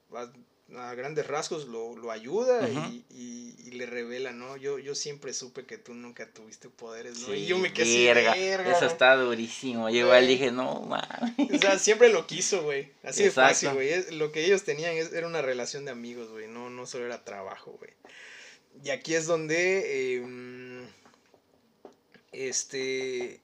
a 0.74 0.94
grandes 0.94 1.26
rasgos 1.26 1.68
lo, 1.68 1.96
lo 1.96 2.10
ayuda 2.10 2.68
y, 2.68 3.04
y, 3.10 3.70
le 3.70 3.86
revela, 3.86 4.32
¿no? 4.32 4.56
Yo, 4.56 4.78
yo 4.78 4.94
siempre 4.94 5.32
supe 5.32 5.64
que 5.64 5.78
tú 5.78 5.94
nunca 5.94 6.28
tuviste 6.30 6.70
poderes, 6.70 7.20
¿no? 7.20 7.34
y 7.34 7.46
yo 7.46 7.58
me 7.58 7.72
quedé 7.72 8.12
verga, 8.12 8.34
Eso 8.72 8.86
está 8.86 9.14
durísimo. 9.16 9.90
Yo 9.90 10.06
igual 10.06 10.26
dije, 10.26 10.50
no, 10.50 10.80
mames. 10.80 11.52
O 11.54 11.58
sea, 11.58 11.78
siempre 11.78 12.08
lo 12.08 12.26
quiso, 12.26 12.62
güey. 12.62 12.90
Así 13.04 13.24
de 13.24 13.30
fácil, 13.30 13.70
güey. 13.74 14.10
Lo 14.12 14.32
que 14.32 14.44
ellos 14.44 14.64
tenían 14.64 14.94
era 14.94 15.26
una 15.26 15.42
relación 15.42 15.84
de 15.84 15.90
amigos, 15.90 16.30
güey. 16.30 16.48
No, 16.48 16.70
no 16.70 16.86
solo 16.86 17.06
era 17.06 17.22
trabajo, 17.22 17.72
güey. 17.78 17.92
Y 18.82 18.90
aquí 18.90 19.14
es 19.14 19.26
donde, 19.26 20.16
em, 20.16 20.88
este, 22.32 23.40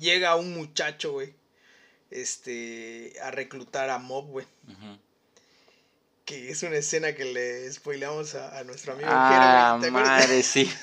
llega 0.00 0.34
un 0.36 0.54
muchacho, 0.54 1.12
güey, 1.12 1.34
este, 2.10 3.12
a 3.22 3.30
reclutar 3.30 3.90
a 3.90 3.98
Mob, 3.98 4.26
güey. 4.26 4.46
Ajá 4.66 4.98
que 6.28 6.50
es 6.50 6.62
una 6.62 6.76
escena 6.76 7.14
que 7.14 7.24
le 7.24 7.72
spoileamos 7.72 8.34
a, 8.34 8.58
a 8.58 8.64
nuestro 8.64 8.92
amigo 8.92 9.08
ah, 9.10 9.80
madre, 9.90 10.42
sí. 10.42 10.70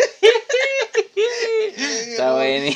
Está 1.78 2.34
bueno. 2.34 2.76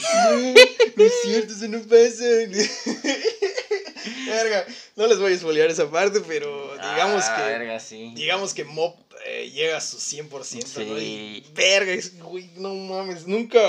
No, 0.95 1.03
es 1.03 1.13
cierto, 1.23 1.53
eso 1.53 1.67
no 1.67 1.81
pasa. 1.81 2.25
verga, 4.27 4.67
no 4.95 5.07
les 5.07 5.17
voy 5.17 5.33
a 5.33 5.37
spoilear 5.37 5.71
esa 5.71 5.89
parte, 5.89 6.21
pero 6.21 6.75
digamos 6.75 7.23
ah, 7.25 7.37
que. 7.37 7.43
Verga, 7.43 7.79
sí. 7.79 8.13
Digamos 8.15 8.53
que 8.53 8.65
Mop 8.65 8.99
eh, 9.25 9.49
llega 9.49 9.77
a 9.77 9.81
su 9.81 9.97
100%, 9.97 10.43
sí. 10.43 10.59
¿no? 10.85 10.99
Y, 10.99 11.43
verga, 11.53 11.93
güey, 12.21 12.51
no 12.57 12.75
mames, 12.75 13.25
nunca 13.25 13.59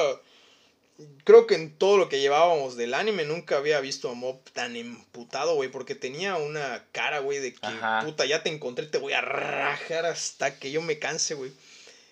creo 1.24 1.46
que 1.46 1.54
en 1.54 1.76
todo 1.76 1.96
lo 1.96 2.08
que 2.08 2.20
llevábamos 2.20 2.76
del 2.76 2.94
anime 2.94 3.24
nunca 3.24 3.56
había 3.56 3.80
visto 3.80 4.10
a 4.10 4.14
Mob 4.14 4.40
tan 4.52 4.76
emputado, 4.76 5.54
güey, 5.54 5.70
porque 5.70 5.94
tenía 5.94 6.36
una 6.36 6.84
cara, 6.92 7.20
güey, 7.20 7.38
de 7.38 7.54
que, 7.54 7.68
puta, 8.04 8.26
ya 8.26 8.42
te 8.42 8.50
encontré, 8.50 8.86
te 8.86 8.98
voy 8.98 9.12
a 9.12 9.20
rajar 9.20 10.06
hasta 10.06 10.58
que 10.58 10.70
yo 10.70 10.82
me 10.82 10.98
canse, 10.98 11.34
güey. 11.34 11.52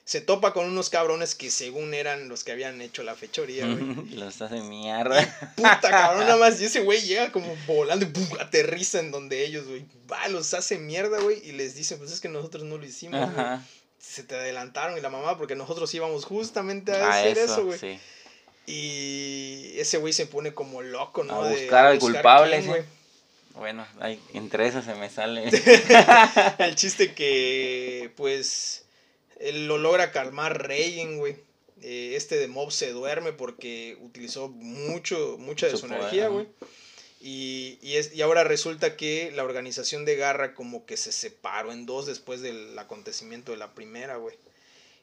Se 0.04 0.22
topa 0.22 0.54
con 0.54 0.64
unos 0.64 0.88
cabrones 0.88 1.34
que 1.34 1.50
según 1.50 1.92
eran 1.92 2.30
los 2.30 2.42
que 2.42 2.52
habían 2.52 2.80
hecho 2.80 3.02
la 3.02 3.14
fechoría, 3.14 3.66
güey. 3.66 4.06
los 4.16 4.40
hace 4.40 4.62
mierda. 4.62 5.54
puta, 5.54 5.80
cabrón, 5.82 6.20
nada 6.20 6.38
más. 6.38 6.58
Y 6.62 6.64
ese 6.64 6.80
güey 6.80 7.02
llega 7.02 7.30
como 7.30 7.54
volando 7.66 8.06
y 8.06 8.08
¡pum! 8.08 8.26
aterriza 8.40 9.00
en 9.00 9.10
donde 9.10 9.44
ellos, 9.44 9.66
güey. 9.66 9.84
Va, 10.10 10.26
los 10.28 10.54
hace 10.54 10.78
mierda, 10.78 11.20
güey. 11.20 11.46
Y 11.46 11.52
les 11.52 11.74
dice, 11.74 11.98
pues 11.98 12.10
es 12.10 12.22
que 12.22 12.30
nosotros 12.30 12.64
no 12.64 12.78
lo 12.78 12.86
hicimos, 12.86 13.20
güey. 13.34 13.58
Se 13.98 14.22
te 14.22 14.36
adelantaron 14.36 14.96
y 14.96 15.02
la 15.02 15.10
mamá, 15.10 15.36
porque 15.36 15.56
nosotros 15.56 15.92
íbamos 15.92 16.24
justamente 16.24 16.92
a, 16.92 17.10
hacer 17.10 17.36
eso, 17.36 17.66
güey. 17.66 17.78
Sí. 17.78 18.00
Y 18.68 19.80
ese 19.80 19.96
güey 19.96 20.12
se 20.12 20.26
pone 20.26 20.52
como 20.52 20.82
loco, 20.82 21.24
¿no? 21.24 21.42
A 21.42 21.48
buscar 21.48 21.86
al 21.86 21.98
culpable, 21.98 22.60
güey. 22.60 22.82
Bueno, 23.54 23.86
entre 24.34 24.66
esas 24.66 24.84
se 24.84 24.94
me 24.94 25.08
sale. 25.08 25.48
el 26.58 26.74
chiste 26.76 27.14
que, 27.14 28.12
pues, 28.14 28.84
él 29.40 29.66
lo 29.68 29.78
logra 29.78 30.12
calmar 30.12 30.68
Reagan, 30.68 31.16
güey. 31.16 31.36
Eh, 31.80 32.12
este 32.14 32.36
de 32.36 32.46
Mob 32.46 32.70
se 32.70 32.92
duerme 32.92 33.32
porque 33.32 33.96
utilizó 34.02 34.48
mucho, 34.48 35.36
mucha 35.38 35.66
de 35.66 35.76
su 35.78 35.86
energía, 35.86 36.28
güey. 36.28 36.46
Y, 37.22 37.78
y, 37.80 37.96
es, 37.96 38.14
y 38.14 38.20
ahora 38.20 38.44
resulta 38.44 38.96
que 38.96 39.32
la 39.34 39.44
organización 39.44 40.04
de 40.04 40.16
Garra 40.16 40.54
como 40.54 40.84
que 40.84 40.98
se 40.98 41.10
separó 41.10 41.72
en 41.72 41.86
dos 41.86 42.04
después 42.04 42.42
del 42.42 42.78
acontecimiento 42.78 43.50
de 43.50 43.58
la 43.58 43.72
primera, 43.72 44.16
güey. 44.16 44.36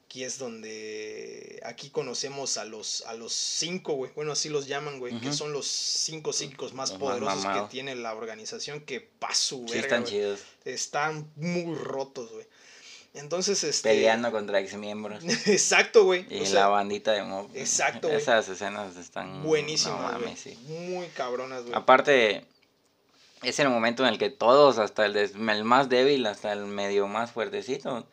Aquí 0.06 0.24
es 0.24 0.38
donde 0.38 1.60
aquí 1.66 1.90
conocemos 1.90 2.58
a 2.58 2.64
los 2.64 3.04
a 3.08 3.16
los 3.16 3.34
cinco, 3.34 3.94
güey. 3.94 4.12
Bueno, 4.16 4.32
así 4.32 4.50
los 4.50 4.68
llaman, 4.68 5.00
güey, 5.00 5.20
que 5.20 5.34
son 5.34 5.52
los 5.52 5.68
cinco 5.68 6.32
psíquicos 6.32 6.74
más 6.74 6.92
poderosos 6.92 7.46
que 7.46 7.62
tiene 7.70 7.96
la 7.96 8.14
organización 8.14 8.82
que 8.82 9.02
pasu, 9.02 9.66
sí, 9.68 9.80
están 9.80 10.04
chidos. 10.04 10.42
Están 10.64 11.30
muy 11.36 11.76
rotos, 11.76 12.32
güey. 12.32 12.46
Entonces, 13.16 13.64
este... 13.64 13.90
Peleando 13.90 14.32
contra 14.32 14.60
ex 14.60 14.76
miembros. 14.76 15.24
exacto, 15.48 16.04
güey. 16.04 16.26
Y 16.30 16.46
la 16.48 16.68
bandita 16.68 17.14
de 17.14 17.24
mob. 17.24 17.50
Exacto, 17.54 18.08
güey. 18.08 18.20
Esas 18.20 18.48
escenas 18.50 18.98
están... 18.98 19.42
Buenísimas, 19.42 20.20
Muy 20.68 21.08
cabronas, 21.08 21.64
güey. 21.64 21.74
Aparte, 21.74 22.46
es 23.42 23.60
el 23.60 23.70
momento 23.70 24.04
en 24.04 24.10
el 24.10 24.20
que 24.20 24.30
todos, 24.30 24.80
hasta 24.80 25.06
el, 25.06 25.16
el 25.16 25.64
más 25.64 25.88
débil, 25.88 26.26
hasta 26.26 26.52
el 26.52 26.66
medio 26.66 27.08
más 27.08 27.32
fuertecito, 27.32 28.06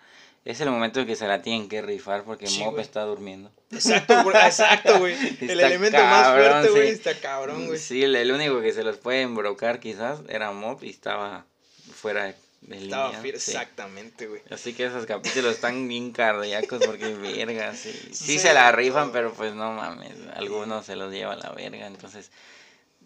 es 0.44 0.60
el 0.60 0.70
momento 0.70 1.00
en 1.00 1.06
que 1.06 1.16
se 1.16 1.26
la 1.26 1.40
tienen 1.40 1.68
que 1.68 1.82
rifar 1.82 2.24
porque 2.24 2.48
Mop 2.58 2.78
está 2.78 3.02
durmiendo. 3.02 3.50
Exacto, 3.70 4.14
exacto, 4.32 4.98
güey. 4.98 5.14
el 5.40 5.60
elemento 5.60 5.98
más 5.98 6.32
fuerte, 6.32 6.70
güey, 6.70 6.88
está 6.88 7.14
cabrón, 7.14 7.66
güey. 7.66 7.78
Sí, 7.78 8.02
el, 8.02 8.32
único 8.32 8.60
que 8.60 8.72
se 8.72 8.82
los 8.82 8.96
puede 8.96 9.22
embrocar 9.22 9.78
quizás 9.78 10.20
era 10.28 10.50
Mop 10.52 10.82
y 10.82 10.90
estaba 10.90 11.46
fuera 11.94 12.24
de 12.24 12.34
Estaba 12.70 13.08
línea, 13.08 13.22
fiel, 13.22 13.40
sí. 13.40 13.50
exactamente, 13.50 14.26
güey. 14.28 14.40
Así 14.50 14.72
que 14.72 14.86
esos 14.86 15.04
capítulos 15.06 15.54
están 15.54 15.88
bien 15.88 16.12
cardíacos 16.12 16.84
porque 16.86 17.14
verga, 17.14 17.74
sí. 17.74 17.92
Sí 18.12 18.14
Sí, 18.14 18.38
se 18.38 18.52
la 18.52 18.70
rifan, 18.72 19.10
pero 19.10 19.32
pues 19.32 19.54
no 19.54 19.72
mames, 19.72 20.14
algunos 20.34 20.86
se 20.86 20.94
los 20.94 21.12
lleva 21.12 21.32
a 21.32 21.36
la 21.36 21.50
verga, 21.50 21.86
entonces 21.86 22.30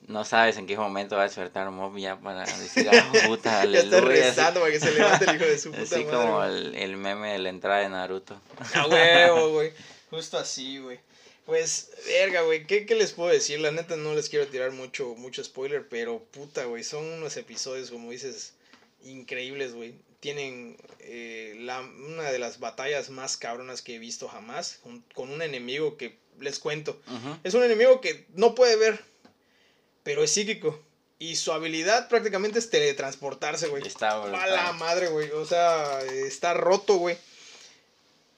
no 0.08 0.24
sabes 0.24 0.56
en 0.56 0.66
qué 0.66 0.76
momento 0.76 1.16
va 1.16 1.22
a 1.22 1.26
despertar 1.26 1.70
Mob 1.70 1.96
ya 1.98 2.16
para 2.18 2.44
decir, 2.58 2.88
ah, 2.92 3.12
puta, 3.26 3.64
Ya 3.64 3.80
está 3.80 3.96
aleluya. 3.98 3.98
así- 3.98 4.06
rezando 4.28 4.60
para 4.60 4.72
que 4.72 4.80
se 4.80 4.92
levante 4.92 5.24
el 5.30 5.36
hijo 5.36 5.44
de 5.44 5.58
su 5.58 5.70
puta 5.72 5.82
Así 5.82 6.04
madre. 6.04 6.10
como 6.16 6.44
el, 6.44 6.74
el 6.76 6.96
meme 6.96 7.32
de 7.32 7.38
la 7.38 7.48
entrada 7.48 7.80
de 7.80 7.88
Naruto. 7.88 8.40
A 8.74 8.86
huevo, 8.86 9.50
güey. 9.52 9.72
Justo 10.10 10.38
así, 10.38 10.78
güey. 10.78 11.00
Pues, 11.44 11.90
verga, 12.06 12.42
güey. 12.42 12.66
¿Qué, 12.66 12.86
¿Qué 12.86 12.94
les 12.96 13.12
puedo 13.12 13.30
decir? 13.30 13.60
La 13.60 13.70
neta 13.70 13.96
no 13.96 14.14
les 14.14 14.28
quiero 14.28 14.46
tirar 14.48 14.72
mucho, 14.72 15.14
mucho 15.16 15.42
spoiler, 15.44 15.88
pero 15.88 16.18
puta, 16.32 16.64
güey. 16.64 16.82
Son 16.84 17.04
unos 17.04 17.36
episodios, 17.36 17.90
como 17.90 18.10
dices, 18.10 18.54
increíbles, 19.04 19.72
güey. 19.74 19.94
Tienen 20.20 20.76
eh, 21.00 21.54
la, 21.60 21.80
una 21.80 22.30
de 22.30 22.38
las 22.38 22.58
batallas 22.58 23.10
más 23.10 23.36
cabronas 23.36 23.82
que 23.82 23.94
he 23.96 23.98
visto 23.98 24.28
jamás. 24.28 24.80
con 25.14 25.30
un 25.30 25.42
enemigo 25.42 25.96
que 25.96 26.18
les 26.40 26.58
cuento. 26.58 27.00
Es 27.44 27.54
un 27.54 27.62
enemigo 27.62 28.00
que 28.00 28.26
no 28.34 28.54
puede 28.54 28.76
ver, 28.76 29.02
pero 30.06 30.22
es 30.22 30.30
psíquico. 30.30 30.80
Y 31.18 31.34
su 31.34 31.50
habilidad 31.50 32.08
prácticamente 32.08 32.60
es 32.60 32.70
teletransportarse, 32.70 33.66
güey. 33.66 33.84
Está 33.84 34.22
A 34.22 34.26
la 34.28 34.38
brutal. 34.46 34.76
madre, 34.78 35.08
güey. 35.08 35.30
O 35.32 35.44
sea, 35.44 36.00
está 36.02 36.54
roto, 36.54 36.94
güey. 36.94 37.18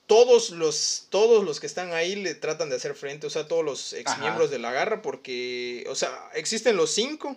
Todos 0.07 0.49
los, 0.49 1.09
todos 1.11 1.45
los 1.45 1.61
que 1.61 1.67
están 1.67 1.93
ahí 1.93 2.17
le 2.17 2.35
tratan 2.35 2.71
de 2.71 2.77
hacer 2.77 2.95
frente, 2.95 3.27
o 3.27 3.31
sea, 3.31 3.47
todos 3.47 3.63
los 3.63 3.93
ex 3.93 4.11
Ajá. 4.11 4.23
miembros 4.23 4.51
de 4.51 4.59
la 4.59 4.73
garra, 4.73 5.03
porque, 5.03 5.85
o 5.91 5.95
sea, 5.95 6.31
existen 6.33 6.75
los 6.77 6.91
cinco 6.91 7.37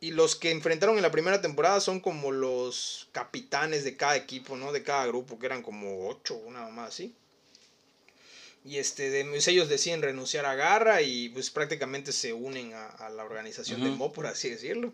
y 0.00 0.10
los 0.10 0.36
que 0.36 0.50
enfrentaron 0.50 0.96
en 0.96 1.02
la 1.02 1.10
primera 1.10 1.40
temporada 1.40 1.80
son 1.80 2.00
como 2.00 2.30
los 2.30 3.08
capitanes 3.12 3.84
de 3.84 3.96
cada 3.96 4.16
equipo, 4.16 4.58
¿no? 4.58 4.72
De 4.72 4.82
cada 4.82 5.06
grupo, 5.06 5.38
que 5.38 5.46
eran 5.46 5.62
como 5.62 6.08
ocho, 6.08 6.34
una 6.34 6.68
más 6.68 6.88
así. 6.88 7.14
Y 8.66 8.78
este, 8.78 9.10
de, 9.10 9.20
ellos 9.46 9.68
deciden 9.68 10.02
renunciar 10.02 10.44
a 10.44 10.56
Garra 10.56 11.00
y 11.00 11.28
pues 11.28 11.50
prácticamente 11.50 12.12
se 12.12 12.32
unen 12.32 12.74
a, 12.74 12.88
a 12.88 13.10
la 13.10 13.24
organización 13.24 13.84
de. 13.84 13.90
Mo, 13.90 14.12
por 14.12 14.26
así 14.26 14.50
decirlo. 14.50 14.92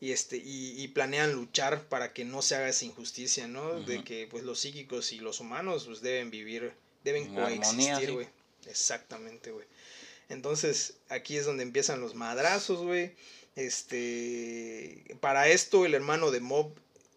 Y, 0.00 0.10
este, 0.10 0.36
y, 0.36 0.82
y 0.82 0.88
planean 0.88 1.32
luchar 1.32 1.84
para 1.84 2.12
que 2.12 2.24
no 2.24 2.42
se 2.42 2.56
haga 2.56 2.68
esa 2.68 2.84
injusticia, 2.84 3.46
¿no? 3.46 3.80
De 3.82 4.02
que 4.02 4.26
pues 4.28 4.42
los 4.42 4.58
psíquicos 4.58 5.12
y 5.12 5.20
los 5.20 5.38
humanos 5.38 5.84
pues 5.86 6.02
deben 6.02 6.32
vivir, 6.32 6.72
deben 7.04 7.32
coexistir, 7.32 8.06
sí. 8.06 8.12
güey. 8.12 8.26
Exactamente, 8.66 9.52
güey. 9.52 9.66
Entonces, 10.28 10.94
aquí 11.08 11.36
es 11.36 11.44
donde 11.44 11.62
empiezan 11.62 12.00
los 12.00 12.16
madrazos, 12.16 12.80
güey. 12.80 13.12
Este, 13.54 15.16
para 15.20 15.48
esto 15.48 15.86
el 15.86 15.94
hermano 15.94 16.32
de 16.32 16.40
Mob 16.40 16.72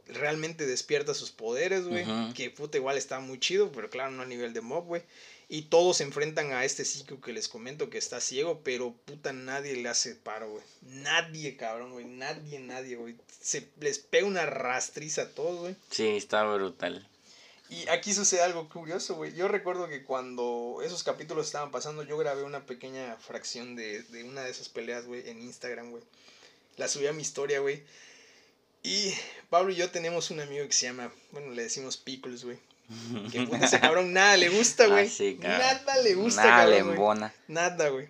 realmente 0.08 0.68
despierta 0.68 1.14
sus 1.14 1.32
poderes, 1.32 1.86
güey. 1.86 2.06
Que 2.34 2.52
puta 2.52 2.78
igual 2.78 2.98
está 2.98 3.20
muy 3.20 3.40
chido, 3.40 3.72
pero 3.72 3.90
claro, 3.90 4.12
no 4.12 4.22
a 4.22 4.28
nivel 4.28 4.54
de 4.54 4.62
Mob, 4.62 4.86
güey. 4.86 5.02
Y 5.48 5.64
todos 5.64 5.98
se 5.98 6.04
enfrentan 6.04 6.52
a 6.54 6.66
este 6.66 6.86
psíquico 6.86 7.22
que 7.22 7.34
les 7.34 7.48
comento 7.48 7.90
que 7.90 8.00
está 8.00 8.20
ciego, 8.20 8.62
pero 8.64 8.94
puta 9.06 9.32
nadie 9.32 9.76
le 9.76 9.90
hace 9.90 10.16
paro, 10.16 10.50
güey. 10.50 10.64
Nadie, 10.82 11.56
cabrón, 11.56 11.92
güey. 11.92 12.06
Nadie, 12.06 12.60
nadie, 12.60 12.96
güey. 12.96 13.16
Se 13.42 13.70
les 13.80 14.00
pega 14.00 14.26
una 14.26 14.46
rastriza 14.46 15.24
a 15.24 15.30
todos, 15.30 15.60
güey. 15.60 15.76
Sí, 15.92 16.08
está 16.08 16.44
brutal. 16.46 17.08
Y 17.70 17.88
aquí 17.90 18.14
sucede 18.14 18.42
algo 18.42 18.70
curioso, 18.70 19.16
güey. 19.16 19.34
Yo 19.34 19.48
recuerdo 19.48 19.88
que 19.88 20.04
cuando 20.04 20.82
esos 20.84 21.04
capítulos 21.04 21.48
estaban 21.48 21.72
pasando, 21.72 22.04
yo 22.04 22.18
grabé 22.18 22.44
una 22.44 22.66
pequeña 22.66 23.16
fracción 23.18 23.76
de, 23.76 24.04
de 24.04 24.24
una 24.24 24.44
de 24.44 24.52
esas 24.52 24.70
peleas, 24.70 25.06
güey, 25.06 25.28
en 25.30 25.42
Instagram, 25.42 25.92
güey. 25.92 26.04
La 26.78 26.88
subí 26.88 27.08
a 27.08 27.14
mi 27.14 27.22
historia, 27.22 27.60
güey. 27.60 27.84
Y 28.84 29.16
Pablo 29.50 29.72
y 29.72 29.76
yo 29.76 29.90
tenemos 29.90 30.30
un 30.30 30.42
amigo 30.42 30.66
que 30.68 30.74
se 30.74 30.86
llama, 30.86 31.12
bueno, 31.32 31.52
le 31.54 31.64
decimos 31.64 31.98
Pickles, 31.98 32.44
güey. 32.44 32.60
Que 33.32 33.42
puta, 33.44 33.66
ese 33.66 33.80
cabrón 33.80 34.14
nada 34.14 34.38
le 34.38 34.50
gusta, 34.50 34.88
güey. 34.88 35.12
Ah, 35.44 35.82
nada 35.86 36.02
le 36.04 36.14
gusta, 36.16 36.44
Nada 36.44 36.64
cabrón, 36.64 36.90
embona. 36.92 37.34
Nada, 37.48 37.90
güey. 37.90 38.10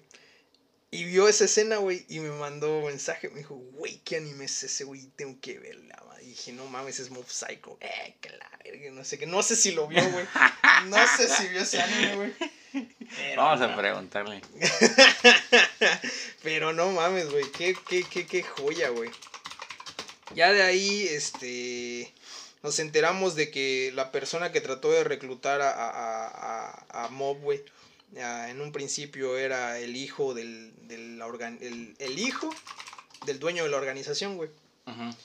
Y 0.92 1.04
vio 1.04 1.28
esa 1.28 1.46
escena, 1.46 1.78
güey, 1.78 2.06
y 2.08 2.20
me 2.20 2.30
mandó 2.32 2.82
mensaje. 2.82 3.30
Me 3.30 3.40
dijo, 3.40 3.56
güey, 3.56 4.00
¿qué 4.06 4.18
anime 4.18 4.46
es 4.46 4.64
ese, 4.64 4.86
güey? 4.86 5.02
Tengo 5.16 5.38
que 5.42 5.60
verla, 5.60 6.02
ma". 6.08 6.22
Y 6.22 6.28
dije, 6.28 6.54
no 6.54 6.66
mames, 6.68 7.00
es 7.00 7.10
Mob 7.10 7.28
Psycho. 7.28 7.78
Eh, 7.82 8.16
que 8.22 8.30
la 8.30 8.50
verga, 8.64 8.92
no 8.92 9.04
sé 9.04 9.18
qué. 9.18 9.26
No 9.26 9.44
sé 9.44 9.58
si 9.58 9.74
lo 9.74 9.88
vio, 9.88 10.02
güey. 10.10 10.26
No 10.88 10.98
sé 11.18 11.28
si 11.28 11.48
vio 11.48 11.62
ese 11.62 11.82
anime, 11.82 12.16
güey. 12.16 12.34
Vamos 13.36 13.62
a 13.62 13.76
preguntarle. 13.76 14.42
Pero 16.44 16.74
no 16.74 16.92
mames, 16.92 17.30
güey. 17.30 17.52
Qué, 17.52 17.76
qué, 17.88 18.04
qué, 18.04 18.26
qué 18.26 18.44
joya, 18.44 18.90
güey. 18.90 19.10
Ya 20.34 20.52
de 20.52 20.64
ahí, 20.64 21.08
este. 21.08 22.14
Nos 22.66 22.80
enteramos 22.80 23.36
de 23.36 23.52
que 23.52 23.92
la 23.94 24.12
persona 24.12 24.52
que 24.52 24.60
trató 24.60 24.92
de 24.92 25.04
reclutar 25.04 25.62
a, 25.62 25.70
a, 25.72 26.72
a, 26.90 27.06
a 27.06 27.10
Mob, 27.10 27.38
güey. 27.42 27.62
En 28.16 28.60
un 28.60 28.72
principio 28.72 29.38
era 29.38 29.78
el 29.80 29.96
hijo 29.96 30.34
del. 30.34 30.74
del 30.88 31.22
organ- 31.22 31.60
el, 31.62 31.96
el 32.00 32.18
hijo 32.18 32.50
del 33.28 33.40
dueño 33.40 33.64
de 33.64 33.70
la 33.70 33.78
organización, 33.78 34.36
güey. 34.38 34.50
Ujú. 34.88 35.16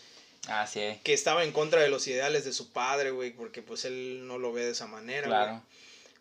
Ah, 0.48 0.66
sí. 0.66 0.98
Que 1.02 1.12
estaba 1.14 1.44
en 1.44 1.52
contra 1.52 1.80
de 1.80 1.88
los 1.88 2.06
ideales 2.08 2.44
de 2.44 2.52
su 2.52 2.72
padre, 2.72 3.10
güey. 3.10 3.30
Porque 3.32 3.62
pues 3.62 3.84
él 3.86 4.26
no 4.26 4.38
lo 4.38 4.52
ve 4.52 4.64
de 4.66 4.72
esa 4.72 4.86
manera, 4.86 5.28
güey. 5.28 5.38
Claro. 5.40 5.62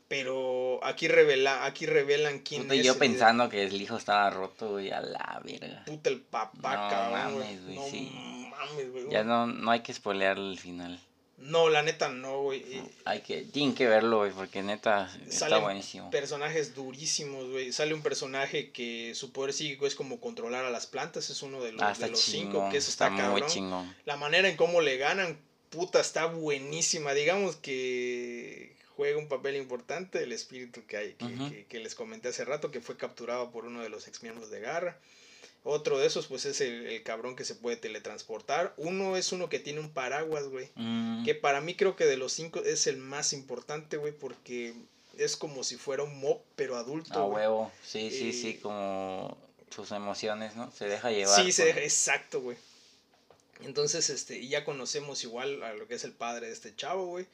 Pero 0.08 0.80
aquí 0.84 1.08
revela, 1.08 1.66
aquí 1.66 1.86
revelan 1.86 2.40
quién 2.40 2.64
Puta, 2.64 2.74
es. 2.76 2.84
yo 2.86 2.98
pensando 2.98 3.48
que 3.50 3.64
el 3.64 3.80
hijo 3.82 3.96
estaba 3.98 4.30
roto, 4.32 4.70
güey, 4.72 4.90
a 4.92 5.02
la 5.02 5.40
verga. 5.44 5.84
Puta 5.86 6.10
el 6.10 6.20
papá, 6.22 6.76
No 6.76 6.90
cabrón, 6.90 7.34
güey. 7.36 7.46
mames, 7.46 7.64
güey, 7.66 7.76
No 7.76 7.86
sí. 7.90 8.12
mames, 8.50 8.92
güey. 8.92 9.10
Ya 9.12 9.24
no, 9.24 9.46
no 9.48 9.70
hay 9.72 9.82
que 9.82 9.94
spoilear 9.94 10.38
el 10.38 10.58
final. 10.58 11.00
No, 11.42 11.70
la 11.70 11.82
neta 11.82 12.10
no, 12.10 12.42
güey. 12.44 12.64
Hay 13.06 13.22
que, 13.22 13.42
tienen 13.44 13.74
que 13.74 13.88
verlo, 13.88 14.18
güey, 14.20 14.32
porque 14.32 14.62
neta 14.62 15.10
está 15.28 15.58
buenísimo. 15.60 16.12
Personajes 16.12 16.76
durísimos, 16.76 17.50
güey. 17.50 17.72
Sale 17.72 17.94
un 17.94 18.02
personaje 18.02 18.72
que 18.72 19.14
su 19.16 19.32
poder 19.32 19.54
psíquico 19.54 19.88
es 19.88 19.96
como 19.96 20.20
controlar 20.20 20.66
a 20.66 20.70
las 20.70 20.86
plantas. 20.88 21.30
Es 21.30 21.42
uno 21.42 21.62
de 21.64 21.72
los, 21.72 21.82
Ah, 21.82 21.88
de 21.88 21.94
está 21.94 22.08
los 22.08 22.20
cinco. 22.20 22.70
Que 22.72 22.78
eso 22.78 22.90
está, 22.90 23.10
muy 23.10 23.22
cabrón. 23.22 23.50
chingón. 23.50 23.96
La 24.06 24.18
manera 24.18 24.50
en 24.50 24.58
cómo 24.58 24.82
le 24.82 24.98
ganan, 24.98 25.38
puta, 25.70 26.00
está 26.00 26.26
buenísima. 26.26 27.14
Digamos 27.14 27.56
que 27.56 28.76
juega 28.96 29.18
un 29.18 29.28
papel 29.30 29.56
importante 29.56 30.22
el 30.22 30.32
espíritu 30.34 30.86
que 30.86 30.98
hay, 30.98 31.14
que, 31.14 31.26
que- 31.50 31.66
que 31.66 31.80
les 31.80 31.96
comenté 31.96 32.28
hace 32.28 32.44
rato, 32.44 32.70
que 32.70 32.82
fue 32.82 32.98
capturado 32.98 33.50
por 33.52 33.66
uno 33.66 33.82
de 33.82 33.90
los 33.90 34.08
ex 34.08 34.22
miembros 34.24 34.52
de 34.52 34.60
Garra. 34.60 34.98
Otro 35.64 36.00
de 36.00 36.08
esos, 36.08 36.28
pues, 36.28 36.46
es 36.46 36.62
el, 36.62 36.88
el 36.88 37.04
cabrón 37.04 37.36
que 37.36 37.44
se 37.46 37.54
puede 37.54 37.76
teletransportar. 37.78 38.74
Uno 38.78 39.18
es 39.18 39.32
uno 39.34 39.50
que 39.50 39.60
tiene 39.60 39.80
un 39.82 39.92
paraguas, 39.92 40.46
güey. 40.48 40.70
Mm, 40.76 41.26
Que 41.26 41.36
para 41.36 41.60
mí 41.62 41.76
creo 41.76 41.96
que 41.96 42.06
de 42.06 42.16
los 42.18 42.32
cinco 42.32 42.62
es 42.64 42.88
el 42.88 42.98
más 42.98 43.34
importante, 43.34 43.98
güey, 43.98 44.14
porque 44.14 44.74
es 45.18 45.36
como 45.36 45.64
si 45.66 45.76
fuera 45.76 46.04
un 46.04 46.20
mob, 46.20 46.40
pero 46.56 46.78
adulto. 46.78 47.14
a 47.20 47.24
güey. 47.26 47.44
huevo. 47.46 47.72
Sí, 47.84 48.10
sí, 48.10 48.32
sí, 48.32 48.50
Eh, 48.52 48.60
como 48.62 49.38
sus 49.70 49.92
emociones, 49.92 50.56
¿no? 50.56 50.72
Se 50.72 50.86
deja 50.86 51.12
llevar. 51.12 51.44
Sí, 51.44 51.52
se 51.52 51.64
por- 51.64 51.68
deja, 51.76 51.82
exacto, 51.86 52.40
güey. 52.42 52.58
Entonces, 53.62 54.10
este, 54.10 54.38
y 54.40 54.48
ya 54.48 54.64
conocemos 54.64 55.24
igual 55.26 55.62
a 55.64 55.74
lo 55.74 55.88
que 55.88 55.96
es 55.96 56.06
el 56.06 56.14
padre 56.14 56.48
de 56.48 56.54
este 56.54 56.74
chavo, 56.76 57.06
güey, 57.08 57.26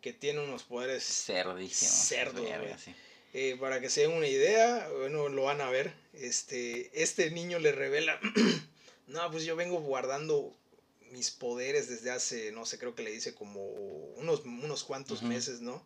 que 0.00 0.14
tiene 0.14 0.40
unos 0.42 0.62
poderes, 0.62 1.04
Cerdísimo. 1.04 1.90
Cerdo, 1.90 2.42
verga, 2.42 2.58
güey. 2.60 2.78
sí. 2.78 2.94
Eh, 3.34 3.56
para 3.58 3.80
que 3.80 3.90
se 3.90 4.02
den 4.02 4.12
una 4.12 4.28
idea, 4.28 4.88
bueno, 5.00 5.28
lo 5.28 5.42
van 5.42 5.60
a 5.60 5.68
ver, 5.68 5.92
este, 6.12 6.90
este 7.02 7.30
niño 7.32 7.58
le 7.58 7.72
revela, 7.72 8.18
no, 9.08 9.30
pues 9.30 9.44
yo 9.44 9.56
vengo 9.56 9.80
guardando 9.80 10.56
mis 11.10 11.30
poderes 11.32 11.88
desde 11.88 12.10
hace, 12.10 12.52
no 12.52 12.64
sé, 12.64 12.78
creo 12.78 12.94
que 12.94 13.02
le 13.02 13.10
dice 13.10 13.34
como 13.34 13.64
unos, 14.16 14.44
unos 14.44 14.84
cuantos 14.84 15.22
meses, 15.22 15.60
¿no? 15.60 15.84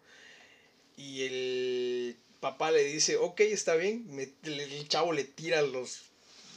Y 0.96 1.22
el 1.22 2.16
papá 2.40 2.70
le 2.70 2.84
dice, 2.84 3.16
ok, 3.16 3.40
está 3.40 3.76
bien, 3.76 4.04
me- 4.14 4.30
el, 4.42 4.88
chavo 4.88 5.12
le 5.12 5.24
tira 5.24 5.62
los, 5.62 6.02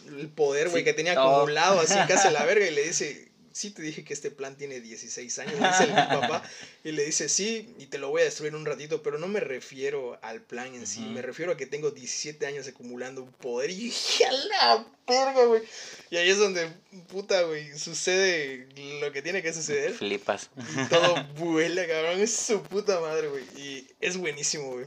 el 0.08 0.28
poder, 0.30 0.70
güey, 0.70 0.82
Sí, 0.82 0.86
que 0.86 0.94
tenía 0.94 1.14
acumulado 1.14 1.80
así 1.80 1.96
casi 2.08 2.28
a 2.28 2.32
la 2.32 2.44
verga 2.46 2.68
y 2.68 2.72
le 2.72 2.84
dice, 2.84 3.31
sí 3.52 3.72
te 3.72 3.82
dije 3.82 4.04
que 4.04 4.14
este 4.14 4.32
plan 4.32 4.56
tiene 4.56 4.82
16 4.82 5.40
años, 5.40 5.60
le 5.60 5.68
dice 5.68 5.84
el 5.84 5.94
papá, 5.94 6.44
y 6.84 6.92
le 6.92 7.06
dice, 7.06 7.30
sí, 7.30 7.74
y 7.78 7.88
te 7.88 7.98
lo 7.98 8.10
voy 8.10 8.22
a 8.22 8.26
destruir 8.26 8.56
un 8.56 8.66
ratito, 8.66 9.02
pero 9.04 9.20
no 9.20 9.28
me 9.28 9.40
refiero 9.40 10.20
al 10.22 10.42
plan 10.42 10.74
en 10.74 10.88
sí, 10.88 11.02
me 11.02 11.22
refiero 11.22 11.52
a 11.52 11.58
que 11.58 11.66
tengo 11.66 11.92
17 11.92 12.46
años 12.46 12.68
acumulando 12.68 13.24
un 13.24 13.32
poder 13.32 13.70
y 13.72 13.76
dije, 13.76 14.26
a 14.26 14.32
la 14.32 14.86
verga, 15.08 15.46
güey. 15.46 15.64
Y 16.10 16.18
ahí 16.18 16.30
es 16.30 16.38
donde, 16.38 16.70
puta, 17.10 17.42
güey, 17.44 17.78
sucede 17.78 18.68
lo 19.00 19.12
que 19.12 19.22
tiene 19.22 19.42
que 19.42 19.54
suceder. 19.54 19.94
Flipas. 19.94 20.50
Y 20.78 20.90
todo 20.90 21.24
vuela, 21.36 21.88
cabrón. 21.88 22.20
Es 22.22 22.36
su 22.36 22.62
puta 22.64 23.00
madre, 23.00 23.28
güey. 23.28 23.44
Y 23.58 23.88
es 24.00 24.18
buenísimo, 24.18 24.72
güey. 24.72 24.86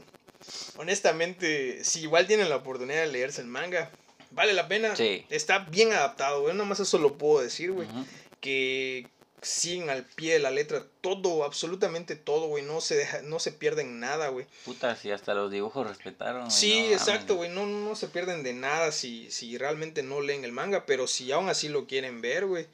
Honestamente, 0.77 1.83
si 1.83 2.01
igual 2.01 2.27
tienen 2.27 2.49
la 2.49 2.57
oportunidad 2.57 3.01
de 3.01 3.11
leerse 3.11 3.41
el 3.41 3.47
manga, 3.47 3.91
vale 4.31 4.53
la 4.53 4.67
pena. 4.67 4.95
Sí. 4.95 5.25
Está 5.29 5.59
bien 5.59 5.91
adaptado, 5.91 6.41
güey. 6.41 6.53
Nada 6.53 6.67
más 6.67 6.79
eso 6.79 6.97
lo 6.97 7.17
puedo 7.17 7.41
decir, 7.41 7.71
güey. 7.71 7.87
Ujú. 7.87 8.05
Que 8.45 9.07
siguen 9.41 9.89
al 9.89 10.03
pie 10.03 10.33
de 10.33 10.39
la 10.39 10.51
letra 10.51 10.85
todo, 11.01 11.43
absolutamente 11.43 12.15
todo, 12.15 12.47
güey. 12.47 12.63
No 12.63 12.81
se 12.81 12.95
deja, 12.95 13.21
no 13.23 13.39
se 13.39 13.51
pierden 13.51 13.99
nada, 13.99 14.29
güey. 14.29 14.45
Puta, 14.65 14.95
si 14.95 15.11
hasta 15.11 15.33
los 15.33 15.51
dibujos 15.51 15.87
respetaron. 15.87 16.51
Sí, 16.51 16.85
no 16.87 16.93
exacto, 16.93 17.35
güey. 17.35 17.49
No, 17.49 17.65
no 17.65 17.95
se 17.95 18.07
pierden 18.07 18.43
de 18.43 18.53
nada 18.53 18.91
si, 18.91 19.29
si 19.31 19.57
realmente 19.57 20.03
no 20.03 20.21
leen 20.21 20.45
el 20.45 20.51
manga. 20.51 20.85
Pero 20.85 21.07
si 21.07 21.31
aún 21.31 21.49
así 21.49 21.69
lo 21.69 21.87
quieren 21.87 22.21
ver, 22.21 22.45
güey. 22.45 22.67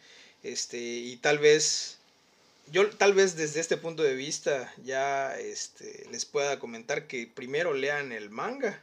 Este, 0.44 0.78
y 0.78 1.18
tal 1.18 1.40
vez 1.40 1.98
yo 2.72 2.90
tal 2.90 3.14
vez 3.14 3.36
desde 3.36 3.60
este 3.60 3.78
punto 3.78 4.02
de 4.02 4.16
vista 4.16 4.74
ya 4.84 5.38
este, 5.38 6.08
les 6.12 6.26
pueda 6.26 6.58
comentar 6.58 7.06
que 7.06 7.28
primero 7.28 7.74
lean 7.74 8.12
el 8.12 8.30
manga 8.30 8.82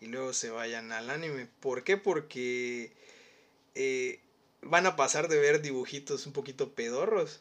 y 0.00 0.06
luego 0.06 0.32
se 0.32 0.50
vayan 0.50 0.92
al 0.92 1.10
anime. 1.10 1.48
¿Por 1.60 1.82
qué? 1.84 1.96
Porque 1.96 2.92
eh, 3.74 4.18
van 4.62 4.86
a 4.86 4.96
pasar 4.96 5.28
de 5.28 5.38
ver 5.38 5.60
dibujitos 5.60 6.26
un 6.26 6.32
poquito 6.32 6.72
pedorros 6.72 7.40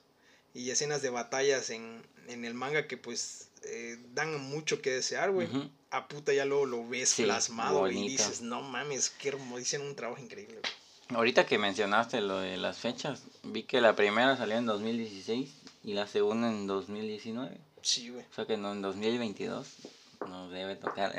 y 0.53 0.69
escenas 0.69 1.01
de 1.01 1.09
batallas 1.09 1.69
en, 1.69 2.01
en 2.27 2.45
el 2.45 2.53
manga 2.53 2.87
que 2.87 2.97
pues 2.97 3.49
eh, 3.63 3.97
dan 4.13 4.39
mucho 4.41 4.81
que 4.81 4.91
desear, 4.91 5.31
güey. 5.31 5.47
A 5.91 6.07
puta 6.07 6.33
ya 6.33 6.45
luego 6.45 6.65
lo 6.65 6.87
ves 6.87 7.15
plasmado 7.15 7.89
y 7.89 8.07
dices, 8.07 8.41
no 8.41 8.61
mames, 8.61 9.09
qué 9.09 9.29
hermoso, 9.29 9.57
dicen 9.57 9.81
un 9.81 9.95
trabajo 9.95 10.21
increíble, 10.21 10.59
güey. 10.61 10.73
Ahorita 11.17 11.45
que 11.45 11.57
mencionaste 11.57 12.21
lo 12.21 12.39
de 12.39 12.55
las 12.55 12.77
fechas, 12.77 13.23
vi 13.43 13.63
que 13.63 13.81
la 13.81 13.95
primera 13.95 14.37
salió 14.37 14.55
en 14.57 14.65
2016 14.65 15.49
y 15.83 15.93
la 15.93 16.07
segunda 16.07 16.49
en 16.49 16.67
2019. 16.67 17.57
Sí, 17.81 18.09
güey. 18.09 18.23
O 18.31 18.33
sea 18.33 18.45
que 18.45 18.55
no, 18.55 18.71
en 18.71 18.81
2022 18.81 19.67
nos 20.27 20.51
debe 20.51 20.75
tocar. 20.75 21.15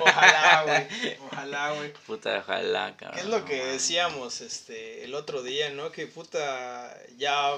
Ojalá, 0.00 0.62
güey. 0.64 1.16
Ojalá, 1.30 1.72
güey. 1.72 1.92
Puta, 2.06 2.38
ojalá, 2.38 2.96
cabrón. 2.96 3.18
es 3.18 3.26
lo 3.26 3.44
que 3.44 3.64
decíamos 3.64 4.40
este 4.40 5.04
el 5.04 5.14
otro 5.14 5.42
día, 5.42 5.70
no? 5.70 5.90
Que 5.92 6.06
puta 6.06 6.96
ya 7.18 7.52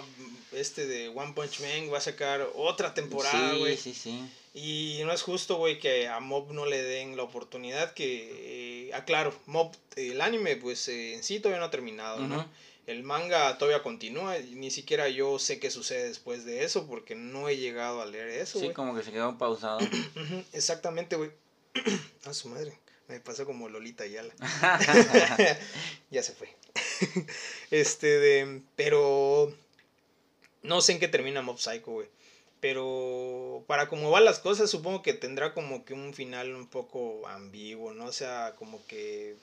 este 0.52 0.86
de 0.86 1.08
One 1.08 1.32
Punch 1.34 1.60
Man 1.60 1.92
va 1.92 1.98
a 1.98 2.02
sacar 2.02 2.46
otra 2.54 2.94
temporada, 2.94 3.54
güey. 3.54 3.76
Sí, 3.76 3.94
sí, 3.94 4.00
sí. 4.00 4.30
Y 4.54 5.02
no 5.04 5.12
es 5.12 5.22
justo, 5.22 5.56
güey, 5.56 5.78
que 5.78 6.08
a 6.08 6.20
Mob 6.20 6.52
no 6.52 6.66
le 6.66 6.82
den 6.82 7.16
la 7.16 7.22
oportunidad 7.22 7.92
que... 7.92 8.88
Eh, 8.88 8.94
aclaro, 8.94 9.32
Mob, 9.46 9.70
el 9.96 10.20
anime, 10.20 10.56
pues 10.56 10.88
eh, 10.88 11.14
en 11.14 11.22
sí 11.22 11.38
todavía 11.38 11.60
no 11.60 11.66
ha 11.66 11.70
terminado, 11.70 12.26
¿no? 12.26 12.44
El 12.88 13.02
manga 13.02 13.58
todavía 13.58 13.82
continúa, 13.82 14.38
y 14.38 14.54
ni 14.54 14.70
siquiera 14.70 15.10
yo 15.10 15.38
sé 15.38 15.60
qué 15.60 15.70
sucede 15.70 16.08
después 16.08 16.46
de 16.46 16.64
eso, 16.64 16.86
porque 16.86 17.14
no 17.14 17.50
he 17.50 17.58
llegado 17.58 18.00
a 18.00 18.06
leer 18.06 18.28
eso, 18.28 18.58
Sí, 18.58 18.70
como 18.70 18.94
que 18.94 19.02
se 19.02 19.12
quedó 19.12 19.36
pausado. 19.36 19.80
Exactamente, 20.54 21.16
güey. 21.16 21.30
a 22.24 22.32
su 22.32 22.48
madre, 22.48 22.72
me 23.08 23.20
pasó 23.20 23.44
como 23.44 23.68
Lolita 23.68 24.06
Yala. 24.06 24.32
ya 26.10 26.22
se 26.22 26.32
fue. 26.32 26.48
este, 27.70 28.06
de... 28.06 28.62
Pero... 28.74 29.54
No 30.62 30.80
sé 30.80 30.92
en 30.92 30.98
qué 30.98 31.08
termina 31.08 31.42
Mob 31.42 31.58
Psycho, 31.58 31.92
güey. 31.92 32.08
Pero 32.60 33.64
para 33.66 33.90
cómo 33.90 34.10
van 34.10 34.24
las 34.24 34.38
cosas, 34.38 34.70
supongo 34.70 35.02
que 35.02 35.12
tendrá 35.12 35.52
como 35.52 35.84
que 35.84 35.92
un 35.92 36.14
final 36.14 36.54
un 36.54 36.66
poco 36.66 37.28
ambiguo, 37.28 37.92
¿no? 37.92 38.06
O 38.06 38.12
sea, 38.12 38.54
como 38.58 38.82
que 38.86 39.36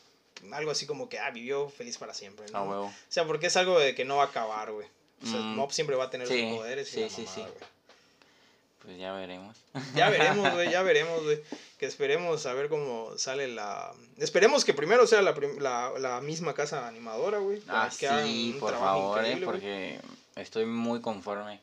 algo 0.51 0.71
así 0.71 0.85
como 0.85 1.09
que, 1.09 1.19
ah, 1.19 1.31
vivió 1.31 1.69
feliz 1.69 1.97
para 1.97 2.13
siempre, 2.13 2.45
¿no? 2.51 2.85
O 2.85 2.93
sea, 3.09 3.25
porque 3.25 3.47
es 3.47 3.57
algo 3.57 3.79
de 3.79 3.95
que 3.95 4.05
no 4.05 4.17
va 4.17 4.23
a 4.23 4.27
acabar, 4.27 4.71
güey. 4.71 4.87
O 5.23 5.27
sea, 5.27 5.39
mm, 5.39 5.55
Mob 5.55 5.71
siempre 5.71 5.95
va 5.95 6.05
a 6.05 6.09
tener 6.09 6.27
sus 6.27 6.41
poderes 6.55 6.89
y 6.95 7.09
sí, 7.09 7.25
sí, 7.25 7.43
Pues 8.81 8.97
ya 8.97 9.13
veremos. 9.13 9.57
Ya 9.95 10.09
veremos, 10.09 10.53
güey, 10.53 10.69
ya 10.69 10.81
veremos, 10.83 11.23
güey. 11.23 11.41
Que 11.79 11.85
esperemos 11.85 12.45
a 12.45 12.53
ver 12.53 12.69
cómo 12.69 13.17
sale 13.17 13.47
la... 13.47 13.93
Esperemos 14.17 14.65
que 14.65 14.73
primero 14.73 15.07
sea 15.07 15.21
la, 15.21 15.33
la, 15.59 15.93
la 15.99 16.21
misma 16.21 16.53
casa 16.53 16.87
animadora, 16.87 17.39
güey. 17.39 17.61
Ah, 17.67 17.89
sí, 17.91 18.55
por 18.59 18.73
favor, 18.73 19.23
eh, 19.25 19.41
porque 19.43 19.99
estoy 20.35 20.65
muy 20.65 21.01
conforme. 21.01 21.59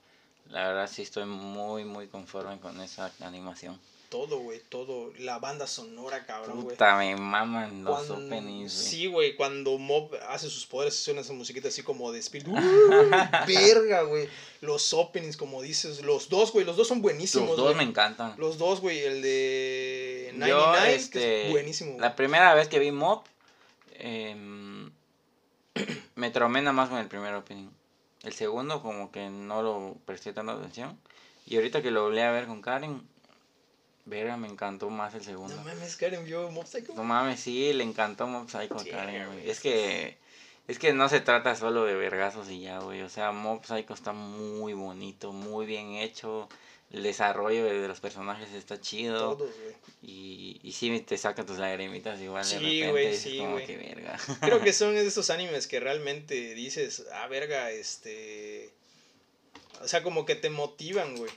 La 0.48 0.68
verdad 0.68 0.90
sí 0.90 1.02
estoy 1.02 1.24
muy, 1.24 1.84
muy 1.84 2.08
conforme 2.08 2.58
con 2.58 2.80
esa 2.80 3.10
animación. 3.20 3.78
Todo, 4.12 4.40
güey, 4.40 4.60
todo. 4.68 5.10
La 5.20 5.38
banda 5.38 5.66
sonora, 5.66 6.26
cabrón, 6.26 6.64
güey. 6.64 6.76
Puta, 6.76 6.98
me 6.98 7.16
maman 7.16 7.82
los 7.82 8.10
openings, 8.10 8.70
Sí, 8.70 9.06
güey, 9.06 9.34
cuando 9.36 9.78
Mob 9.78 10.14
hace 10.28 10.50
sus 10.50 10.66
poderes, 10.66 10.94
suena 10.94 11.22
esa 11.22 11.32
musiquita 11.32 11.68
así 11.68 11.82
como 11.82 12.12
de 12.12 12.18
espíritu. 12.18 12.52
verga, 13.46 14.02
güey. 14.02 14.28
Los 14.60 14.92
openings, 14.92 15.38
como 15.38 15.62
dices. 15.62 16.02
Los 16.02 16.28
dos, 16.28 16.52
güey, 16.52 16.66
los 16.66 16.76
dos 16.76 16.88
son 16.88 17.00
buenísimos. 17.00 17.48
Los 17.48 17.56
dos 17.56 17.74
me 17.74 17.84
encantan. 17.84 18.34
Los 18.36 18.58
dos, 18.58 18.82
güey. 18.82 18.98
El 18.98 19.22
de 19.22 20.32
99, 20.34 20.94
este, 20.94 21.46
es 21.46 21.50
buenísimo. 21.50 21.98
La 21.98 22.14
primera 22.14 22.52
vez 22.52 22.68
que 22.68 22.80
vi 22.80 22.90
Mob, 22.90 23.22
em, 23.94 24.92
me 26.16 26.30
traumé 26.30 26.60
nada 26.60 26.74
más 26.74 26.90
con 26.90 26.98
el 26.98 27.08
primer 27.08 27.32
opening. 27.32 27.70
El 28.24 28.34
segundo 28.34 28.82
como 28.82 29.10
que 29.10 29.30
no 29.30 29.62
lo 29.62 29.96
presté 30.04 30.34
tanta 30.34 30.52
atención. 30.52 31.00
Y 31.46 31.56
ahorita 31.56 31.80
que 31.80 31.90
lo 31.90 32.02
volví 32.02 32.20
a 32.20 32.30
ver 32.30 32.46
con 32.46 32.60
Karen, 32.60 33.10
verga, 34.04 34.36
me 34.36 34.48
encantó 34.48 34.90
más 34.90 35.14
el 35.14 35.22
segundo. 35.22 35.54
No 35.54 35.62
mames, 35.62 35.96
Karen 35.96 36.24
vio 36.24 36.50
Mob 36.50 36.66
Psycho. 36.66 36.94
No 36.94 37.04
mames, 37.04 37.40
sí, 37.40 37.72
le 37.72 37.84
encantó 37.84 38.26
Mob 38.26 38.48
Psycho 38.48 38.78
a 38.78 38.84
Karen, 38.84 39.26
güey. 39.26 39.50
Es 39.50 39.60
que, 39.60 40.18
es 40.68 40.78
que 40.78 40.92
no 40.92 41.08
se 41.08 41.20
trata 41.20 41.54
solo 41.56 41.84
de 41.84 41.94
vergazos 41.94 42.50
y 42.50 42.60
ya, 42.60 42.80
güey. 42.80 43.02
O 43.02 43.08
sea, 43.08 43.32
Mob 43.32 43.64
Psycho 43.64 43.94
está 43.94 44.12
muy 44.12 44.72
bonito, 44.72 45.32
muy 45.32 45.66
bien 45.66 45.94
hecho 45.94 46.48
el 46.92 47.02
desarrollo 47.02 47.64
de 47.64 47.88
los 47.88 48.00
personajes 48.00 48.52
está 48.52 48.78
chido. 48.78 49.36
Todos, 49.36 49.50
güey. 49.62 49.74
Y, 50.02 50.60
y 50.62 50.72
sí 50.72 51.00
te 51.00 51.16
saca 51.16 51.46
tus 51.46 51.58
lagrimitas 51.58 52.20
igual 52.20 52.44
sí, 52.44 52.54
de 52.54 52.60
repente. 52.60 52.90
Güey, 52.90 53.16
sí, 53.16 53.38
como 53.38 53.56
que 53.56 53.76
verga. 53.78 54.18
Creo 54.40 54.60
que 54.60 54.72
son 54.74 54.96
esos 54.96 55.30
animes 55.30 55.66
que 55.66 55.80
realmente 55.80 56.54
dices, 56.54 57.06
ah, 57.14 57.26
verga, 57.28 57.70
este... 57.70 58.70
O 59.80 59.88
sea, 59.88 60.02
como 60.02 60.26
que 60.26 60.34
te 60.34 60.50
motivan, 60.50 61.16
güey. 61.16 61.32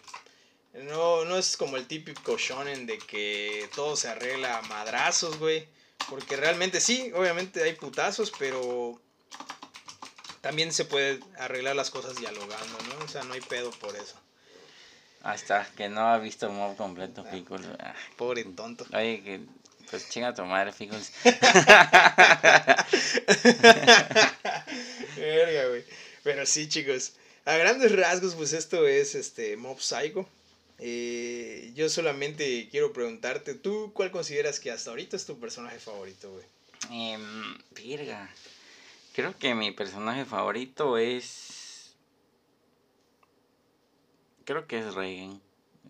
No, 0.84 1.24
no 1.26 1.38
es 1.38 1.56
como 1.58 1.78
el 1.78 1.88
típico 1.88 2.38
shonen 2.38 2.86
de 2.86 2.98
que 2.98 3.70
todo 3.76 3.96
se 3.96 4.10
arregla 4.10 4.60
a 4.60 4.62
madrazos, 4.64 5.40
güey. 5.40 5.68
Porque 6.10 6.36
realmente 6.36 6.82
sí, 6.82 7.12
obviamente 7.16 7.64
hay 7.64 7.74
putazos, 7.74 8.32
pero 8.38 9.00
también 10.42 10.72
se 10.74 10.86
puede 10.86 11.20
arreglar 11.40 11.76
las 11.76 11.90
cosas 11.90 12.16
dialogando, 12.18 12.78
¿no? 12.90 13.06
O 13.06 13.08
sea, 13.08 13.24
no 13.24 13.34
hay 13.34 13.42
pedo 13.42 13.72
por 13.72 13.96
eso. 13.96 14.16
Está, 15.34 15.68
que 15.76 15.90
no 15.90 16.02
ha 16.02 16.20
visto 16.20 16.52
Mob 16.52 16.78
completo, 16.78 17.26
Ficus. 17.26 17.62
Ah. 17.80 17.96
Pobre 18.16 18.44
tonto. 18.44 18.86
Oye, 18.94 19.24
que 19.24 19.40
pues 19.90 20.08
chinga 20.10 20.36
tu 20.36 20.44
madre, 20.44 20.72
Ficus. 20.72 21.12
Verga, 25.16 25.68
güey. 25.70 25.84
Pero 26.24 26.46
sí, 26.46 26.70
chicos. 26.70 27.14
A 27.46 27.58
grandes 27.58 27.92
rasgos, 27.96 28.36
pues 28.36 28.54
esto 28.54 28.88
es 28.88 29.16
este 29.16 29.58
Mob 29.58 29.80
Psycho. 29.80 30.30
Eh, 30.80 31.72
yo 31.76 31.90
solamente 31.90 32.68
quiero 32.70 32.92
preguntarte, 32.92 33.54
¿tú 33.56 33.92
cuál 33.94 34.12
consideras 34.12 34.60
que 34.60 34.72
hasta 34.72 34.90
ahorita 34.90 35.16
es 35.16 35.26
tu 35.26 35.40
personaje 35.40 35.80
favorito, 35.80 36.32
güey? 36.32 36.46
Eh, 36.92 37.18
virga. 37.72 38.30
Creo 39.14 39.38
que 39.38 39.56
mi 39.56 39.72
personaje 39.72 40.26
favorito 40.26 40.98
es 40.98 41.56
Creo 44.46 44.68
que 44.68 44.78
es 44.80 44.94
Reagan. 44.94 45.42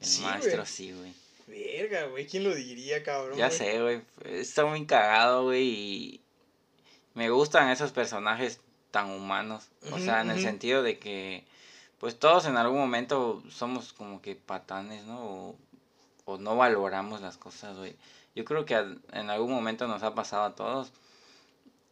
El 0.02 0.22
maestro, 0.24 0.66
sí, 0.66 0.94
güey. 0.94 1.14
Verga, 1.48 2.06
güey, 2.08 2.26
¿quién 2.26 2.44
lo 2.44 2.56
diría, 2.56 3.04
cabrón? 3.04 3.38
Ya 3.38 3.52
sé, 3.52 3.82
güey. 3.82 4.02
Está 4.24 4.66
muy 4.66 4.86
cagado, 4.86 5.44
güey. 5.44 5.68
Y 5.68 6.22
me 7.14 7.30
gustan 7.30 7.70
esos 7.70 7.92
personajes 7.92 8.60
tan 8.92 9.12
humanos. 9.12 9.68
O 9.92 10.00
sea, 10.00 10.22
en 10.22 10.32
el 10.32 10.42
sentido 10.42 10.82
de 10.84 10.98
que, 10.98 11.44
pues 12.06 12.20
todos 12.20 12.46
en 12.46 12.56
algún 12.56 12.78
momento 12.78 13.42
somos 13.50 13.92
como 13.92 14.22
que 14.22 14.36
patanes, 14.36 15.06
¿no? 15.06 15.56
O, 16.26 16.38
no 16.38 16.56
valoramos 16.56 17.20
las 17.20 17.36
cosas, 17.36 17.76
güey. 17.78 17.96
Yo 18.36 18.46
creo 18.46 18.64
que 18.64 18.76
en 18.76 19.32
algún 19.32 19.52
momento 19.52 19.88
nos 19.88 20.04
ha 20.04 20.14
pasado 20.14 20.44
a 20.44 20.54
todos. 20.54 20.92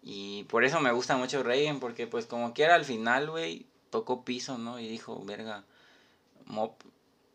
Y 0.03 0.43
por 0.43 0.65
eso 0.65 0.79
me 0.81 0.91
gusta 0.91 1.17
mucho 1.17 1.41
Reagan, 1.41 1.79
porque 1.79 2.05
pues 2.05 2.27
como 2.27 2.53
quiera 2.53 2.75
al 2.75 2.85
final, 2.85 3.31
güey, 3.31 3.65
tocó 3.89 4.23
piso, 4.23 4.59
¿no? 4.59 4.79
Y 4.79 4.87
dijo, 4.87 5.19
verga, 5.25 5.63
Mop 6.45 6.79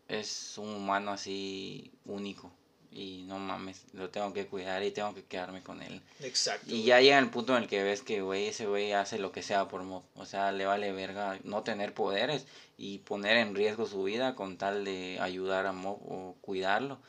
es 0.07 0.57
un 0.57 0.73
humano 0.73 1.11
así 1.11 1.91
único. 2.05 2.49
Y 2.91 3.23
no 3.27 3.37
mames, 3.37 3.83
lo 3.93 4.09
tengo 4.09 4.33
que 4.33 4.47
cuidar 4.47 4.81
y 4.83 4.91
tengo 4.91 5.13
que 5.13 5.23
quedarme 5.23 5.61
con 5.61 5.81
él. 5.81 6.01
Exacto. 6.21 6.73
Y 6.73 6.83
ya 6.83 6.99
llega 6.99 7.19
el 7.19 7.29
punto 7.29 7.55
en 7.55 7.63
el 7.63 7.69
que 7.69 7.83
ves 7.83 8.01
que, 8.01 8.21
güey, 8.21 8.47
ese 8.47 8.65
güey 8.65 8.93
hace 8.93 9.19
lo 9.19 9.31
que 9.31 9.43
sea 9.43 9.67
por 9.67 9.83
Mop. 9.83 10.05
O 10.15 10.25
sea, 10.25 10.51
le 10.51 10.65
vale 10.65 10.91
verga 10.91 11.37
no 11.43 11.61
tener 11.61 11.93
poderes 11.93 12.45
y 12.77 12.99
poner 12.99 13.37
en 13.37 13.53
riesgo 13.53 13.85
su 13.85 14.03
vida 14.03 14.33
con 14.33 14.57
tal 14.57 14.85
de 14.85 15.19
ayudar 15.21 15.67
a 15.67 15.71
Mop 15.71 16.01
o 16.09 16.35
cuidarlo. 16.41 16.99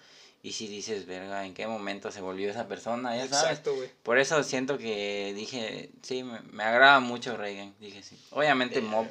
Y 0.43 0.53
si 0.53 0.69
dices, 0.69 1.07
verga, 1.07 1.45
¿en 1.45 1.53
qué 1.53 1.67
momento 1.67 2.11
se 2.11 2.23
volvió 2.23 2.51
esa 2.51 2.67
persona? 2.67 3.15
Ya 3.17 3.25
Exacto, 3.25 3.75
güey. 3.75 3.91
Por 4.03 4.19
eso 4.19 4.43
siento 4.43 4.79
que 4.79 5.35
dije, 5.35 5.91
sí, 6.03 6.23
me, 6.23 6.63
agrada 6.63 7.01
mucho 7.01 7.37
Reagan. 7.37 7.75
Dije, 7.79 8.03
sí. 8.03 8.19
Obviamente 8.31 8.81
Mop 8.81 9.07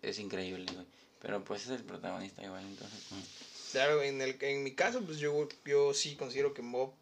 es 0.00 0.18
increíble, 0.18 0.66
güey. 0.72 0.86
Pero 1.20 1.44
pues 1.44 1.64
es 1.64 1.70
el 1.70 1.84
protagonista 1.84 2.42
igual, 2.42 2.62
entonces. 2.64 3.00
Claro, 3.74 4.04
en, 4.04 4.22
el, 4.22 4.36
en 4.40 4.62
mi 4.62 4.70
caso, 4.70 5.00
pues 5.04 5.18
yo, 5.18 5.48
yo 5.64 5.92
sí 5.94 6.14
considero 6.14 6.54
que 6.54 6.62
Mob 6.62 6.92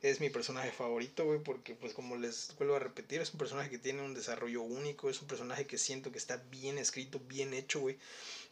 es 0.00 0.20
mi 0.20 0.30
personaje 0.30 0.72
favorito, 0.72 1.26
güey, 1.26 1.38
porque 1.38 1.74
pues 1.74 1.92
como 1.92 2.16
les 2.16 2.54
vuelvo 2.56 2.76
a 2.76 2.78
repetir, 2.78 3.20
es 3.20 3.30
un 3.34 3.38
personaje 3.38 3.68
que 3.68 3.76
tiene 3.76 4.00
un 4.00 4.14
desarrollo 4.14 4.62
único, 4.62 5.10
es 5.10 5.20
un 5.20 5.28
personaje 5.28 5.66
que 5.66 5.76
siento 5.76 6.12
que 6.12 6.16
está 6.16 6.42
bien 6.50 6.78
escrito, 6.78 7.20
bien 7.28 7.52
hecho, 7.52 7.80
güey, 7.80 7.98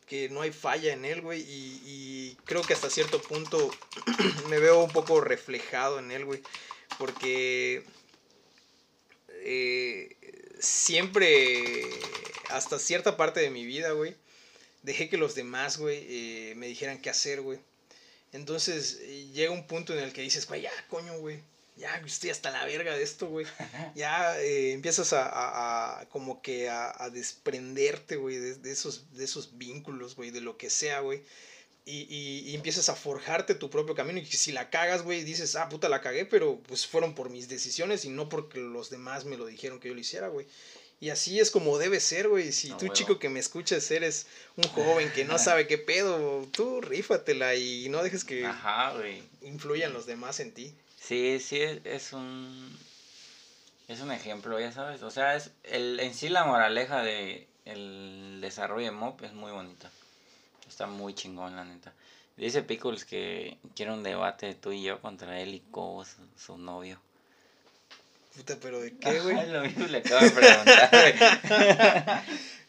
que 0.06 0.28
no 0.28 0.42
hay 0.42 0.52
falla 0.52 0.92
en 0.92 1.06
él, 1.06 1.22
güey, 1.22 1.40
y, 1.40 1.80
y 1.86 2.36
creo 2.44 2.60
que 2.60 2.74
hasta 2.74 2.90
cierto 2.90 3.22
punto 3.22 3.70
me 4.50 4.58
veo 4.58 4.84
un 4.84 4.90
poco 4.90 5.22
reflejado 5.22 5.98
en 5.98 6.10
él, 6.10 6.26
güey, 6.26 6.42
porque 6.98 7.84
eh, 9.44 10.14
siempre, 10.60 11.88
hasta 12.50 12.78
cierta 12.78 13.16
parte 13.16 13.40
de 13.40 13.48
mi 13.48 13.64
vida, 13.64 13.92
güey, 13.92 14.14
dejé 14.82 15.08
que 15.08 15.16
los 15.16 15.34
demás, 15.34 15.78
güey, 15.78 16.06
eh, 16.08 16.54
me 16.56 16.66
dijeran 16.66 17.00
qué 17.00 17.10
hacer, 17.10 17.40
güey. 17.40 17.58
Entonces 18.32 18.98
eh, 19.02 19.28
llega 19.32 19.52
un 19.52 19.66
punto 19.66 19.92
en 19.92 20.00
el 20.00 20.12
que 20.12 20.22
dices, 20.22 20.46
güey, 20.46 20.62
ya, 20.62 20.72
coño, 20.88 21.18
güey. 21.18 21.40
Ya 21.76 21.96
estoy 22.04 22.30
hasta 22.30 22.50
la 22.50 22.64
verga 22.66 22.94
de 22.94 23.02
esto, 23.02 23.28
güey. 23.28 23.46
Ya 23.94 24.38
eh, 24.40 24.72
empiezas 24.72 25.12
a, 25.12 26.00
a, 26.00 26.08
como 26.08 26.42
que 26.42 26.68
a, 26.68 26.92
a 27.02 27.10
desprenderte, 27.10 28.16
güey, 28.16 28.36
de, 28.36 28.54
de, 28.56 28.72
esos, 28.72 29.12
de 29.14 29.24
esos 29.24 29.56
vínculos, 29.58 30.16
güey, 30.16 30.30
de 30.30 30.40
lo 30.40 30.56
que 30.56 30.70
sea, 30.70 31.00
güey. 31.00 31.22
Y, 31.84 32.02
y, 32.02 32.50
y, 32.50 32.54
empiezas 32.54 32.88
a 32.88 32.94
forjarte 32.94 33.56
tu 33.56 33.68
propio 33.68 33.96
camino. 33.96 34.20
Y 34.20 34.26
si 34.26 34.52
la 34.52 34.70
cagas, 34.70 35.02
güey, 35.02 35.24
dices, 35.24 35.56
ah, 35.56 35.68
puta, 35.68 35.88
la 35.88 36.00
cagué, 36.00 36.24
pero 36.24 36.60
pues 36.60 36.86
fueron 36.86 37.14
por 37.14 37.28
mis 37.28 37.48
decisiones 37.48 38.04
y 38.04 38.10
no 38.10 38.28
porque 38.28 38.60
los 38.60 38.88
demás 38.88 39.24
me 39.24 39.36
lo 39.36 39.46
dijeron 39.46 39.80
que 39.80 39.88
yo 39.88 39.94
lo 39.94 40.00
hiciera, 40.00 40.28
güey. 40.28 40.46
Y 41.02 41.10
así 41.10 41.40
es 41.40 41.50
como 41.50 41.78
debe 41.78 41.98
ser, 41.98 42.28
güey. 42.28 42.52
Si 42.52 42.68
no, 42.68 42.76
tú, 42.76 42.86
chico 42.86 43.18
que 43.18 43.28
me 43.28 43.40
escuchas, 43.40 43.90
eres 43.90 44.28
un 44.54 44.62
joven 44.68 45.10
que 45.12 45.24
no 45.24 45.36
sabe 45.36 45.66
qué 45.66 45.76
pedo, 45.76 46.46
tú 46.52 46.80
rífatela 46.80 47.56
y 47.56 47.88
no 47.88 48.04
dejes 48.04 48.24
que 48.24 48.46
Ajá, 48.46 48.94
influyan 49.40 49.92
los 49.92 50.06
demás 50.06 50.38
en 50.38 50.54
ti. 50.54 50.72
Sí, 51.00 51.40
sí, 51.40 51.58
es 51.82 52.12
un. 52.12 52.78
Es 53.88 54.00
un 54.00 54.12
ejemplo, 54.12 54.60
ya 54.60 54.70
sabes. 54.70 55.02
O 55.02 55.10
sea, 55.10 55.34
es 55.34 55.50
el, 55.64 55.98
en 55.98 56.14
sí 56.14 56.28
la 56.28 56.44
moraleja 56.44 57.02
de 57.02 57.48
el 57.64 58.38
desarrollo 58.40 58.86
de 58.86 58.92
MOP 58.92 59.24
es 59.24 59.32
muy 59.32 59.50
bonita. 59.50 59.90
Está 60.68 60.86
muy 60.86 61.16
chingón, 61.16 61.56
la 61.56 61.64
neta. 61.64 61.92
Dice 62.36 62.62
Pickles 62.62 63.04
que 63.04 63.58
quiere 63.74 63.90
un 63.90 64.04
debate 64.04 64.54
tú 64.54 64.70
y 64.70 64.84
yo 64.84 65.00
contra 65.00 65.40
él 65.40 65.52
y 65.52 65.64
Cobo, 65.72 66.04
su, 66.04 66.20
su 66.38 66.58
novio. 66.58 67.00
Puta, 68.36 68.56
pero 68.60 68.80
¿de 68.80 68.96
qué, 68.96 69.20
güey? 69.22 69.48
Lo 69.50 69.62
mismo 69.62 69.86
le 69.86 69.98
acabo 69.98 70.24
de 70.24 70.30
preguntar, 70.30 70.90
güey. 70.90 71.14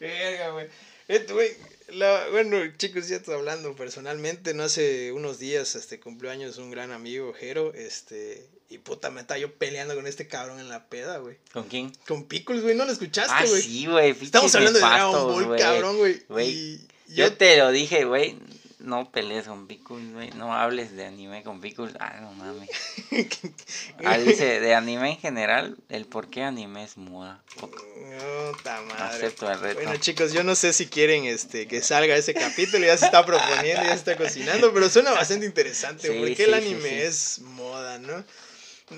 Verga, 0.00 0.50
güey. 0.50 0.66
Esto, 1.08 1.34
güey. 1.34 1.50
La, 1.88 2.28
bueno, 2.30 2.56
chicos, 2.78 3.08
ya 3.08 3.16
estoy 3.16 3.34
hablando 3.34 3.76
personalmente, 3.76 4.54
no 4.54 4.62
hace 4.62 5.12
unos 5.12 5.38
días, 5.38 5.74
este, 5.74 6.00
cumpleaños 6.00 6.56
un 6.56 6.70
gran 6.70 6.92
amigo, 6.92 7.34
Jero, 7.34 7.74
este, 7.74 8.48
y 8.70 8.78
puta, 8.78 9.10
me 9.10 9.20
estaba 9.20 9.38
yo 9.38 9.52
peleando 9.52 9.94
con 9.94 10.06
este 10.06 10.26
cabrón 10.26 10.58
en 10.60 10.70
la 10.70 10.88
peda, 10.88 11.18
güey. 11.18 11.36
¿Con 11.52 11.64
quién? 11.64 11.92
Con 12.08 12.24
Pickles, 12.24 12.62
güey, 12.62 12.74
¿no 12.74 12.86
lo 12.86 12.92
escuchaste, 12.92 13.48
güey? 13.48 13.60
Ah, 13.60 13.64
sí, 13.64 13.86
güey. 13.86 14.10
Estamos 14.10 14.54
hablando 14.54 14.78
de 14.78 14.84
Dragon 14.84 15.46
Ball, 15.46 15.58
cabrón, 15.58 15.98
güey. 15.98 16.78
Yo, 17.06 17.14
yo 17.26 17.32
te 17.34 17.58
lo 17.58 17.70
dije, 17.70 18.06
güey, 18.06 18.38
no 18.84 19.10
pelees 19.10 19.46
con 19.46 19.66
Pickles, 19.66 20.12
güey. 20.12 20.30
No 20.32 20.54
hables 20.54 20.94
de 20.94 21.06
anime 21.06 21.42
con 21.42 21.60
Pickles. 21.60 21.94
Ah, 21.98 22.18
no 22.20 22.32
mames. 22.32 22.68
ah, 24.04 24.18
dice, 24.18 24.60
de 24.60 24.74
anime 24.74 25.12
en 25.12 25.18
general, 25.18 25.76
el 25.88 26.04
por 26.04 26.28
qué 26.28 26.42
anime 26.42 26.84
es 26.84 26.96
moda. 26.96 27.42
Puta 27.58 28.80
madre. 28.82 29.02
Acepto 29.02 29.50
el 29.50 29.58
reto. 29.58 29.80
Bueno, 29.82 29.96
chicos, 29.98 30.32
yo 30.32 30.44
no 30.44 30.54
sé 30.54 30.72
si 30.72 30.86
quieren 30.86 31.24
este 31.24 31.66
que 31.66 31.80
salga 31.80 32.14
ese 32.14 32.34
capítulo. 32.34 32.84
Ya 32.86 32.96
se 32.96 33.06
está 33.06 33.24
proponiendo, 33.24 33.82
ya 33.82 33.88
se 33.88 33.94
está 33.94 34.16
cocinando. 34.16 34.72
Pero 34.72 34.90
suena 34.90 35.12
bastante 35.12 35.46
interesante. 35.46 36.08
Sí, 36.08 36.18
¿Por 36.18 36.28
qué 36.28 36.36
sí, 36.36 36.42
el 36.42 36.54
anime 36.54 36.88
sí, 36.88 36.94
es 36.94 37.38
moda, 37.40 37.98
no? 37.98 38.24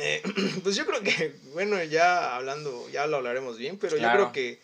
Eh, 0.01 0.23
pues 0.65 0.75
yo 0.75 0.85
creo 0.85 1.01
que, 1.03 1.37
bueno, 1.53 1.83
ya 1.85 2.35
hablando, 2.35 2.89
ya 2.91 3.07
lo 3.07 3.19
hablaremos 3.19 3.57
bien. 3.57 3.79
Pero 3.79 3.97
claro. 3.97 4.19
yo 4.19 4.33
creo 4.33 4.33
que 4.33 4.61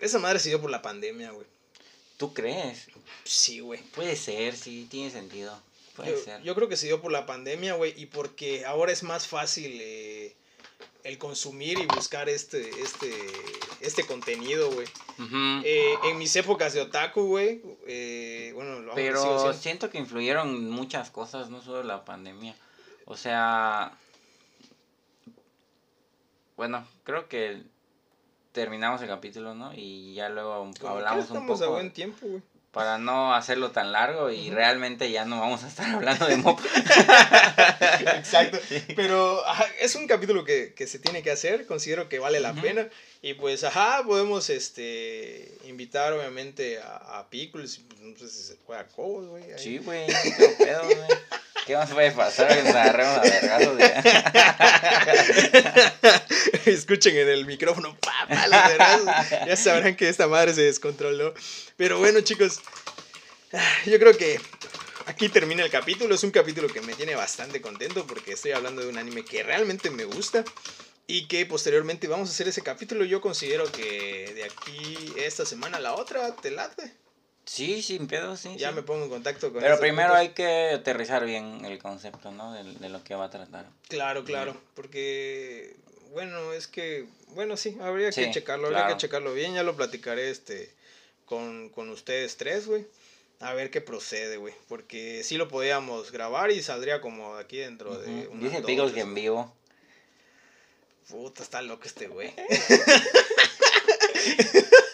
esa 0.00 0.18
madre 0.18 0.40
se 0.40 0.48
dio 0.48 0.60
por 0.60 0.70
la 0.70 0.82
pandemia, 0.82 1.30
güey. 1.30 1.46
¿Tú 2.18 2.34
crees? 2.34 2.88
Sí, 3.24 3.60
güey. 3.60 3.80
Puede 3.80 4.16
ser, 4.16 4.56
sí, 4.56 4.86
tiene 4.90 5.10
sentido. 5.10 5.56
Puede 5.96 6.10
yo, 6.10 6.18
ser. 6.18 6.42
Yo 6.42 6.54
creo 6.54 6.68
que 6.68 6.76
se 6.76 6.86
dio 6.86 7.00
por 7.00 7.12
la 7.12 7.26
pandemia, 7.26 7.74
güey, 7.74 7.94
y 7.96 8.06
porque 8.06 8.66
ahora 8.66 8.92
es 8.92 9.04
más 9.04 9.28
fácil 9.28 9.78
eh, 9.80 10.34
el 11.04 11.16
consumir 11.16 11.78
y 11.78 11.86
buscar 11.86 12.28
este, 12.28 12.68
este, 12.82 13.14
este 13.80 14.04
contenido, 14.04 14.70
güey. 14.72 14.86
Uh 15.18 15.22
-huh. 15.22 15.62
eh, 15.64 15.94
en 16.06 16.18
mis 16.18 16.34
épocas 16.34 16.74
de 16.74 16.80
otaku, 16.80 17.22
güey, 17.22 17.62
eh, 17.86 18.50
bueno, 18.54 18.80
lo 18.80 18.94
Pero 18.94 19.54
siento 19.54 19.88
que 19.88 19.98
influyeron 19.98 20.68
muchas 20.70 21.10
cosas, 21.10 21.50
no 21.50 21.62
solo 21.62 21.84
la 21.84 22.04
pandemia. 22.04 22.56
O 23.04 23.16
sea, 23.16 23.96
bueno, 26.56 26.86
creo 27.04 27.28
que 27.28 27.62
terminamos 28.52 29.00
el 29.02 29.08
capítulo, 29.08 29.54
¿no? 29.54 29.72
Y 29.74 30.14
ya 30.14 30.28
luego 30.28 30.70
hablamos 30.86 31.30
un 31.30 31.46
poco. 31.46 31.64
a 31.64 31.68
buen 31.68 31.92
tiempo, 31.92 32.26
güey. 32.26 32.42
Para 32.70 32.98
no 32.98 33.34
hacerlo 33.34 33.70
tan 33.70 33.92
largo 33.92 34.30
y 34.30 34.50
uh 34.50 34.52
-huh. 34.52 34.54
realmente 34.54 35.10
ya 35.10 35.24
no 35.24 35.40
vamos 35.40 35.64
a 35.64 35.68
estar 35.68 35.88
hablando 35.94 36.26
de 36.26 36.36
Mop. 36.36 36.60
Exacto. 38.16 38.58
Pero 38.96 39.44
ajá, 39.46 39.64
es 39.80 39.94
un 39.94 40.06
capítulo 40.06 40.44
que, 40.44 40.74
que, 40.74 40.86
se 40.86 40.98
tiene 40.98 41.22
que 41.22 41.30
hacer, 41.30 41.66
considero 41.66 42.08
que 42.08 42.18
vale 42.18 42.40
la 42.40 42.52
uh 42.52 42.56
-huh. 42.56 42.60
pena. 42.60 42.88
Y 43.22 43.34
pues, 43.34 43.64
ajá, 43.64 44.02
podemos 44.04 44.50
este 44.50 45.50
invitar 45.64 46.12
obviamente 46.12 46.78
a, 46.78 47.18
a 47.18 47.30
Pickles, 47.30 47.80
no 48.00 48.16
sé 48.16 48.28
si 48.28 48.42
se 48.42 48.58
juega 48.64 48.86
Cobos, 48.88 49.26
güey. 49.26 49.44
Sí, 49.56 49.78
güey, 49.78 50.06
qué 50.06 50.56
pedo, 50.58 50.84
güey. 50.84 50.98
¿Qué 51.68 51.76
más 51.76 51.90
puede 51.90 52.10
pasar? 52.12 52.48
Que 52.48 52.62
nos 52.62 52.74
agarremos 52.74 53.18
a 53.18 53.20
vergasos. 53.20 53.78
Escuchen 56.64 57.14
en 57.14 57.28
el 57.28 57.44
micrófono, 57.44 57.94
papá, 58.00 58.46
los 58.46 58.68
vergazos. 58.68 59.06
Ya 59.46 59.54
sabrán 59.54 59.94
que 59.94 60.08
esta 60.08 60.26
madre 60.28 60.54
se 60.54 60.62
descontroló. 60.62 61.34
Pero 61.76 61.98
bueno, 61.98 62.22
chicos, 62.22 62.62
yo 63.84 63.98
creo 63.98 64.16
que 64.16 64.40
aquí 65.04 65.28
termina 65.28 65.62
el 65.62 65.70
capítulo. 65.70 66.14
Es 66.14 66.24
un 66.24 66.30
capítulo 66.30 66.68
que 66.68 66.80
me 66.80 66.94
tiene 66.94 67.14
bastante 67.14 67.60
contento 67.60 68.06
porque 68.06 68.32
estoy 68.32 68.52
hablando 68.52 68.80
de 68.80 68.88
un 68.88 68.96
anime 68.96 69.22
que 69.22 69.42
realmente 69.42 69.90
me 69.90 70.04
gusta. 70.04 70.44
Y 71.06 71.28
que 71.28 71.44
posteriormente 71.44 72.08
vamos 72.08 72.30
a 72.30 72.32
hacer 72.32 72.48
ese 72.48 72.62
capítulo. 72.62 73.04
Yo 73.04 73.20
considero 73.20 73.70
que 73.70 74.32
de 74.34 74.44
aquí, 74.44 75.12
esta 75.18 75.44
semana 75.44 75.76
a 75.76 75.80
la 75.80 75.96
otra, 75.96 76.34
te 76.34 76.50
late. 76.50 76.94
Sí, 77.48 77.82
sin 77.82 78.06
pedo, 78.06 78.36
sí. 78.36 78.54
Ya 78.58 78.68
sí. 78.68 78.74
me 78.74 78.82
pongo 78.82 79.04
en 79.04 79.10
contacto 79.10 79.50
con 79.52 79.62
Pero 79.62 79.80
primero 79.80 80.10
puntos. 80.10 80.20
hay 80.20 80.28
que 80.30 80.70
aterrizar 80.74 81.24
bien 81.24 81.64
el 81.64 81.78
concepto, 81.78 82.30
¿no? 82.30 82.52
De, 82.52 82.62
de, 82.62 82.88
lo 82.90 83.02
que 83.02 83.14
va 83.14 83.24
a 83.24 83.30
tratar. 83.30 83.66
Claro, 83.88 84.22
claro. 84.24 84.54
Porque, 84.74 85.74
bueno, 86.12 86.52
es 86.52 86.68
que, 86.68 87.06
bueno, 87.28 87.56
sí, 87.56 87.78
habría 87.80 88.12
sí, 88.12 88.22
que 88.22 88.32
checarlo, 88.32 88.66
habría 88.66 88.88
que 88.88 88.98
checarlo 88.98 89.32
bien. 89.32 89.54
Ya 89.54 89.62
lo 89.62 89.76
platicaré 89.76 90.30
este 90.30 90.70
con, 91.24 91.70
con 91.70 91.88
ustedes 91.88 92.36
tres, 92.36 92.66
güey. 92.66 92.86
A 93.40 93.54
ver 93.54 93.70
qué 93.70 93.80
procede, 93.80 94.36
güey. 94.36 94.52
Porque 94.68 95.24
sí 95.24 95.38
lo 95.38 95.48
podíamos 95.48 96.12
grabar 96.12 96.50
y 96.50 96.62
saldría 96.62 97.00
como 97.00 97.36
aquí 97.36 97.56
dentro 97.56 97.92
uh 97.92 97.94
-huh. 97.94 98.30
de... 98.30 98.44
Dice 98.44 98.62
Pigos 98.62 98.92
que 98.92 99.00
en 99.00 99.14
vivo. 99.14 99.54
Puta, 101.08 101.42
está 101.42 101.62
loco 101.62 101.84
este 101.86 102.08
güey. 102.08 102.34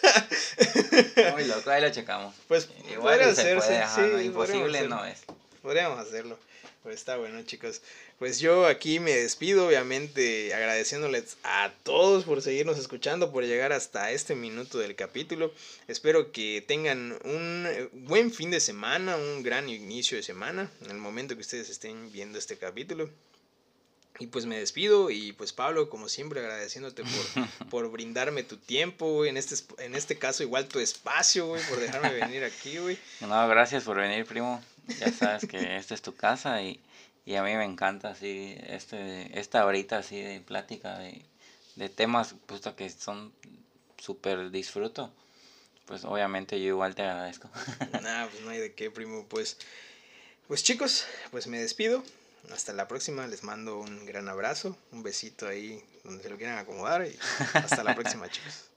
Muy 1.45 1.55
loco, 1.55 1.69
ahí 1.69 1.81
lo 1.81 1.89
checamos. 1.91 2.35
Pues 2.47 2.69
igual 2.91 3.17
podría 3.17 3.31
hacerse, 3.31 3.67
puede, 3.67 3.77
ajá, 3.79 3.95
sí, 3.95 4.11
no, 4.11 4.21
imposible 4.21 4.87
no 4.87 5.05
es. 5.05 5.23
Podríamos 5.61 5.99
hacerlo. 5.99 6.37
Pues 6.83 6.97
está 6.97 7.17
bueno, 7.17 7.41
chicos. 7.41 7.81
Pues 8.19 8.39
yo 8.39 8.67
aquí 8.67 8.99
me 8.99 9.11
despido, 9.11 9.67
obviamente 9.67 10.53
agradeciéndoles 10.53 11.37
a 11.43 11.71
todos 11.81 12.25
por 12.25 12.43
seguirnos 12.43 12.77
escuchando, 12.77 13.31
por 13.31 13.43
llegar 13.43 13.73
hasta 13.73 14.11
este 14.11 14.35
minuto 14.35 14.77
del 14.77 14.95
capítulo. 14.95 15.51
Espero 15.87 16.31
que 16.31 16.63
tengan 16.65 17.17
un 17.23 17.89
buen 17.91 18.31
fin 18.31 18.51
de 18.51 18.59
semana, 18.59 19.15
un 19.15 19.41
gran 19.41 19.67
inicio 19.67 20.15
de 20.15 20.23
semana, 20.23 20.71
en 20.83 20.91
el 20.91 20.97
momento 20.97 21.33
que 21.33 21.41
ustedes 21.41 21.69
estén 21.69 22.11
viendo 22.11 22.37
este 22.37 22.57
capítulo. 22.57 23.09
Y 24.19 24.27
pues 24.27 24.45
me 24.45 24.57
despido 24.57 25.09
y 25.09 25.33
pues 25.33 25.51
Pablo, 25.51 25.89
como 25.89 26.07
siempre, 26.07 26.39
agradeciéndote 26.39 27.03
por, 27.03 27.69
por 27.69 27.91
brindarme 27.91 28.43
tu 28.43 28.57
tiempo, 28.57 29.11
güey. 29.13 29.29
En 29.29 29.37
este, 29.37 29.55
en 29.83 29.95
este 29.95 30.17
caso 30.17 30.43
igual 30.43 30.67
tu 30.67 30.79
espacio, 30.79 31.47
güey, 31.47 31.61
por 31.67 31.79
dejarme 31.79 32.13
venir 32.13 32.43
aquí, 32.43 32.77
güey. 32.77 32.97
No, 33.21 33.47
gracias 33.47 33.83
por 33.83 33.97
venir, 33.97 34.25
primo. 34.25 34.63
Ya 34.99 35.11
sabes 35.11 35.45
que 35.47 35.75
esta 35.75 35.95
es 35.95 36.01
tu 36.01 36.15
casa 36.15 36.61
y, 36.61 36.79
y 37.25 37.35
a 37.35 37.43
mí 37.43 37.55
me 37.55 37.65
encanta 37.65 38.09
así, 38.09 38.55
este, 38.67 39.37
esta 39.37 39.65
horita 39.65 39.97
así 39.97 40.21
de 40.21 40.39
plática 40.39 40.97
de, 40.99 41.25
de 41.75 41.89
temas 41.89 42.35
puesto 42.45 42.75
que 42.75 42.89
son 42.89 43.33
súper 43.97 44.49
disfruto. 44.51 45.11
Pues 45.87 46.05
obviamente 46.05 46.59
yo 46.59 46.67
igual 46.67 46.95
te 46.95 47.01
agradezco. 47.03 47.49
Nah, 48.01 48.27
pues 48.27 48.41
no 48.43 48.51
hay 48.51 48.59
de 48.59 48.73
qué, 48.73 48.89
primo. 48.89 49.25
Pues, 49.27 49.57
pues 50.47 50.63
chicos, 50.63 51.05
pues 51.31 51.47
me 51.47 51.59
despido 51.59 52.03
hasta 52.51 52.73
la 52.73 52.87
próxima, 52.87 53.27
les 53.27 53.43
mando 53.43 53.79
un 53.79 54.05
gran 54.05 54.29
abrazo, 54.29 54.77
un 54.91 55.03
besito 55.03 55.47
ahí 55.47 55.83
donde 56.03 56.23
se 56.23 56.29
lo 56.29 56.37
quieran 56.37 56.57
acomodar 56.57 57.05
y 57.05 57.17
hasta 57.53 57.83
la 57.83 57.95
próxima 57.95 58.29
chicos. 58.29 58.74